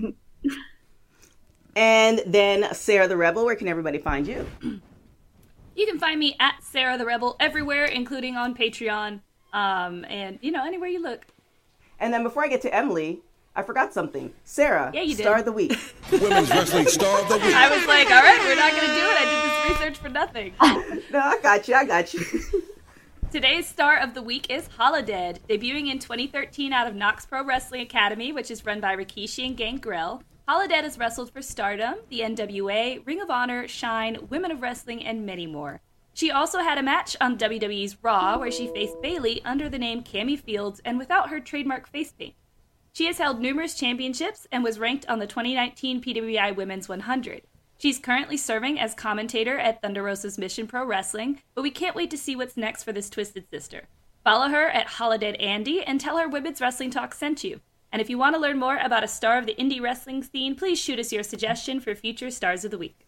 and 1.76 2.22
then 2.26 2.72
Sarah 2.74 3.08
the 3.08 3.16
Rebel, 3.16 3.44
where 3.44 3.56
can 3.56 3.68
everybody 3.68 3.98
find 3.98 4.26
you? 4.26 4.46
You 4.62 5.86
can 5.86 5.98
find 5.98 6.18
me 6.18 6.36
at 6.40 6.62
Sarah 6.62 6.98
the 6.98 7.04
Rebel 7.04 7.36
everywhere, 7.38 7.84
including 7.84 8.36
on 8.36 8.54
Patreon, 8.54 9.20
um, 9.52 10.04
and 10.08 10.38
you 10.42 10.50
know 10.50 10.64
anywhere 10.64 10.88
you 10.88 11.02
look. 11.02 11.26
And 12.00 12.12
then 12.12 12.22
before 12.22 12.44
I 12.44 12.48
get 12.48 12.62
to 12.62 12.74
Emily, 12.74 13.20
I 13.58 13.62
forgot 13.62 13.92
something. 13.92 14.32
Sarah, 14.44 14.92
yeah, 14.94 15.00
you 15.00 15.16
did. 15.16 15.24
star 15.24 15.40
of 15.40 15.44
the 15.44 15.50
week. 15.50 15.76
Women's 16.12 16.48
wrestling 16.48 16.86
star 16.86 17.20
of 17.20 17.28
the 17.28 17.38
week. 17.38 17.52
I 17.52 17.76
was 17.76 17.84
like, 17.88 18.08
all 18.08 18.22
right, 18.22 18.38
we're 18.44 18.54
not 18.54 18.70
going 18.70 18.86
to 18.86 18.94
do 18.94 19.00
it. 19.00 19.16
I 19.18 19.24
did 19.24 19.50
this 19.50 19.80
research 19.80 19.98
for 19.98 20.08
nothing. 20.08 20.52
no, 21.10 21.18
I 21.18 21.40
got 21.42 21.66
you. 21.66 21.74
I 21.74 21.84
got 21.84 22.14
you. 22.14 22.20
Today's 23.32 23.66
star 23.66 23.96
of 23.98 24.14
the 24.14 24.22
week 24.22 24.48
is 24.48 24.68
Holidead, 24.78 25.40
debuting 25.48 25.90
in 25.90 25.98
2013 25.98 26.72
out 26.72 26.86
of 26.86 26.94
KnokX 26.94 27.28
Pro 27.28 27.44
Wrestling 27.44 27.80
Academy, 27.80 28.30
which 28.30 28.48
is 28.52 28.64
run 28.64 28.78
by 28.80 28.94
Rikishi 28.94 29.44
and 29.44 29.56
Gangrel. 29.56 30.22
Holidead 30.48 30.84
has 30.84 30.96
wrestled 30.96 31.32
for 31.32 31.42
Stardom, 31.42 31.96
the 32.10 32.20
NWA, 32.20 33.04
Ring 33.04 33.20
of 33.20 33.28
Honor, 33.28 33.66
Shine, 33.66 34.18
Women 34.30 34.52
of 34.52 34.62
Wrestling, 34.62 35.04
and 35.04 35.26
many 35.26 35.48
more. 35.48 35.80
She 36.14 36.30
also 36.30 36.60
had 36.60 36.78
a 36.78 36.82
match 36.84 37.16
on 37.20 37.36
WWE's 37.36 37.96
Raw 38.02 38.38
where 38.38 38.52
she 38.52 38.68
faced 38.68 39.02
Bayley 39.02 39.42
under 39.44 39.68
the 39.68 39.80
name 39.80 40.04
Cami 40.04 40.38
Fields 40.38 40.80
and 40.84 40.96
without 40.96 41.30
her 41.30 41.40
trademark 41.40 41.88
face 41.88 42.12
paint. 42.12 42.34
She 42.98 43.06
has 43.06 43.18
held 43.18 43.38
numerous 43.38 43.74
championships 43.74 44.48
and 44.50 44.64
was 44.64 44.80
ranked 44.80 45.08
on 45.08 45.20
the 45.20 45.26
2019 45.28 46.00
PWI 46.00 46.56
Women's 46.56 46.88
100. 46.88 47.42
She's 47.78 47.96
currently 47.96 48.36
serving 48.36 48.80
as 48.80 48.92
commentator 48.92 49.56
at 49.56 49.80
Thunder 49.80 50.02
Rosa's 50.02 50.36
Mission 50.36 50.66
Pro 50.66 50.84
Wrestling, 50.84 51.40
but 51.54 51.62
we 51.62 51.70
can't 51.70 51.94
wait 51.94 52.10
to 52.10 52.18
see 52.18 52.34
what's 52.34 52.56
next 52.56 52.82
for 52.82 52.92
this 52.92 53.08
twisted 53.08 53.48
sister. 53.48 53.86
Follow 54.24 54.48
her 54.48 54.66
at 54.70 54.88
Holidead 54.88 55.40
Andy 55.40 55.80
and 55.84 56.00
tell 56.00 56.18
her 56.18 56.26
Women's 56.26 56.60
Wrestling 56.60 56.90
Talk 56.90 57.14
sent 57.14 57.44
you. 57.44 57.60
And 57.92 58.02
if 58.02 58.10
you 58.10 58.18
want 58.18 58.34
to 58.34 58.40
learn 58.40 58.58
more 58.58 58.78
about 58.78 59.04
a 59.04 59.08
star 59.08 59.38
of 59.38 59.46
the 59.46 59.54
indie 59.54 59.80
wrestling 59.80 60.24
scene, 60.24 60.56
please 60.56 60.80
shoot 60.80 60.98
us 60.98 61.12
your 61.12 61.22
suggestion 61.22 61.78
for 61.78 61.94
future 61.94 62.32
stars 62.32 62.64
of 62.64 62.72
the 62.72 62.78
week. 62.78 63.06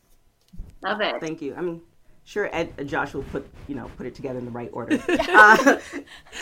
Love 0.84 1.00
it. 1.00 1.20
Thank 1.20 1.42
you. 1.42 1.52
I'm 1.56 1.82
sure 2.22 2.48
Ed, 2.52 2.74
uh, 2.78 2.84
Josh 2.84 3.12
will 3.12 3.24
put 3.24 3.44
you 3.66 3.74
know 3.74 3.90
put 3.96 4.06
it 4.06 4.14
together 4.14 4.38
in 4.38 4.44
the 4.44 4.52
right 4.52 4.70
order. 4.72 5.02
uh, 5.08 5.80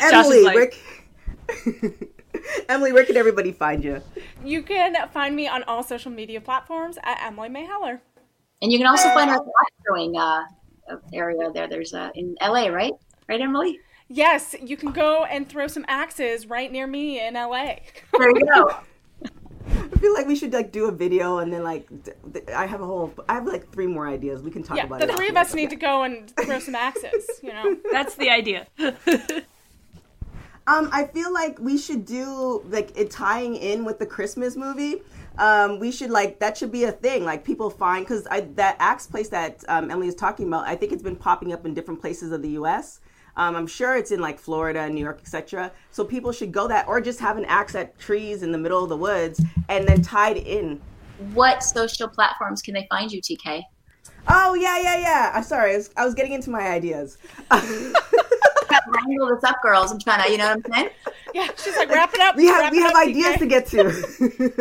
Emily, 0.03 0.43
like... 0.43 0.55
Rick. 0.55 2.09
Emily, 2.69 2.93
where 2.93 3.05
can 3.05 3.17
everybody 3.17 3.53
find 3.53 3.85
you? 3.85 4.03
You 4.45 4.63
can 4.63 4.95
find 5.09 5.35
me 5.35 5.49
on 5.49 5.63
all 5.65 5.83
social 5.83 6.11
media 6.11 6.41
platforms 6.41 6.99
at 7.03 7.21
Emily 7.23 7.49
Mae 7.49 7.65
Heller. 7.65 8.01
And 8.61 8.73
you 8.73 8.79
can 8.79 8.87
also 8.87 9.09
find 9.11 9.31
our 9.31 9.45
throwing 9.87 10.17
uh, 10.17 10.45
area 11.13 11.51
there. 11.53 11.69
There's 11.69 11.95
uh, 11.95 12.11
in 12.15 12.37
LA, 12.41 12.67
right? 12.67 12.93
Right, 13.29 13.41
Emily? 13.41 13.79
Yes, 14.09 14.57
you 14.63 14.77
can 14.77 14.93
go 14.93 15.25
and 15.25 15.49
throw 15.49 15.67
some 15.67 15.85
axes 15.87 16.47
right 16.47 16.73
near 16.73 16.87
me 16.87 17.25
in 17.25 17.35
LA. 17.35 17.77
There 18.19 18.31
you 18.31 18.47
go. 18.47 18.77
I 19.71 20.01
feel 20.01 20.15
like 20.15 20.27
we 20.27 20.37
should 20.37 20.53
like 20.53 20.73
do 20.73 20.87
a 20.87 20.93
video 20.93 21.39
and 21.39 21.53
then 21.53 21.63
like 21.63 21.89
I 22.55 22.67
have 22.67 22.81
a 22.81 22.87
whole 22.87 23.13
I 23.29 23.35
have 23.35 23.47
like 23.47 23.73
three 23.73 23.87
more 23.87 24.07
ideas 24.09 24.43
we 24.43 24.51
can 24.51 24.63
talk 24.63 24.77
yeah, 24.77 24.85
about. 24.85 25.01
The 25.01 25.09
three 25.09 25.29
of 25.29 25.37
us 25.37 25.55
need 25.55 25.71
to 25.71 25.77
go 25.77 26.05
and 26.05 26.31
throw 26.37 26.59
some 26.61 26.75
axes. 26.75 27.41
You 27.43 27.53
know, 27.53 27.77
that's 27.93 28.15
the 28.15 28.31
idea. 28.31 28.67
Um, 30.69 30.91
I 30.93 31.05
feel 31.07 31.33
like 31.33 31.59
we 31.59 31.79
should 31.79 32.05
do 32.05 32.63
like 32.69 32.93
it 32.95 33.11
tying 33.11 33.57
in 33.57 33.87
with 33.87 33.99
the 33.99 34.05
Christmas 34.05 34.55
movie. 34.55 34.97
Um, 35.39 35.79
we 35.79 35.91
should 35.91 36.11
like 36.11 36.41
that 36.41 36.59
should 36.59 36.71
be 36.71 36.85
a 36.85 36.93
thing. 36.93 37.25
Like 37.25 37.43
people 37.43 37.71
find 37.71 38.05
because 38.05 38.25
that 38.25 38.77
axe 38.79 39.07
place 39.07 39.31
that 39.31 39.65
um, 39.69 39.91
Emily 39.91 40.09
is 40.09 40.15
talking 40.15 40.47
about, 40.47 40.67
I 40.67 40.77
think 40.77 40.93
it's 40.93 41.03
been 41.03 41.17
popping 41.17 41.55
up 41.55 41.65
in 41.65 41.73
different 41.73 42.03
places 42.03 42.33
of 42.33 42.43
the 42.43 42.51
U.S. 42.51 43.01
Um, 43.39 43.57
I'm 43.57 43.67
sure 43.67 43.97
it's 43.97 44.11
in 44.11 44.21
like 44.21 44.39
Florida, 44.39 44.91
New 44.91 45.03
York, 45.03 45.21
etc. 45.23 45.73
So 45.91 46.05
people 46.05 46.33
should 46.33 46.53
go 46.53 46.69
that, 46.69 46.87
or 46.87 47.01
just 47.01 47.19
have 47.21 47.39
an 47.39 47.47
axe 47.47 47.75
at 47.75 47.99
trees 47.99 48.43
in 48.43 48.53
the 48.53 48.59
middle 48.59 48.83
of 48.83 48.91
the 48.91 48.97
woods 48.97 49.41
and 49.71 49.89
then 49.89 50.03
tied 50.03 50.37
in. 50.37 50.83
What 51.33 51.63
social 51.63 52.09
platforms 52.09 52.61
can 52.61 52.75
they 52.75 52.87
find 52.91 53.11
you, 53.11 53.23
TK? 53.23 53.63
Oh 54.29 54.53
yeah, 54.53 54.79
yeah, 54.83 54.99
yeah. 54.99 55.33
I'm 55.35 55.45
sorry, 55.45 55.73
I 55.73 55.77
was, 55.79 55.91
I 55.97 56.05
was 56.05 56.15
getting 56.15 56.33
into 56.33 56.51
my 56.51 56.69
ideas. 56.69 57.17
wrangle 58.91 59.29
this 59.35 59.45
up, 59.45 59.57
girls. 59.63 59.93
I'm 59.93 59.99
trying 59.99 60.25
to, 60.25 60.31
you 60.31 60.39
know 60.39 60.49
what 60.49 60.65
I'm 60.67 60.73
saying? 60.73 60.91
Yeah, 61.35 61.49
she's 61.57 61.77
like, 61.77 61.91
wrap 61.91 62.15
it 62.15 62.21
up. 62.21 62.37
We 62.37 62.47
have 62.47 62.73
we 62.73 62.79
have 62.79 62.95
ideas 62.95 63.37
to 63.39 63.47
get 63.47 63.67
to. 63.69 63.81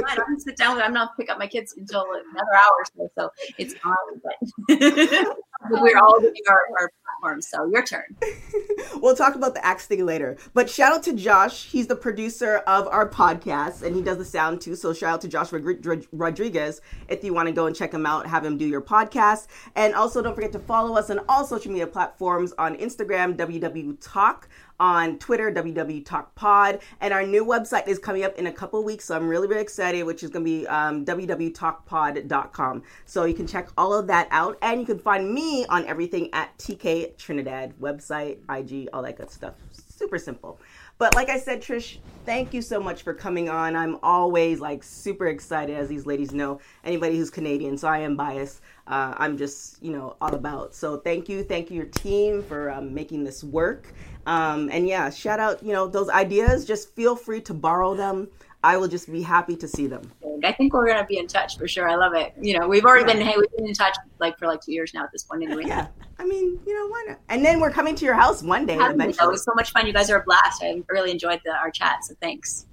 I 0.07 0.15
don't 0.15 0.39
sit 0.41 0.57
down 0.57 0.75
with 0.75 0.83
I'm 0.83 0.93
not 0.93 1.15
pick 1.17 1.29
up 1.29 1.39
my 1.39 1.47
kids 1.47 1.73
until 1.77 2.01
another 2.01 2.53
hour 2.55 2.71
or 2.77 2.85
so, 2.85 3.09
so 3.15 3.31
it's 3.57 3.73
fine. 3.75 3.93
But 4.23 4.35
we're 5.69 5.97
all 5.97 6.19
doing 6.19 6.33
our, 6.47 6.61
our 6.79 6.91
platforms, 7.03 7.47
so 7.49 7.65
your 7.65 7.83
turn. 7.83 8.15
we'll 9.01 9.15
talk 9.15 9.35
about 9.35 9.53
the 9.53 9.65
axe 9.65 9.87
thing 9.87 10.05
later. 10.05 10.37
But 10.53 10.69
shout 10.69 10.93
out 10.93 11.03
to 11.03 11.13
Josh. 11.13 11.65
He's 11.65 11.87
the 11.87 11.95
producer 11.95 12.57
of 12.67 12.87
our 12.87 13.07
podcast, 13.09 13.81
and 13.81 13.95
he 13.95 14.01
does 14.01 14.17
the 14.17 14.25
sound 14.25 14.61
too. 14.61 14.75
So 14.75 14.93
shout 14.93 15.13
out 15.13 15.21
to 15.21 15.27
Josh 15.27 15.51
Rodriguez 15.51 16.81
if 17.07 17.23
you 17.23 17.33
want 17.33 17.47
to 17.47 17.53
go 17.53 17.65
and 17.65 17.75
check 17.75 17.93
him 17.93 18.05
out, 18.05 18.27
have 18.27 18.45
him 18.45 18.57
do 18.57 18.65
your 18.65 18.81
podcast, 18.81 19.47
and 19.75 19.95
also 19.95 20.21
don't 20.21 20.35
forget 20.35 20.51
to 20.53 20.59
follow 20.59 20.95
us 20.95 21.09
on 21.09 21.19
all 21.27 21.45
social 21.45 21.71
media 21.71 21.87
platforms 21.87 22.53
on 22.57 22.75
Instagram, 22.77 23.35
WW 23.35 23.97
Talk 24.01 24.47
on 24.79 25.17
Twitter, 25.19 25.51
WW 25.51 26.05
Talk 26.05 26.33
Pod, 26.35 26.79
and 27.01 27.13
our 27.13 27.25
new 27.25 27.45
website 27.45 27.87
is 27.87 27.99
coming 27.99 28.23
up 28.23 28.35
in 28.37 28.47
a 28.47 28.51
couple 28.51 28.83
weeks. 28.83 29.05
So 29.05 29.15
I'm 29.15 29.27
really, 29.27 29.47
really 29.47 29.61
excited, 29.61 30.03
which 30.03 30.23
is 30.23 30.29
going 30.29 30.45
to 30.45 30.51
be 30.51 30.67
um, 30.67 31.05
www.talkpod.com. 31.05 32.83
So 33.05 33.25
you 33.25 33.33
can 33.33 33.47
check 33.47 33.69
all 33.77 33.93
of 33.93 34.07
that 34.07 34.27
out, 34.31 34.57
and 34.61 34.79
you 34.79 34.85
can 34.85 34.99
find 34.99 35.33
me 35.33 35.65
on 35.67 35.85
everything 35.85 36.29
at 36.33 36.57
TK 36.57 37.17
Trinidad 37.17 37.73
website, 37.79 38.37
IG, 38.49 38.89
all 38.93 39.01
that 39.03 39.17
good 39.17 39.31
stuff. 39.31 39.55
Super 39.71 40.19
simple. 40.19 40.59
But 40.99 41.13
like 41.13 41.29
I 41.29 41.37
said, 41.37 41.61
Trish, 41.61 41.97
thank 42.25 42.55
you 42.55 42.61
so 42.61 42.79
much 42.79 43.03
for 43.03 43.13
coming 43.13 43.49
on. 43.49 43.75
I'm 43.75 43.99
always 44.01 44.59
like 44.59 44.83
super 44.83 45.27
excited, 45.27 45.75
as 45.75 45.87
these 45.87 46.07
ladies 46.07 46.31
know. 46.31 46.59
Anybody 46.83 47.17
who's 47.17 47.29
Canadian, 47.29 47.77
so 47.77 47.87
I 47.87 47.99
am 47.99 48.15
biased. 48.15 48.61
Uh, 48.87 49.13
I'm 49.17 49.37
just, 49.37 49.81
you 49.83 49.91
know, 49.91 50.17
all 50.19 50.33
about. 50.33 50.73
So 50.73 50.97
thank 50.97 51.29
you, 51.29 51.43
thank 51.43 51.69
you, 51.69 51.77
your 51.77 51.85
team 51.85 52.41
for 52.41 52.71
um, 52.71 52.93
making 52.93 53.23
this 53.23 53.43
work. 53.43 53.93
Um, 54.27 54.69
and 54.71 54.87
yeah, 54.87 55.09
shout 55.09 55.39
out, 55.39 55.63
you 55.63 55.71
know, 55.73 55.87
those 55.87 56.09
ideas. 56.09 56.65
Just 56.65 56.93
feel 56.95 57.15
free 57.15 57.41
to 57.41 57.53
borrow 57.53 57.95
them. 57.95 58.27
I 58.63 58.75
will 58.75 58.89
just 58.89 59.09
be 59.11 59.21
happy 59.21 59.55
to 59.55 59.67
see 59.67 59.87
them. 59.87 60.11
I 60.43 60.51
think 60.51 60.73
we're 60.73 60.87
gonna 60.87 61.05
be 61.05 61.17
in 61.17 61.27
touch 61.27 61.57
for 61.57 61.67
sure. 61.67 61.89
I 61.89 61.95
love 61.95 62.13
it. 62.13 62.33
You 62.39 62.59
know, 62.59 62.67
we've 62.67 62.83
already 62.83 63.07
yeah. 63.07 63.17
been 63.17 63.25
hey, 63.25 63.35
we've 63.37 63.51
been 63.55 63.67
in 63.67 63.73
touch 63.73 63.95
like 64.19 64.37
for 64.37 64.45
like 64.45 64.61
two 64.61 64.73
years 64.73 64.93
now 64.93 65.03
at 65.03 65.11
this 65.11 65.23
point 65.23 65.43
anyway. 65.43 65.63
Yeah. 65.65 65.87
I 66.19 66.25
mean, 66.25 66.59
you 66.65 66.73
know, 66.77 66.87
why 66.87 67.05
not? 67.07 67.19
And 67.29 67.45
then 67.45 67.59
we're 67.59 67.71
coming 67.71 67.95
to 67.95 68.05
your 68.05 68.15
house 68.15 68.43
one 68.43 68.65
day. 68.65 68.75
Eventually. 68.75 69.27
It 69.27 69.31
was 69.31 69.43
so 69.43 69.53
much 69.55 69.71
fun. 69.71 69.87
You 69.87 69.93
guys 69.93 70.09
are 70.09 70.19
a 70.19 70.23
blast. 70.23 70.61
I 70.63 70.81
really 70.89 71.11
enjoyed 71.11 71.39
the, 71.45 71.51
our 71.51 71.71
chat. 71.71 72.03
So 72.03 72.15
thanks. 72.19 72.66